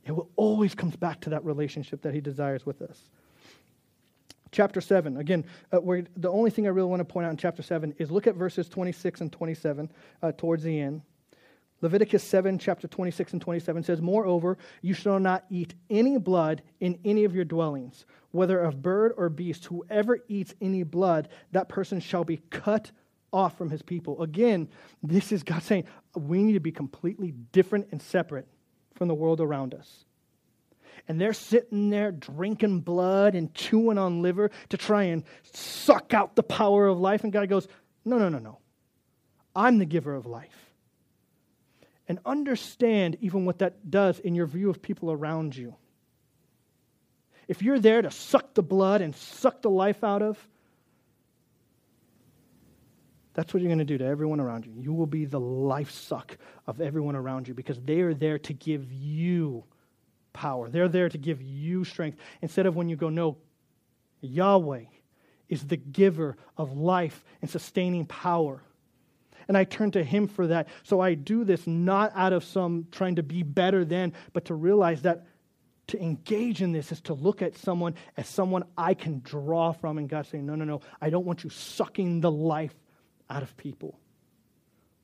It 0.06 0.12
will 0.12 0.30
always 0.36 0.76
comes 0.76 0.96
back 0.96 1.22
to 1.22 1.30
that 1.32 1.46
relationship 1.46 2.02
that 2.02 2.14
he 2.14 2.22
desires 2.22 2.66
with 2.66 2.82
us. 2.82 3.10
Chapter 4.52 4.82
7, 4.82 5.18
again, 5.18 5.46
uh, 5.72 5.80
the 6.18 6.30
only 6.30 6.50
thing 6.50 6.66
I 6.66 6.72
really 6.72 6.90
want 6.90 7.02
to 7.02 7.06
point 7.06 7.28
out 7.28 7.32
in 7.32 7.38
chapter 7.38 7.62
7 7.62 7.94
is 8.00 8.10
look 8.10 8.26
at 8.26 8.36
verses 8.36 8.68
26 8.68 9.22
and 9.22 9.32
27 9.32 9.92
uh, 10.24 10.32
towards 10.32 10.64
the 10.64 10.80
end. 10.80 11.04
Leviticus 11.82 12.24
7, 12.24 12.58
chapter 12.60 12.88
26 12.88 13.34
and 13.34 13.42
27 13.42 13.84
says, 13.84 14.02
Moreover, 14.02 14.58
you 14.82 14.94
shall 14.94 15.20
not 15.20 15.46
eat 15.50 15.76
any 15.90 16.18
blood 16.18 16.62
in 16.80 17.00
any 17.06 17.24
of 17.24 17.34
your 17.34 17.46
dwellings, 17.46 18.06
whether 18.32 18.60
of 18.60 18.82
bird 18.82 19.14
or 19.16 19.30
beast. 19.30 19.66
Whoever 19.66 20.20
eats 20.28 20.54
any 20.62 20.84
blood, 20.84 21.30
that 21.52 21.70
person 21.70 22.00
shall 22.00 22.26
be 22.26 22.38
cut 22.50 22.92
off 23.32 23.58
from 23.58 23.70
his 23.70 23.82
people. 23.82 24.22
Again, 24.22 24.68
this 25.04 25.32
is 25.32 25.44
God 25.44 25.64
saying 25.64 25.86
we 26.16 26.44
need 26.44 26.54
to 26.54 26.60
be 26.60 26.72
completely 26.72 27.32
different 27.52 27.88
and 27.92 28.02
separate 28.02 28.48
from 28.96 29.08
the 29.08 29.16
world 29.16 29.40
around 29.40 29.74
us. 29.74 30.06
And 31.08 31.20
they're 31.20 31.34
sitting 31.34 31.90
there 31.90 32.12
drinking 32.12 32.82
blood 32.82 33.36
and 33.36 33.54
chewing 33.54 33.98
on 33.98 34.22
liver 34.22 34.52
to 34.70 34.78
try 34.78 35.04
and 35.04 35.24
suck 35.54 36.14
out 36.14 36.36
the 36.36 36.44
power 36.44 36.88
of 36.88 37.00
life. 37.00 37.24
And 37.24 37.32
God 37.32 37.48
goes, 37.48 37.68
No, 38.04 38.18
no, 38.18 38.28
no, 38.28 38.40
no. 38.40 38.60
I'm 39.56 39.78
the 39.78 39.86
giver 39.86 40.14
of 40.14 40.26
life. 40.26 40.69
And 42.10 42.20
understand 42.26 43.18
even 43.22 43.46
what 43.46 43.60
that 43.60 43.90
does 43.90 44.20
in 44.20 44.36
your 44.36 44.48
view 44.48 44.70
of 44.70 44.82
people 44.82 45.12
around 45.12 45.56
you. 45.56 45.76
If 47.48 47.62
you're 47.62 47.80
there 47.80 48.02
to 48.02 48.12
suck 48.12 48.54
the 48.56 48.64
blood 48.64 49.02
and 49.02 49.16
suck 49.16 49.62
the 49.62 49.70
life 49.70 50.04
out 50.04 50.22
of, 50.22 50.48
that's 53.36 53.54
what 53.54 53.62
you're 53.62 53.70
going 53.70 53.80
to 53.80 53.86
do 53.86 53.98
to 54.00 54.06
everyone 54.06 54.40
around 54.40 54.66
you. 54.66 54.74
You 54.76 54.92
will 54.92 55.06
be 55.06 55.26
the 55.26 55.40
life 55.40 55.92
suck 55.92 56.38
of 56.68 56.82
everyone 56.82 57.16
around 57.16 57.48
you 57.48 57.54
because 57.54 57.80
they 57.80 58.02
are 58.02 58.14
there 58.14 58.40
to 58.40 58.54
give 58.54 58.92
you 58.92 59.64
power. 60.34 60.68
They're 60.68 60.90
there 60.90 61.10
to 61.10 61.18
give 61.18 61.42
you 61.42 61.86
strength. 61.86 62.18
Instead 62.42 62.66
of 62.66 62.76
when 62.76 62.90
you 62.90 62.96
go, 62.96 63.10
no, 63.10 63.38
Yahweh 64.22 64.86
is 65.48 65.66
the 65.66 65.78
giver 65.78 66.38
of 66.58 66.76
life 66.76 67.24
and 67.42 67.50
sustaining 67.50 68.06
power. 68.06 68.62
And 69.50 69.58
I 69.58 69.66
turn 69.66 69.92
to 69.92 70.04
Him 70.04 70.28
for 70.28 70.48
that. 70.48 70.70
So 70.84 71.02
I 71.02 71.16
do 71.16 71.44
this 71.44 71.68
not 71.68 72.14
out 72.16 72.32
of 72.32 72.46
some 72.46 72.88
trying 72.92 73.16
to 73.16 73.24
be 73.24 73.44
better 73.44 73.84
than, 73.84 74.14
but 74.32 74.46
to 74.46 74.54
realize 74.54 75.02
that 75.02 75.26
to 75.88 76.02
engage 76.02 76.62
in 76.62 76.72
this 76.72 76.92
is 76.92 77.02
to 77.02 77.16
look 77.16 77.42
at 77.42 77.58
someone 77.58 77.96
as 78.16 78.28
someone 78.28 78.64
I 78.78 78.94
can 78.94 79.22
draw 79.22 79.72
from, 79.72 79.98
and 79.98 80.08
God 80.08 80.28
saying, 80.28 80.46
No, 80.46 80.54
no, 80.54 80.64
no, 80.64 80.82
I 81.02 81.10
don't 81.10 81.26
want 81.26 81.44
you 81.44 81.50
sucking 81.50 82.22
the 82.22 82.32
life 82.32 82.76
out 83.28 83.42
of 83.42 83.58
people. 83.58 84.00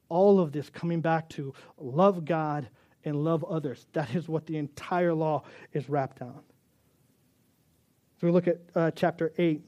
All 0.10 0.40
of 0.40 0.52
this 0.52 0.70
coming 0.70 1.02
back 1.02 1.28
to 1.30 1.56
love 1.80 2.24
God 2.24 2.70
and 3.04 3.24
love 3.24 3.44
others. 3.44 3.88
That 3.94 4.14
is 4.14 4.30
what 4.30 4.46
the 4.46 4.58
entire 4.58 5.14
law 5.14 5.44
is 5.74 5.90
wrapped 5.90 6.22
on. 6.22 6.42
So 8.22 8.28
we 8.28 8.32
look 8.32 8.48
at 8.48 8.60
uh, 8.76 8.92
chapter 8.92 9.34
8. 9.38 9.62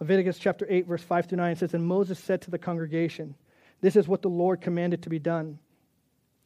Leviticus 0.00 0.38
chapter 0.38 0.66
8, 0.68 0.86
verse 0.86 1.02
5 1.02 1.26
through 1.26 1.36
9 1.38 1.56
says, 1.56 1.74
And 1.74 1.86
Moses 1.86 2.18
said 2.18 2.42
to 2.42 2.50
the 2.50 2.58
congregation, 2.58 3.34
This 3.80 3.96
is 3.96 4.08
what 4.08 4.22
the 4.22 4.28
Lord 4.28 4.60
commanded 4.60 5.02
to 5.02 5.10
be 5.10 5.18
done. 5.18 5.58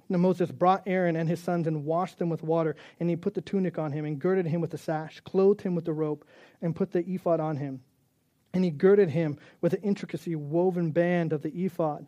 Now 0.09 0.19
Moses 0.19 0.51
brought 0.51 0.85
Aaron 0.87 1.17
and 1.17 1.29
his 1.29 1.41
sons 1.41 1.67
and 1.67 1.85
washed 1.85 2.19
them 2.19 2.31
with 2.31 2.43
water, 2.43 2.77
and 2.99 3.11
he 3.11 3.17
put 3.17 3.35
the 3.35 3.41
tunic 3.41 3.79
on 3.79 3.93
him, 3.93 4.05
and 4.05 4.19
girded 4.19 4.47
him 4.47 4.61
with 4.61 4.71
the 4.71 4.79
sash, 4.79 5.21
clothed 5.21 5.63
him 5.63 5.75
with 5.75 5.85
the 5.85 5.93
rope, 5.93 6.27
and 6.63 6.77
put 6.77 6.93
the 6.93 7.05
ephod 7.07 7.41
on 7.41 7.57
him. 7.57 7.81
And 8.55 8.65
he 8.65 8.71
girded 8.71 9.11
him 9.11 9.39
with 9.61 9.73
the 9.73 9.83
intricacy 9.83 10.35
woven 10.35 10.91
band 10.91 11.33
of 11.33 11.43
the 11.43 11.51
ephod, 11.65 12.07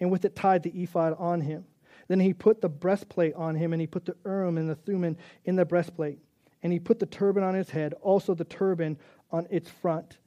and 0.00 0.10
with 0.10 0.24
it 0.24 0.34
tied 0.34 0.62
the 0.62 0.82
ephod 0.82 1.14
on 1.18 1.40
him. 1.42 1.64
Then 2.08 2.20
he 2.20 2.34
put 2.34 2.60
the 2.60 2.68
breastplate 2.68 3.34
on 3.34 3.54
him, 3.54 3.72
and 3.72 3.80
he 3.80 3.86
put 3.86 4.06
the 4.06 4.16
urim 4.24 4.58
and 4.58 4.68
the 4.68 4.74
thummim 4.74 5.16
in 5.44 5.56
the 5.56 5.64
breastplate. 5.64 6.18
And 6.62 6.72
he 6.72 6.78
put 6.78 6.98
the 6.98 7.06
turban 7.06 7.42
on 7.42 7.54
his 7.54 7.70
head, 7.70 7.94
also 8.02 8.34
the 8.34 8.44
turban 8.44 8.98
on 9.30 9.46
its 9.50 9.68
front. 9.68 10.18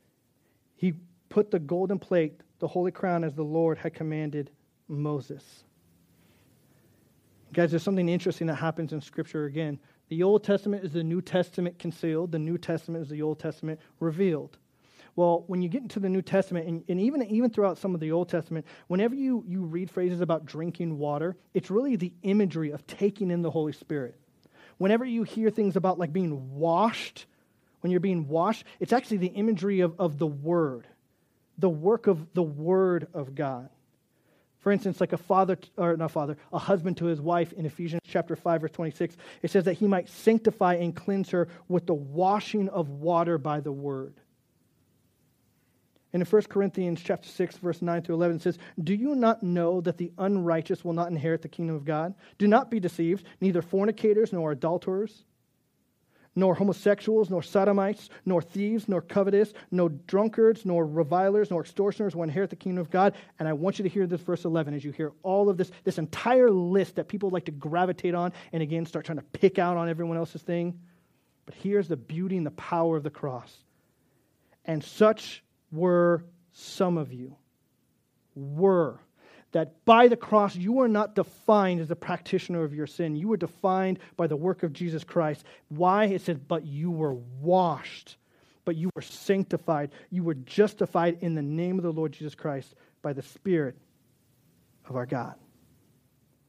He 0.75 0.93
put 1.29 1.51
the 1.51 1.59
golden 1.59 1.99
plate, 1.99 2.41
the 2.59 2.67
holy 2.67 2.91
crown, 2.91 3.23
as 3.23 3.33
the 3.33 3.43
Lord 3.43 3.77
had 3.77 3.93
commanded 3.93 4.51
Moses. 4.87 5.63
Guys, 7.53 7.71
there's 7.71 7.83
something 7.83 8.09
interesting 8.09 8.47
that 8.47 8.55
happens 8.55 8.91
in 8.93 9.01
Scripture 9.01 9.45
again. 9.45 9.79
The 10.09 10.23
Old 10.23 10.43
Testament 10.43 10.83
is 10.83 10.91
the 10.91 11.03
New 11.03 11.21
Testament 11.21 11.79
concealed, 11.79 12.31
the 12.31 12.39
New 12.39 12.57
Testament 12.57 13.03
is 13.03 13.09
the 13.09 13.21
Old 13.21 13.39
Testament 13.39 13.79
revealed. 13.99 14.57
Well, 15.15 15.45
when 15.47 15.61
you 15.61 15.69
get 15.69 15.81
into 15.81 16.01
the 16.01 16.09
New 16.09 16.21
Testament, 16.21 16.67
and, 16.67 16.83
and, 16.89 16.99
even, 16.99 17.23
even 17.23 17.49
throughout 17.49 17.77
some 17.77 17.95
of 17.95 18.01
the 18.01 18.11
Old 18.11 18.27
Testament, 18.27 18.65
whenever 18.87 19.15
you, 19.15 19.45
you 19.47 19.63
read 19.63 19.89
phrases 19.89 20.19
about 20.19 20.45
drinking 20.45 20.97
water, 20.97 21.37
it's 21.53 21.71
really 21.71 21.95
the 21.95 22.11
imagery 22.23 22.71
of 22.71 22.85
taking 22.85 23.31
in 23.31 23.41
the 23.41 23.49
Holy 23.49 23.71
Spirit. 23.71 24.19
Whenever 24.77 25.05
you 25.05 25.23
hear 25.23 25.49
things 25.49 25.77
about 25.77 25.97
like 25.97 26.11
being 26.11 26.53
washed, 26.53 27.27
when 27.81 27.91
you're 27.91 27.99
being 27.99 28.27
washed, 28.27 28.63
it's 28.79 28.93
actually 28.93 29.17
the 29.17 29.27
imagery 29.27 29.81
of, 29.81 29.93
of 29.99 30.17
the 30.17 30.27
Word, 30.27 30.87
the 31.57 31.69
work 31.69 32.07
of 32.07 32.33
the 32.33 32.43
Word 32.43 33.07
of 33.13 33.35
God. 33.35 33.69
For 34.65 34.71
instance, 34.71 34.99
like 34.99 35.13
a 35.13 35.17
father, 35.17 35.59
or 35.77 35.95
not 35.95 36.09
father, 36.09 36.37
a 36.51 36.57
husband 36.57 36.97
to 36.97 37.05
his 37.05 37.21
wife 37.21 37.53
in 37.53 37.67
Ephesians 37.67 38.01
chapter 38.07 38.35
5, 38.35 38.61
verse 38.61 38.71
26, 38.71 39.15
it 39.43 39.51
says 39.51 39.65
that 39.65 39.73
he 39.73 39.85
might 39.85 40.09
sanctify 40.09 40.73
and 40.73 40.95
cleanse 40.95 41.29
her 41.29 41.47
with 41.67 41.85
the 41.85 41.93
washing 41.93 42.67
of 42.69 42.89
water 42.89 43.37
by 43.37 43.59
the 43.59 43.71
word. 43.71 44.15
And 46.13 46.23
in 46.23 46.27
1 46.27 46.41
Corinthians 46.43 46.99
chapter 47.03 47.29
6, 47.29 47.57
verse 47.57 47.81
9 47.83 48.01
through 48.01 48.15
11, 48.15 48.37
it 48.37 48.41
says, 48.41 48.57
Do 48.83 48.95
you 48.95 49.13
not 49.13 49.43
know 49.43 49.81
that 49.81 49.97
the 49.97 50.11
unrighteous 50.17 50.83
will 50.83 50.93
not 50.93 51.11
inherit 51.11 51.43
the 51.43 51.47
kingdom 51.47 51.75
of 51.75 51.85
God? 51.85 52.15
Do 52.39 52.47
not 52.47 52.71
be 52.71 52.79
deceived, 52.79 53.23
neither 53.41 53.61
fornicators 53.61 54.33
nor 54.33 54.51
adulterers 54.51 55.25
nor 56.35 56.53
homosexuals, 56.53 57.29
nor 57.29 57.41
sodomites, 57.41 58.09
nor 58.25 58.41
thieves, 58.41 58.89
nor 58.89 59.01
covetous, 59.01 59.53
nor 59.71 59.89
drunkards, 59.89 60.65
nor 60.65 60.85
revilers, 60.85 61.49
nor 61.49 61.61
extortioners 61.61 62.15
will 62.15 62.23
inherit 62.23 62.49
the 62.49 62.55
kingdom 62.55 62.81
of 62.81 62.89
God. 62.89 63.15
And 63.39 63.47
I 63.47 63.53
want 63.53 63.79
you 63.79 63.83
to 63.83 63.89
hear 63.89 64.05
this 64.05 64.21
verse 64.21 64.43
11 64.43 64.73
as 64.73 64.83
you 64.83 64.91
hear 64.91 65.13
all 65.23 65.49
of 65.49 65.57
this, 65.57 65.71
this 65.83 65.97
entire 65.97 66.49
list 66.51 66.95
that 66.95 67.07
people 67.07 67.29
like 67.29 67.45
to 67.45 67.51
gravitate 67.51 68.15
on 68.15 68.33
and 68.51 68.61
again 68.61 68.85
start 68.85 69.05
trying 69.05 69.19
to 69.19 69.23
pick 69.23 69.59
out 69.59 69.77
on 69.77 69.87
everyone 69.87 70.17
else's 70.17 70.41
thing. 70.41 70.79
But 71.45 71.55
here's 71.55 71.87
the 71.87 71.97
beauty 71.97 72.37
and 72.37 72.45
the 72.45 72.51
power 72.51 72.97
of 72.97 73.03
the 73.03 73.09
cross. 73.09 73.55
And 74.65 74.83
such 74.83 75.43
were 75.71 76.25
some 76.51 76.97
of 76.97 77.13
you. 77.13 77.35
Were 78.35 78.99
that 79.55 79.85
by 79.85 80.09
the 80.09 80.17
cross 80.17 80.53
you 80.53 80.81
are 80.81 80.87
not 80.89 81.15
defined 81.15 81.79
as 81.79 81.89
a 81.89 81.95
practitioner 81.95 82.65
of 82.65 82.73
your 82.73 82.85
sin. 82.85 83.15
You 83.15 83.29
were 83.29 83.37
defined 83.37 83.99
by 84.17 84.27
the 84.27 84.35
work 84.35 84.63
of 84.63 84.73
Jesus 84.73 85.05
Christ. 85.05 85.45
Why? 85.69 86.07
It 86.07 86.23
says, 86.23 86.37
but 86.37 86.65
you 86.65 86.91
were 86.91 87.13
washed, 87.13 88.17
but 88.65 88.75
you 88.75 88.89
were 88.97 89.01
sanctified. 89.01 89.91
You 90.09 90.23
were 90.23 90.33
justified 90.33 91.19
in 91.21 91.35
the 91.35 91.41
name 91.41 91.77
of 91.79 91.83
the 91.83 91.93
Lord 91.93 92.11
Jesus 92.11 92.35
Christ 92.35 92.75
by 93.01 93.13
the 93.13 93.21
Spirit 93.21 93.77
of 94.89 94.97
our 94.97 95.05
God. 95.05 95.35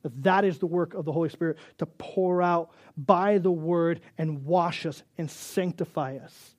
That 0.02 0.44
is 0.44 0.58
the 0.58 0.66
work 0.66 0.94
of 0.94 1.04
the 1.04 1.12
Holy 1.12 1.28
Spirit 1.28 1.58
to 1.78 1.86
pour 1.86 2.42
out 2.42 2.72
by 2.96 3.38
the 3.38 3.52
word 3.52 4.00
and 4.18 4.44
wash 4.44 4.84
us 4.84 5.04
and 5.16 5.30
sanctify 5.30 6.16
us. 6.16 6.56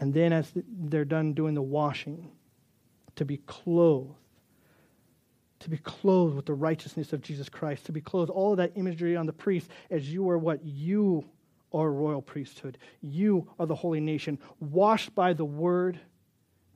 And 0.00 0.12
then, 0.12 0.32
as 0.32 0.50
they're 0.54 1.04
done 1.04 1.32
doing 1.34 1.54
the 1.54 1.62
washing, 1.62 2.32
to 3.16 3.24
be 3.24 3.38
clothed, 3.46 4.14
to 5.60 5.70
be 5.70 5.78
clothed 5.78 6.36
with 6.36 6.46
the 6.46 6.54
righteousness 6.54 7.12
of 7.12 7.20
Jesus 7.20 7.48
Christ, 7.48 7.86
to 7.86 7.92
be 7.92 8.00
clothed, 8.00 8.30
all 8.30 8.52
of 8.52 8.56
that 8.58 8.72
imagery 8.76 9.16
on 9.16 9.26
the 9.26 9.32
priest 9.32 9.70
as 9.90 10.12
you 10.12 10.28
are 10.30 10.38
what 10.38 10.64
you 10.64 11.24
are 11.72 11.90
royal 11.90 12.22
priesthood. 12.22 12.78
You 13.00 13.48
are 13.58 13.66
the 13.66 13.74
holy 13.74 14.00
nation, 14.00 14.38
washed 14.58 15.14
by 15.14 15.32
the 15.32 15.44
word, 15.44 16.00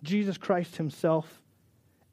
Jesus 0.02 0.38
Christ 0.38 0.76
himself, 0.76 1.42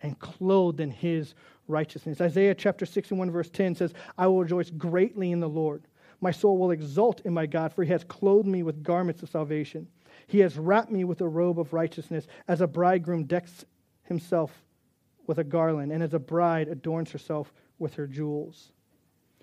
and 0.01 0.17
clothed 0.19 0.79
in 0.79 0.89
his 0.89 1.35
righteousness. 1.67 2.21
Isaiah 2.21 2.55
chapter 2.55 2.85
61, 2.85 3.29
verse 3.31 3.49
10 3.49 3.75
says, 3.75 3.93
I 4.17 4.27
will 4.27 4.39
rejoice 4.39 4.69
greatly 4.71 5.31
in 5.31 5.39
the 5.39 5.49
Lord. 5.49 5.83
My 6.21 6.31
soul 6.31 6.57
will 6.57 6.71
exult 6.71 7.21
in 7.21 7.33
my 7.33 7.45
God, 7.45 7.73
for 7.73 7.83
he 7.83 7.91
has 7.91 8.03
clothed 8.03 8.47
me 8.47 8.63
with 8.63 8.83
garments 8.83 9.23
of 9.23 9.29
salvation. 9.29 9.87
He 10.27 10.39
has 10.39 10.57
wrapped 10.57 10.91
me 10.91 11.03
with 11.03 11.21
a 11.21 11.27
robe 11.27 11.59
of 11.59 11.73
righteousness, 11.73 12.27
as 12.47 12.61
a 12.61 12.67
bridegroom 12.67 13.25
decks 13.25 13.65
himself 14.11 14.51
with 15.25 15.37
a 15.37 15.43
garland, 15.43 15.91
and 15.91 16.03
as 16.03 16.13
a 16.13 16.19
bride 16.19 16.67
adorns 16.67 17.11
herself 17.11 17.53
with 17.79 17.95
her 17.95 18.07
jewels. 18.07 18.71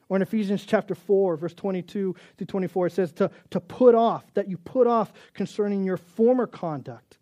Or 0.08 0.16
in 0.16 0.22
Ephesians 0.22 0.64
chapter 0.64 0.94
4, 0.94 1.36
verse 1.36 1.54
22 1.54 2.14
through 2.36 2.46
24, 2.46 2.86
it 2.86 2.92
says 2.92 3.12
to, 3.12 3.30
to 3.50 3.60
put 3.60 3.94
off, 3.94 4.24
that 4.34 4.48
you 4.48 4.56
put 4.56 4.86
off 4.86 5.12
concerning 5.34 5.84
your 5.84 5.96
former 5.96 6.46
conduct, 6.46 7.18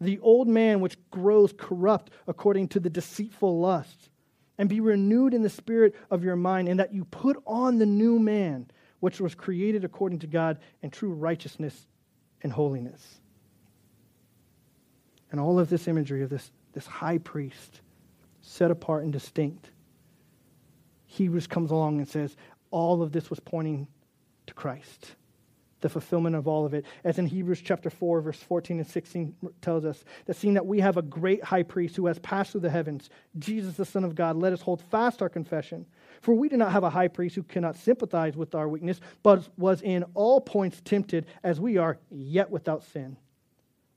the 0.00 0.18
old 0.20 0.48
man 0.48 0.80
which 0.80 0.96
grows 1.10 1.52
corrupt 1.56 2.12
according 2.26 2.68
to 2.68 2.80
the 2.80 2.90
deceitful 2.90 3.60
lusts, 3.60 4.10
and 4.58 4.68
be 4.68 4.80
renewed 4.80 5.34
in 5.34 5.42
the 5.42 5.50
spirit 5.50 5.94
of 6.10 6.22
your 6.22 6.36
mind, 6.36 6.68
and 6.68 6.78
that 6.78 6.94
you 6.94 7.04
put 7.06 7.40
on 7.46 7.78
the 7.78 7.86
new 7.86 8.18
man, 8.18 8.70
which 9.00 9.20
was 9.20 9.34
created 9.34 9.84
according 9.84 10.20
to 10.20 10.26
God 10.26 10.58
in 10.82 10.90
true 10.90 11.12
righteousness 11.12 11.88
and 12.42 12.52
holiness. 12.52 13.20
And 15.32 15.40
all 15.40 15.58
of 15.58 15.68
this 15.68 15.88
imagery 15.88 16.22
of 16.22 16.30
this, 16.30 16.52
this 16.74 16.86
high 16.86 17.18
priest, 17.18 17.80
set 18.42 18.70
apart 18.70 19.02
and 19.02 19.12
distinct, 19.12 19.70
Hebrews 21.06 21.46
comes 21.46 21.70
along 21.70 21.98
and 21.98 22.08
says 22.08 22.36
all 22.70 23.02
of 23.02 23.12
this 23.12 23.30
was 23.30 23.40
pointing 23.40 23.86
to 24.46 24.54
Christ, 24.54 25.14
the 25.80 25.88
fulfillment 25.88 26.36
of 26.36 26.46
all 26.46 26.66
of 26.66 26.74
it. 26.74 26.84
As 27.04 27.18
in 27.18 27.26
Hebrews 27.26 27.62
chapter 27.62 27.88
4, 27.88 28.20
verse 28.20 28.38
14 28.38 28.78
and 28.78 28.86
16 28.86 29.34
tells 29.60 29.84
us, 29.84 30.04
that 30.26 30.36
seeing 30.36 30.54
that 30.54 30.66
we 30.66 30.80
have 30.80 30.96
a 30.96 31.02
great 31.02 31.42
high 31.42 31.62
priest 31.62 31.96
who 31.96 32.06
has 32.06 32.18
passed 32.18 32.52
through 32.52 32.60
the 32.60 32.70
heavens, 32.70 33.08
Jesus 33.38 33.76
the 33.76 33.84
Son 33.84 34.04
of 34.04 34.14
God, 34.14 34.36
let 34.36 34.52
us 34.52 34.60
hold 34.60 34.82
fast 34.90 35.22
our 35.22 35.28
confession. 35.28 35.86
For 36.20 36.34
we 36.34 36.48
do 36.48 36.56
not 36.56 36.72
have 36.72 36.84
a 36.84 36.90
high 36.90 37.08
priest 37.08 37.36
who 37.36 37.42
cannot 37.42 37.76
sympathize 37.76 38.36
with 38.36 38.54
our 38.54 38.68
weakness, 38.68 39.00
but 39.22 39.48
was 39.56 39.80
in 39.80 40.04
all 40.14 40.40
points 40.40 40.82
tempted 40.84 41.26
as 41.42 41.58
we 41.58 41.78
are, 41.78 41.98
yet 42.10 42.50
without 42.50 42.82
sin. 42.84 43.16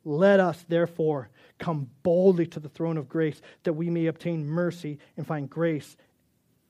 Let 0.05 0.39
us, 0.39 0.63
therefore, 0.69 1.29
come 1.57 1.89
boldly 2.03 2.45
to 2.47 2.59
the 2.59 2.69
throne 2.69 2.97
of 2.97 3.09
grace 3.09 3.41
that 3.63 3.73
we 3.73 3.89
may 3.89 4.05
obtain 4.05 4.45
mercy 4.45 4.99
and 5.17 5.25
find 5.25 5.49
grace 5.49 5.97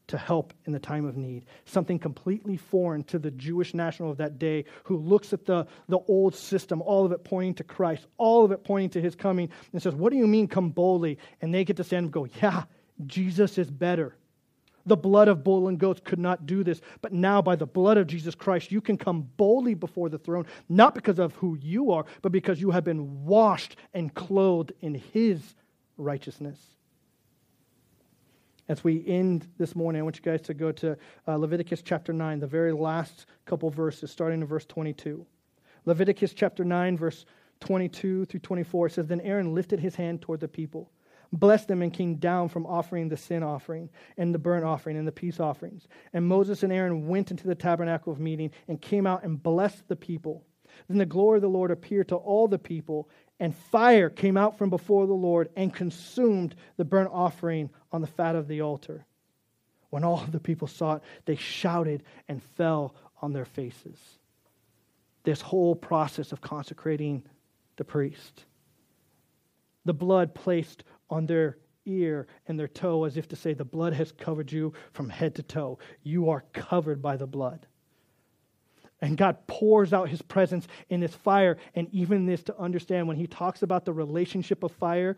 to 0.07 0.17
help 0.17 0.53
in 0.65 0.71
the 0.71 0.79
time 0.79 1.05
of 1.05 1.17
need. 1.17 1.45
Something 1.65 1.99
completely 1.99 2.57
foreign 2.57 3.03
to 3.05 3.19
the 3.19 3.31
Jewish 3.31 3.73
national 3.73 4.11
of 4.11 4.17
that 4.17 4.39
day 4.39 4.65
who 4.83 4.97
looks 4.97 5.33
at 5.33 5.45
the, 5.45 5.67
the 5.89 5.99
old 6.07 6.35
system, 6.35 6.81
all 6.81 7.05
of 7.05 7.11
it 7.11 7.23
pointing 7.23 7.55
to 7.55 7.63
Christ, 7.63 8.05
all 8.17 8.45
of 8.45 8.51
it 8.51 8.63
pointing 8.63 8.91
to 8.91 9.01
his 9.01 9.15
coming, 9.15 9.49
and 9.73 9.81
says, 9.81 9.95
What 9.95 10.11
do 10.11 10.17
you 10.17 10.27
mean 10.27 10.47
come 10.47 10.69
boldly? 10.69 11.17
And 11.41 11.53
they 11.53 11.65
get 11.65 11.77
to 11.77 11.83
stand 11.83 12.05
and 12.05 12.13
go, 12.13 12.27
Yeah, 12.41 12.63
Jesus 13.05 13.57
is 13.57 13.69
better. 13.69 14.15
The 14.85 14.95
blood 14.95 15.27
of 15.27 15.43
bull 15.43 15.67
and 15.67 15.79
goats 15.79 16.01
could 16.03 16.19
not 16.19 16.45
do 16.45 16.63
this, 16.63 16.81
but 17.01 17.11
now 17.11 17.41
by 17.41 17.55
the 17.55 17.65
blood 17.65 17.97
of 17.97 18.07
Jesus 18.07 18.35
Christ, 18.35 18.71
you 18.71 18.81
can 18.81 18.97
come 18.97 19.27
boldly 19.37 19.73
before 19.73 20.09
the 20.09 20.19
throne, 20.19 20.45
not 20.69 20.93
because 20.93 21.17
of 21.17 21.33
who 21.35 21.57
you 21.59 21.91
are, 21.91 22.05
but 22.21 22.31
because 22.31 22.61
you 22.61 22.71
have 22.71 22.83
been 22.83 23.25
washed 23.25 23.77
and 23.93 24.13
clothed 24.13 24.73
in 24.81 24.93
his 24.93 25.55
righteousness. 25.97 26.59
As 28.67 28.83
we 28.83 29.05
end 29.07 29.47
this 29.57 29.75
morning, 29.75 29.99
I 29.99 30.03
want 30.03 30.17
you 30.17 30.23
guys 30.23 30.41
to 30.43 30.53
go 30.53 30.71
to 30.71 30.97
uh, 31.27 31.35
Leviticus 31.35 31.83
chapter 31.83 32.11
9, 32.11 32.39
the 32.39 32.47
very 32.47 32.71
last 32.71 33.27
couple 33.45 33.69
verses, 33.69 34.09
starting 34.11 34.41
in 34.41 34.47
verse 34.47 34.65
22. 34.65 35.25
Leviticus 35.85 36.33
chapter 36.33 36.63
9, 36.63 36.97
verse 36.97 37.25
22 37.59 38.25
through 38.25 38.39
24 38.39 38.89
says 38.89 39.07
Then 39.07 39.21
Aaron 39.21 39.53
lifted 39.53 39.79
his 39.79 39.95
hand 39.95 40.21
toward 40.21 40.39
the 40.39 40.47
people, 40.47 40.89
blessed 41.31 41.67
them, 41.67 41.81
and 41.81 41.93
came 41.93 42.15
down 42.15 42.49
from 42.49 42.65
offering 42.65 43.09
the 43.09 43.17
sin 43.17 43.43
offering, 43.43 43.89
and 44.17 44.33
the 44.33 44.39
burnt 44.39 44.65
offering, 44.65 44.97
and 44.97 45.07
the 45.07 45.11
peace 45.11 45.39
offerings. 45.39 45.87
And 46.13 46.27
Moses 46.27 46.63
and 46.63 46.71
Aaron 46.71 47.07
went 47.07 47.31
into 47.31 47.47
the 47.47 47.55
tabernacle 47.55 48.11
of 48.13 48.19
meeting, 48.19 48.51
and 48.67 48.81
came 48.81 49.07
out 49.07 49.23
and 49.23 49.41
blessed 49.41 49.87
the 49.87 49.95
people. 49.95 50.43
Then 50.87 50.97
the 50.97 51.05
glory 51.05 51.37
of 51.37 51.41
the 51.41 51.49
Lord 51.49 51.71
appeared 51.71 52.09
to 52.09 52.15
all 52.15 52.47
the 52.47 52.59
people, 52.59 53.09
and 53.39 53.55
fire 53.55 54.09
came 54.09 54.37
out 54.37 54.57
from 54.57 54.69
before 54.69 55.07
the 55.07 55.13
Lord 55.13 55.49
and 55.55 55.73
consumed 55.73 56.55
the 56.77 56.85
burnt 56.85 57.09
offering 57.11 57.69
on 57.91 58.01
the 58.01 58.07
fat 58.07 58.35
of 58.35 58.47
the 58.47 58.61
altar. 58.61 59.05
When 59.89 60.03
all 60.03 60.25
the 60.29 60.39
people 60.39 60.67
saw 60.67 60.95
it, 60.95 61.01
they 61.25 61.35
shouted 61.35 62.03
and 62.27 62.43
fell 62.57 62.95
on 63.21 63.33
their 63.33 63.45
faces. 63.45 63.97
This 65.23 65.41
whole 65.41 65.75
process 65.75 66.31
of 66.31 66.41
consecrating 66.41 67.23
the 67.77 67.83
priest. 67.83 68.45
The 69.85 69.93
blood 69.93 70.33
placed 70.33 70.83
on 71.09 71.25
their 71.25 71.57
ear 71.85 72.27
and 72.47 72.59
their 72.59 72.67
toe 72.67 73.03
as 73.03 73.17
if 73.17 73.27
to 73.29 73.35
say, 73.35 73.53
The 73.53 73.65
blood 73.65 73.93
has 73.93 74.11
covered 74.11 74.51
you 74.51 74.73
from 74.93 75.09
head 75.09 75.35
to 75.35 75.43
toe. 75.43 75.79
You 76.03 76.29
are 76.29 76.43
covered 76.53 77.01
by 77.01 77.17
the 77.17 77.27
blood. 77.27 77.67
And 79.01 79.17
God 79.17 79.45
pours 79.47 79.93
out 79.93 80.09
his 80.09 80.21
presence 80.21 80.67
in 80.89 80.99
this 80.99 81.13
fire. 81.13 81.57
And 81.75 81.87
even 81.91 82.25
this 82.25 82.43
to 82.43 82.57
understand 82.57 83.07
when 83.07 83.17
he 83.17 83.27
talks 83.27 83.61
about 83.61 83.85
the 83.85 83.93
relationship 83.93 84.63
of 84.63 84.71
fire, 84.71 85.17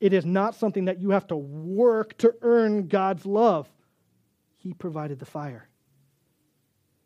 it 0.00 0.12
is 0.12 0.26
not 0.26 0.54
something 0.54 0.84
that 0.86 1.00
you 1.00 1.10
have 1.10 1.26
to 1.28 1.36
work 1.36 2.16
to 2.18 2.34
earn 2.42 2.88
God's 2.88 3.26
love. 3.26 3.68
He 4.58 4.74
provided 4.74 5.18
the 5.18 5.26
fire. 5.26 5.68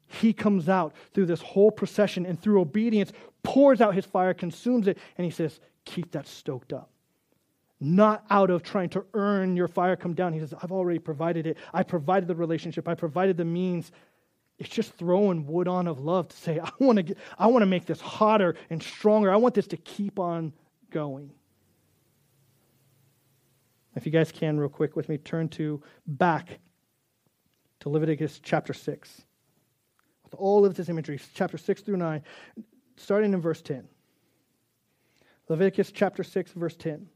He 0.08 0.32
comes 0.32 0.68
out 0.68 0.94
through 1.14 1.26
this 1.26 1.40
whole 1.40 1.70
procession 1.70 2.26
and 2.26 2.40
through 2.40 2.60
obedience, 2.60 3.12
pours 3.42 3.80
out 3.80 3.94
his 3.94 4.04
fire, 4.04 4.34
consumes 4.34 4.86
it, 4.86 4.98
and 5.16 5.24
he 5.24 5.30
says, 5.30 5.58
Keep 5.84 6.12
that 6.12 6.28
stoked 6.28 6.72
up. 6.72 6.91
Not 7.84 8.24
out 8.30 8.50
of 8.50 8.62
trying 8.62 8.90
to 8.90 9.04
earn 9.12 9.56
your 9.56 9.66
fire 9.66 9.96
come 9.96 10.14
down. 10.14 10.32
He 10.32 10.38
says, 10.38 10.54
I've 10.62 10.70
already 10.70 11.00
provided 11.00 11.48
it. 11.48 11.56
I 11.74 11.82
provided 11.82 12.28
the 12.28 12.34
relationship. 12.36 12.86
I 12.86 12.94
provided 12.94 13.36
the 13.36 13.44
means. 13.44 13.90
It's 14.56 14.68
just 14.68 14.92
throwing 14.92 15.48
wood 15.48 15.66
on 15.66 15.88
of 15.88 15.98
love 15.98 16.28
to 16.28 16.36
say, 16.36 16.60
I 16.62 16.70
want 16.78 16.98
to 16.98 17.02
get, 17.02 17.18
I 17.36 17.48
want 17.48 17.62
to 17.62 17.66
make 17.66 17.84
this 17.84 18.00
hotter 18.00 18.54
and 18.70 18.80
stronger. 18.80 19.32
I 19.32 19.36
want 19.36 19.56
this 19.56 19.66
to 19.66 19.76
keep 19.76 20.20
on 20.20 20.52
going. 20.90 21.32
If 23.96 24.06
you 24.06 24.12
guys 24.12 24.30
can, 24.30 24.60
real 24.60 24.68
quick 24.68 24.94
with 24.94 25.08
me, 25.08 25.18
turn 25.18 25.48
to 25.48 25.82
back 26.06 26.60
to 27.80 27.88
Leviticus 27.88 28.38
chapter 28.44 28.72
6. 28.72 29.22
With 30.22 30.34
all 30.34 30.64
of 30.64 30.76
this 30.76 30.88
imagery, 30.88 31.18
chapter 31.34 31.58
6 31.58 31.82
through 31.82 31.96
9, 31.96 32.22
starting 32.96 33.32
in 33.32 33.40
verse 33.40 33.60
10. 33.60 33.88
Leviticus 35.48 35.90
chapter 35.90 36.22
6, 36.22 36.52
verse 36.52 36.76
10. 36.76 37.08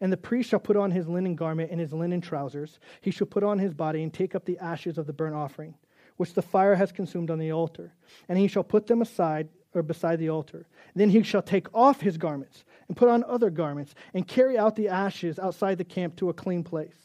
And 0.00 0.12
the 0.12 0.16
priest 0.16 0.50
shall 0.50 0.60
put 0.60 0.76
on 0.76 0.90
his 0.90 1.08
linen 1.08 1.36
garment 1.36 1.70
and 1.70 1.80
his 1.80 1.92
linen 1.92 2.20
trousers. 2.20 2.78
He 3.00 3.10
shall 3.10 3.26
put 3.26 3.42
on 3.42 3.58
his 3.58 3.74
body 3.74 4.02
and 4.02 4.12
take 4.12 4.34
up 4.34 4.44
the 4.44 4.58
ashes 4.58 4.98
of 4.98 5.06
the 5.06 5.12
burnt 5.12 5.34
offering 5.34 5.74
which 6.16 6.34
the 6.34 6.42
fire 6.42 6.74
has 6.74 6.92
consumed 6.92 7.30
on 7.30 7.38
the 7.38 7.52
altar. 7.52 7.92
And 8.28 8.38
he 8.38 8.48
shall 8.48 8.64
put 8.64 8.86
them 8.86 9.02
aside 9.02 9.48
or 9.74 9.82
beside 9.82 10.18
the 10.18 10.30
altar. 10.30 10.66
Then 10.94 11.10
he 11.10 11.22
shall 11.22 11.42
take 11.42 11.72
off 11.74 12.00
his 12.00 12.16
garments 12.16 12.64
and 12.88 12.96
put 12.96 13.08
on 13.08 13.24
other 13.24 13.50
garments 13.50 13.94
and 14.14 14.26
carry 14.26 14.56
out 14.56 14.76
the 14.76 14.88
ashes 14.88 15.38
outside 15.38 15.78
the 15.78 15.84
camp 15.84 16.16
to 16.16 16.30
a 16.30 16.34
clean 16.34 16.64
place. 16.64 16.96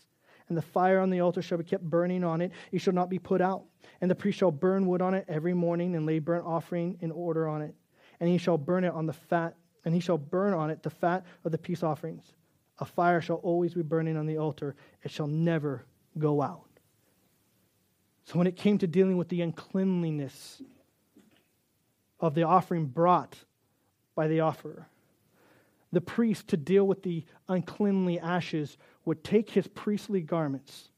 And 0.48 0.58
the 0.58 0.62
fire 0.62 1.00
on 1.00 1.10
the 1.10 1.22
altar 1.22 1.42
shall 1.42 1.58
be 1.58 1.64
kept 1.64 1.84
burning 1.84 2.24
on 2.24 2.42
it, 2.42 2.52
it 2.72 2.80
shall 2.80 2.94
not 2.94 3.10
be 3.10 3.20
put 3.20 3.42
out. 3.42 3.64
And 4.00 4.10
the 4.10 4.16
priest 4.16 4.39
shall 4.39 4.52
burn 4.52 4.86
wood 4.86 5.02
on 5.02 5.14
it 5.14 5.26
every 5.28 5.54
morning 5.54 5.96
and 5.96 6.06
lay 6.06 6.20
burnt 6.20 6.46
offering 6.46 6.98
in 7.02 7.12
order 7.12 7.48
on 7.48 7.62
it. 7.62 7.76
And 8.20 8.30
he 8.30 8.38
shall 8.38 8.58
burn 8.58 8.84
it 8.84 8.94
on 8.94 9.06
the 9.06 9.14
fat, 9.14 9.56
and 9.86 9.94
he 9.94 10.00
shall 10.00 10.18
burn 10.18 10.54
on 10.54 10.70
it 10.70 10.84
the 10.84 10.89
fat 10.89 11.26
of 11.44 11.52
the 11.52 11.58
peace 11.58 11.84
offerings. 11.84 12.34
A 12.82 12.86
fire 12.86 13.21
shall 13.21 13.38
always 13.38 13.75
be 13.75 13.84
burning 13.84 14.17
on 14.17 14.25
the 14.25 14.39
altar, 14.39 14.75
it 15.03 15.11
shall 15.11 15.27
never 15.27 15.86
go 16.17 16.41
out. 16.41 16.65
So 18.25 18.38
when 18.39 18.47
it 18.47 18.55
came 18.55 18.79
to 18.79 18.88
dealing 18.88 19.17
with 19.17 19.29
the 19.29 19.41
uncleanliness 19.41 20.61
of 22.19 22.34
the 22.34 22.43
offering 22.43 22.88
brought 22.88 23.38
by 24.15 24.27
the 24.27 24.39
offerer, 24.39 24.88
the 25.91 26.01
priest 26.01 26.47
to 26.49 26.57
deal 26.57 26.88
with 26.88 27.03
the 27.03 27.23
uncleanly 27.47 28.19
ashes 28.19 28.77
would 29.05 29.23
take 29.23 29.51
his 29.51 29.67
priestly 29.67 30.21
garments, 30.21 30.89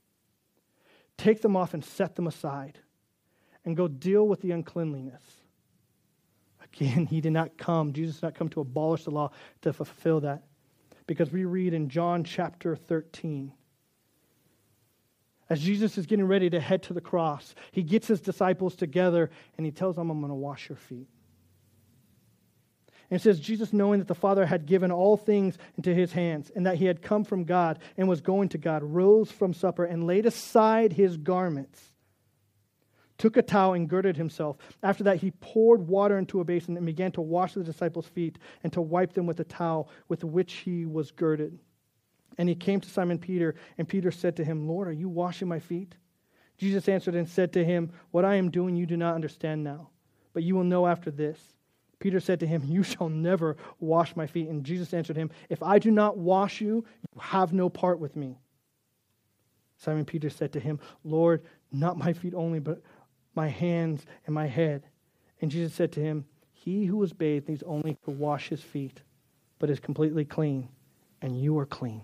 take 1.17 1.41
them 1.41 1.55
off 1.55 1.73
and 1.73 1.83
set 1.83 2.15
them 2.15 2.27
aside, 2.27 2.79
and 3.65 3.75
go 3.75 3.87
deal 3.89 4.25
with 4.27 4.41
the 4.41 4.51
uncleanliness. 4.51 5.23
Again, 6.63 7.07
he 7.07 7.19
did 7.19 7.33
not 7.33 7.57
come, 7.57 7.91
Jesus 7.91 8.15
did 8.15 8.23
not 8.23 8.35
come 8.35 8.49
to 8.49 8.61
abolish 8.61 9.03
the 9.03 9.11
law 9.11 9.31
to 9.61 9.73
fulfill 9.73 10.21
that. 10.21 10.43
Because 11.05 11.31
we 11.31 11.45
read 11.45 11.73
in 11.73 11.89
John 11.89 12.23
chapter 12.23 12.75
13 12.75 13.51
as 15.49 15.61
Jesus 15.61 15.99
is 15.99 16.07
getting 16.07 16.25
ready 16.25 16.49
to 16.49 16.59
head 16.59 16.83
to 16.83 16.93
the 16.93 17.01
cross, 17.01 17.53
he 17.71 17.83
gets 17.83 18.07
his 18.07 18.21
disciples 18.21 18.75
together 18.75 19.29
and 19.57 19.65
he 19.65 19.71
tells 19.71 19.97
them, 19.97 20.09
I'm 20.09 20.19
going 20.19 20.29
to 20.29 20.35
wash 20.35 20.69
your 20.69 20.77
feet. 20.77 21.07
And 23.11 23.19
it 23.19 23.23
says, 23.23 23.39
Jesus, 23.39 23.71
knowing 23.71 23.99
that 23.99 24.07
the 24.07 24.15
Father 24.15 24.47
had 24.47 24.65
given 24.65 24.91
all 24.91 25.15
things 25.15 25.57
into 25.77 25.93
his 25.93 26.13
hands 26.13 26.51
and 26.55 26.65
that 26.65 26.77
he 26.77 26.85
had 26.85 27.03
come 27.03 27.23
from 27.23 27.43
God 27.43 27.77
and 27.97 28.09
was 28.09 28.21
going 28.21 28.49
to 28.49 28.57
God, 28.57 28.81
rose 28.81 29.31
from 29.31 29.53
supper 29.53 29.85
and 29.85 30.07
laid 30.07 30.25
aside 30.25 30.93
his 30.93 31.17
garments, 31.17 31.92
took 33.23 33.37
a 33.37 33.41
towel 33.41 33.71
and 33.71 33.87
girded 33.87 34.17
himself. 34.17 34.57
After 34.83 35.05
that, 35.05 35.15
he 35.15 35.31
poured 35.31 35.87
water 35.87 36.17
into 36.17 36.41
a 36.41 36.43
basin 36.43 36.75
and 36.75 36.85
began 36.85 37.13
to 37.13 37.21
wash 37.21 37.53
the 37.53 37.63
disciples' 37.63 38.05
feet 38.05 38.37
and 38.65 38.73
to 38.73 38.81
wipe 38.81 39.13
them 39.13 39.25
with 39.25 39.37
the 39.37 39.45
towel 39.45 39.89
with 40.09 40.25
which 40.25 40.55
he 40.55 40.85
was 40.85 41.09
girded. 41.11 41.57
And 42.37 42.49
he 42.49 42.55
came 42.55 42.81
to 42.81 42.89
Simon 42.89 43.17
Peter, 43.17 43.55
and 43.77 43.87
Peter 43.87 44.11
said 44.11 44.35
to 44.35 44.43
him, 44.43 44.67
Lord, 44.67 44.89
are 44.89 44.91
you 44.91 45.07
washing 45.07 45.47
my 45.47 45.59
feet? 45.59 45.95
Jesus 46.57 46.89
answered 46.89 47.15
and 47.15 47.29
said 47.29 47.53
to 47.53 47.63
him, 47.63 47.93
What 48.11 48.25
I 48.25 48.35
am 48.35 48.51
doing 48.51 48.75
you 48.75 48.85
do 48.85 48.97
not 48.97 49.15
understand 49.15 49.63
now, 49.63 49.87
but 50.33 50.43
you 50.43 50.55
will 50.55 50.65
know 50.65 50.85
after 50.85 51.09
this. 51.09 51.39
Peter 51.99 52.19
said 52.19 52.41
to 52.41 52.45
him, 52.45 52.63
You 52.65 52.83
shall 52.83 53.07
never 53.07 53.55
wash 53.79 54.17
my 54.17 54.27
feet. 54.27 54.49
And 54.49 54.65
Jesus 54.65 54.93
answered 54.93 55.15
him, 55.15 55.31
If 55.47 55.63
I 55.63 55.79
do 55.79 55.91
not 55.91 56.17
wash 56.17 56.59
you, 56.59 56.83
you 57.13 57.21
have 57.21 57.53
no 57.53 57.69
part 57.69 58.01
with 58.01 58.17
me. 58.17 58.37
Simon 59.77 60.05
Peter 60.05 60.29
said 60.29 60.51
to 60.53 60.59
him, 60.59 60.79
Lord, 61.05 61.43
not 61.71 61.97
my 61.97 62.13
feet 62.13 62.33
only, 62.33 62.59
but 62.59 62.81
my 63.35 63.47
hands 63.47 64.05
and 64.25 64.33
my 64.33 64.47
head. 64.47 64.83
And 65.41 65.51
Jesus 65.51 65.73
said 65.73 65.91
to 65.93 65.99
him, 65.99 66.25
He 66.53 66.85
who 66.85 67.01
is 67.03 67.13
bathed 67.13 67.49
needs 67.49 67.63
only 67.63 67.97
to 68.05 68.11
wash 68.11 68.49
his 68.49 68.61
feet, 68.61 69.01
but 69.59 69.69
is 69.69 69.79
completely 69.79 70.25
clean, 70.25 70.69
and 71.21 71.39
you 71.39 71.57
are 71.59 71.65
clean. 71.65 72.03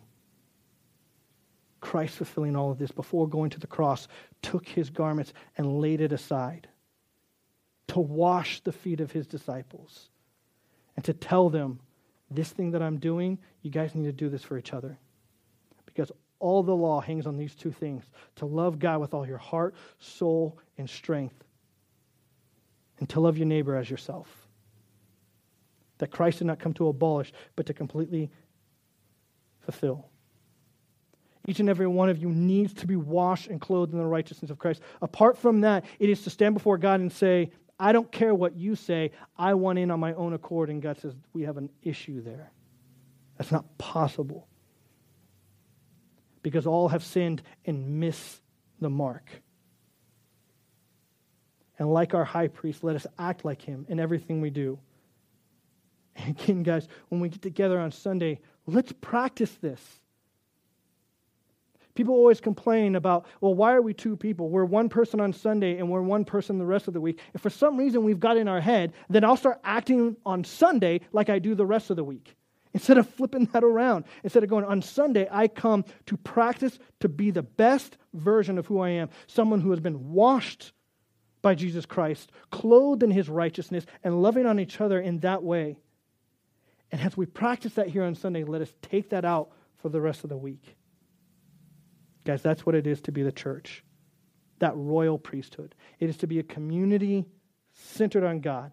Christ, 1.82 2.15
fulfilling 2.15 2.55
all 2.55 2.71
of 2.71 2.77
this 2.77 2.91
before 2.91 3.27
going 3.27 3.49
to 3.51 3.59
the 3.59 3.67
cross, 3.67 4.07
took 4.41 4.67
his 4.67 4.89
garments 4.89 5.34
and 5.57 5.80
laid 5.80 6.01
it 6.01 6.11
aside 6.11 6.67
to 7.88 7.99
wash 7.99 8.61
the 8.61 8.71
feet 8.71 8.99
of 8.99 9.11
his 9.11 9.25
disciples 9.25 10.09
and 10.95 11.03
to 11.05 11.13
tell 11.13 11.49
them, 11.49 11.80
This 12.30 12.49
thing 12.49 12.71
that 12.71 12.82
I'm 12.82 12.97
doing, 12.97 13.39
you 13.61 13.71
guys 13.71 13.95
need 13.95 14.05
to 14.05 14.11
do 14.11 14.30
this 14.30 14.43
for 14.43 14.57
each 14.57 14.73
other. 14.73 14.97
Because 15.86 16.11
all 16.40 16.64
the 16.64 16.76
law 16.76 17.02
hangs 17.02 17.28
on 17.28 17.38
these 17.38 17.54
two 17.54 17.72
things 17.72 18.04
to 18.38 18.46
love 18.46 18.80
God 18.80 19.00
with 19.02 19.14
all 19.14 19.28
your 19.28 19.38
heart, 19.38 19.76
soul, 20.00 20.58
and 20.78 20.90
strength, 20.90 21.44
and 23.00 23.10
to 23.10 23.20
love 23.20 23.38
your 23.38 23.48
neighbor 23.48 23.76
as 23.76 23.90
yourself. 23.90 24.48
That 25.98 26.12
Christ 26.12 26.40
did 26.40 26.48
not 26.48 26.60
come 26.60 26.74
to 26.76 26.88
abolish, 26.88 27.34
but 27.56 27.66
to 27.66 27.74
completely 27.74 28.32
fulfill. 29.60 30.10
Each 31.48 31.60
and 31.60 31.70
every 31.70 31.88
one 31.88 32.10
of 32.10 32.22
you 32.22 32.30
needs 32.30 32.74
to 32.76 32.88
be 32.88 32.96
washed 32.96 33.48
and 33.48 33.60
clothed 33.60 33.92
in 33.92 34.00
the 34.00 34.06
righteousness 34.06 34.52
of 34.52 34.60
Christ. 34.60 34.82
Apart 35.02 35.38
from 35.38 35.62
that, 35.62 35.86
it 36.00 36.10
is 36.10 36.22
to 36.24 36.30
stand 36.30 36.54
before 36.54 36.78
God 36.78 37.00
and 37.00 37.12
say, 37.12 37.52
I 37.80 37.92
don't 37.92 38.12
care 38.12 38.36
what 38.36 38.56
you 38.56 38.76
say, 38.76 39.12
I 39.38 39.54
want 39.54 39.80
in 39.80 39.90
on 39.90 40.00
my 40.00 40.14
own 40.14 40.34
accord. 40.34 40.70
And 40.70 40.82
God 40.82 41.00
says, 41.00 41.16
We 41.34 41.44
have 41.44 41.58
an 41.58 41.70
issue 41.82 42.22
there. 42.22 42.52
That's 43.38 43.52
not 43.52 43.78
possible 43.78 44.49
because 46.42 46.66
all 46.68 46.88
have 46.90 47.04
sinned 47.04 47.42
and 47.66 48.00
miss 48.00 48.42
the 48.80 48.90
mark. 48.90 49.30
And 51.78 51.92
like 51.92 52.14
our 52.14 52.26
high 52.26 52.48
priest, 52.48 52.84
let 52.84 52.96
us 52.96 53.08
act 53.18 53.46
like 53.46 53.62
him 53.62 53.86
in 53.90 54.00
everything 54.00 54.42
we 54.42 54.50
do. 54.50 54.78
And 56.16 56.40
again, 56.40 56.64
guys, 56.64 56.88
when 57.08 57.22
we 57.22 57.30
get 57.30 57.42
together 57.42 57.80
on 57.80 57.92
Sunday, 57.92 58.40
let's 58.68 58.92
practice 59.02 59.52
this. 59.62 59.82
People 61.96 62.14
always 62.14 62.40
complain 62.40 62.96
about, 62.96 63.26
well, 63.42 63.54
why 63.54 63.74
are 63.74 63.82
we 63.82 63.94
two 63.94 64.16
people? 64.16 64.50
We're 64.50 64.64
one 64.64 64.88
person 64.88 65.20
on 65.20 65.34
Sunday 65.34 65.80
and 65.80 65.90
we're 65.90 66.02
one 66.02 66.24
person 66.24 66.58
the 66.58 66.66
rest 66.66 66.88
of 66.88 66.94
the 66.94 67.02
week. 67.02 67.20
If 67.34 67.42
for 67.42 67.50
some 67.50 67.76
reason 67.76 68.04
we've 68.04 68.20
got 68.20 68.38
in 68.38 68.48
our 68.48 68.62
head, 68.62 68.94
then 69.10 69.24
I'll 69.26 69.36
start 69.36 69.60
acting 69.64 70.16
on 70.26 70.44
Sunday 70.44 71.02
like 71.12 71.30
I 71.30 71.40
do 71.40 71.56
the 71.56 71.66
rest 71.66 71.90
of 71.90 71.98
the 71.98 72.04
week. 72.04 72.36
Instead 72.74 72.97
of 72.97 73.09
flipping 73.09 73.45
that 73.45 73.63
around, 73.63 74.05
instead 74.24 74.43
of 74.43 74.49
going 74.49 74.65
on 74.65 74.82
Sunday, 74.82 75.28
I 75.32 75.47
come 75.47 75.86
to 76.05 76.17
practice 76.17 76.78
to 76.99 77.09
be 77.09 77.32
the 77.32 77.41
best 77.41 77.97
version 78.13 78.57
of 78.57 78.67
who 78.67 78.80
I 78.80 78.89
am, 78.89 79.09
someone 79.28 79.61
who 79.61 79.72
has 79.72 79.80
been 79.80 80.11
washed 80.11 80.72
by 81.41 81.55
Jesus 81.55 81.86
Christ, 81.86 82.32
clothed 82.51 83.01
in 83.01 83.11
his 83.11 83.30
righteousness, 83.30 83.86
and 84.03 84.22
loving 84.22 84.45
on 84.45 84.59
each 84.59 84.80
other 84.82 84.99
in 84.99 85.20
that 85.20 85.41
way. 85.41 85.78
And 86.91 87.01
as 87.01 87.15
we 87.17 87.26
practice 87.26 87.74
that 87.74 87.88
here 87.88 88.03
on 88.03 88.15
Sunday, 88.15 88.43
let 88.43 88.61
us 88.61 88.74
take 88.82 89.09
that 89.09 89.26
out 89.26 89.51
for 89.78 89.89
the 89.89 90.01
rest 90.01 90.24
of 90.24 90.30
the 90.30 90.38
week. 90.38 90.76
Guys, 92.26 92.41
that's 92.41 92.65
what 92.65 92.76
it 92.76 92.86
is 92.86 93.01
to 93.01 93.11
be 93.11 93.24
the 93.24 93.32
church, 93.32 93.84
that 94.59 94.76
royal 94.76 95.17
priesthood. 95.17 95.74
It 95.99 96.09
is 96.09 96.17
to 96.17 96.28
be 96.28 96.39
a 96.39 96.43
community 96.43 97.26
centered 97.72 98.24
on 98.24 98.41
God, 98.41 98.72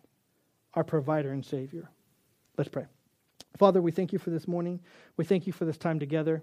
our 0.74 0.84
provider 0.84 1.30
and 1.30 1.44
Savior. 1.44 1.88
Let's 2.58 2.68
pray. 2.68 2.86
Father, 3.56 3.80
we 3.80 3.90
thank 3.90 4.12
you 4.12 4.18
for 4.18 4.30
this 4.30 4.46
morning. 4.46 4.80
We 5.16 5.24
thank 5.24 5.46
you 5.46 5.52
for 5.52 5.64
this 5.64 5.78
time 5.78 5.98
together. 5.98 6.42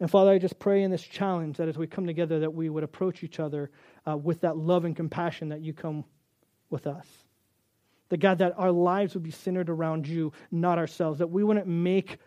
And 0.00 0.10
Father, 0.10 0.30
I 0.30 0.38
just 0.38 0.58
pray 0.58 0.82
in 0.82 0.90
this 0.90 1.02
challenge 1.02 1.56
that 1.56 1.68
as 1.68 1.78
we 1.78 1.86
come 1.86 2.06
together, 2.06 2.40
that 2.40 2.54
we 2.54 2.68
would 2.68 2.84
approach 2.84 3.22
each 3.22 3.40
other 3.40 3.70
uh, 4.06 4.16
with 4.16 4.42
that 4.42 4.56
love 4.56 4.84
and 4.84 4.94
compassion 4.94 5.48
that 5.50 5.60
you 5.60 5.72
come 5.72 6.04
with 6.70 6.86
us. 6.86 7.06
That 8.10 8.18
God, 8.18 8.38
that 8.38 8.54
our 8.58 8.70
lives 8.70 9.14
would 9.14 9.22
be 9.22 9.30
centered 9.30 9.70
around 9.70 10.06
you, 10.06 10.32
not 10.50 10.78
ourselves. 10.78 11.18
That 11.18 11.28
we 11.28 11.44
wouldn't 11.44 11.66
make 11.66 12.18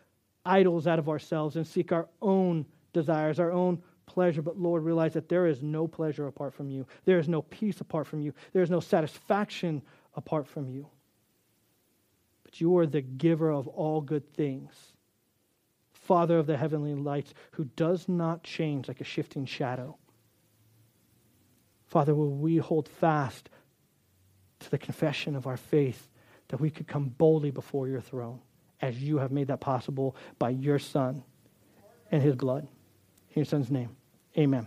idols 0.46 0.88
out 0.88 1.00
of 1.00 1.10
ourselves 1.10 1.56
and 1.56 1.66
seek 1.66 1.92
our 1.92 2.08
own 2.22 2.66
desires, 2.92 3.40
our 3.40 3.52
own 3.52 3.82
pleasure. 4.08 4.42
But 4.42 4.58
Lord, 4.58 4.84
realize 4.84 5.14
that 5.14 5.30
there 5.30 5.46
is 5.46 5.62
no 5.62 5.88
pleasure 5.88 6.28
apart 6.28 6.54
from 6.54 6.70
you. 6.70 6.88
There 7.06 7.20
is 7.20 7.30
no 7.30 7.44
peace 7.44 7.82
apart 7.82 8.08
from 8.08 8.22
you. 8.22 8.34
There 8.52 8.64
is 8.64 8.72
no 8.72 8.80
satisfaction 8.80 9.84
apart 10.16 10.48
from 10.48 10.68
you 10.68 10.88
but 12.50 12.60
you 12.60 12.76
are 12.80 12.88
the 12.88 13.02
giver 13.02 13.52
of 13.52 13.68
all 13.68 14.02
good 14.02 14.34
things. 14.34 14.74
Father 15.92 16.40
of 16.40 16.48
the 16.48 16.58
heavenly 16.58 16.96
lights, 16.96 17.32
who 17.52 17.66
does 17.76 18.10
not 18.10 18.42
change 18.42 18.88
like 18.88 19.02
a 19.02 19.04
shifting 19.04 19.46
shadow. 19.46 19.96
Father, 21.86 22.16
will 22.16 22.32
we 22.32 22.58
hold 22.58 22.88
fast 22.88 23.50
to 24.62 24.72
the 24.72 24.80
confession 24.80 25.36
of 25.36 25.46
our 25.46 25.58
faith 25.58 26.10
that 26.48 26.60
we 26.60 26.72
could 26.72 26.88
come 26.88 27.10
boldly 27.10 27.52
before 27.52 27.88
your 27.88 28.02
throne 28.02 28.40
as 28.82 29.00
you 29.00 29.20
have 29.20 29.32
made 29.32 29.48
that 29.48 29.60
possible 29.60 30.16
by 30.40 30.50
your 30.50 30.80
Son 30.80 31.24
and 32.10 32.24
his 32.24 32.36
blood. 32.36 32.64
In 32.64 33.42
your 33.42 33.46
Son's 33.46 33.70
name, 33.70 33.96
amen. 34.36 34.66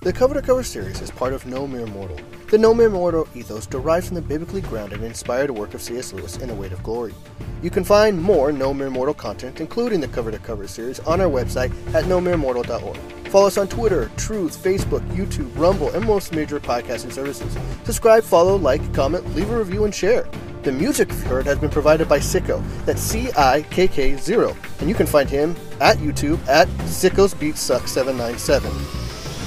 The 0.00 0.12
Cover 0.12 0.34
to 0.34 0.42
Cover 0.42 0.62
series 0.62 1.00
is 1.00 1.10
part 1.10 1.32
of 1.32 1.46
No 1.46 1.66
Mere 1.66 1.86
Mortal. 1.86 2.20
The 2.50 2.58
No 2.58 2.74
Mere 2.74 2.90
Mortal 2.90 3.26
ethos 3.34 3.66
derives 3.66 4.06
from 4.06 4.14
the 4.14 4.22
biblically 4.22 4.60
grounded 4.60 4.98
and 4.98 5.06
inspired 5.06 5.50
work 5.50 5.74
of 5.74 5.82
C.S. 5.82 6.12
Lewis 6.12 6.36
in 6.36 6.48
The 6.48 6.54
Weight 6.54 6.70
of 6.70 6.82
Glory. 6.82 7.14
You 7.62 7.70
can 7.70 7.82
find 7.82 8.20
more 8.20 8.52
No 8.52 8.72
Mere 8.72 8.90
Mortal 8.90 9.14
content, 9.14 9.60
including 9.60 10.00
the 10.00 10.08
Cover 10.08 10.30
to 10.30 10.38
Cover 10.38 10.68
series, 10.68 11.00
on 11.00 11.20
our 11.20 11.28
website 11.28 11.72
at 11.92 12.04
nomeremortal.org. 12.04 12.96
Follow 13.30 13.46
us 13.46 13.58
on 13.58 13.66
Twitter, 13.66 14.10
Truth, 14.16 14.62
Facebook, 14.62 15.04
YouTube, 15.16 15.50
Rumble, 15.58 15.90
and 15.90 16.04
most 16.04 16.32
major 16.32 16.60
podcasting 16.60 17.10
services. 17.10 17.56
Subscribe, 17.84 18.22
follow, 18.22 18.56
like, 18.56 18.94
comment, 18.94 19.34
leave 19.34 19.50
a 19.50 19.58
review, 19.58 19.86
and 19.86 19.94
share. 19.94 20.28
The 20.62 20.72
music 20.72 21.08
you've 21.08 21.22
heard 21.24 21.46
has 21.46 21.58
been 21.58 21.70
provided 21.70 22.08
by 22.08 22.18
Cikko. 22.18 22.62
That's 22.84 23.00
C 23.00 23.30
I 23.36 23.62
K 23.70 23.88
K 23.88 24.16
0. 24.16 24.56
And 24.78 24.88
you 24.88 24.94
can 24.94 25.06
find 25.06 25.28
him 25.28 25.56
at 25.80 25.96
YouTube 25.98 26.46
at 26.46 26.68
Cikko's 26.84 27.34
Beat 27.34 27.56
Suck 27.56 27.88
797. 27.88 29.05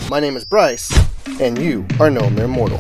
My 0.10 0.20
name 0.20 0.36
is 0.36 0.44
Bryce, 0.44 0.92
and 1.40 1.62
you 1.62 1.86
are 2.00 2.10
no 2.10 2.32
mere 2.32 2.48
mortal. 2.48 2.80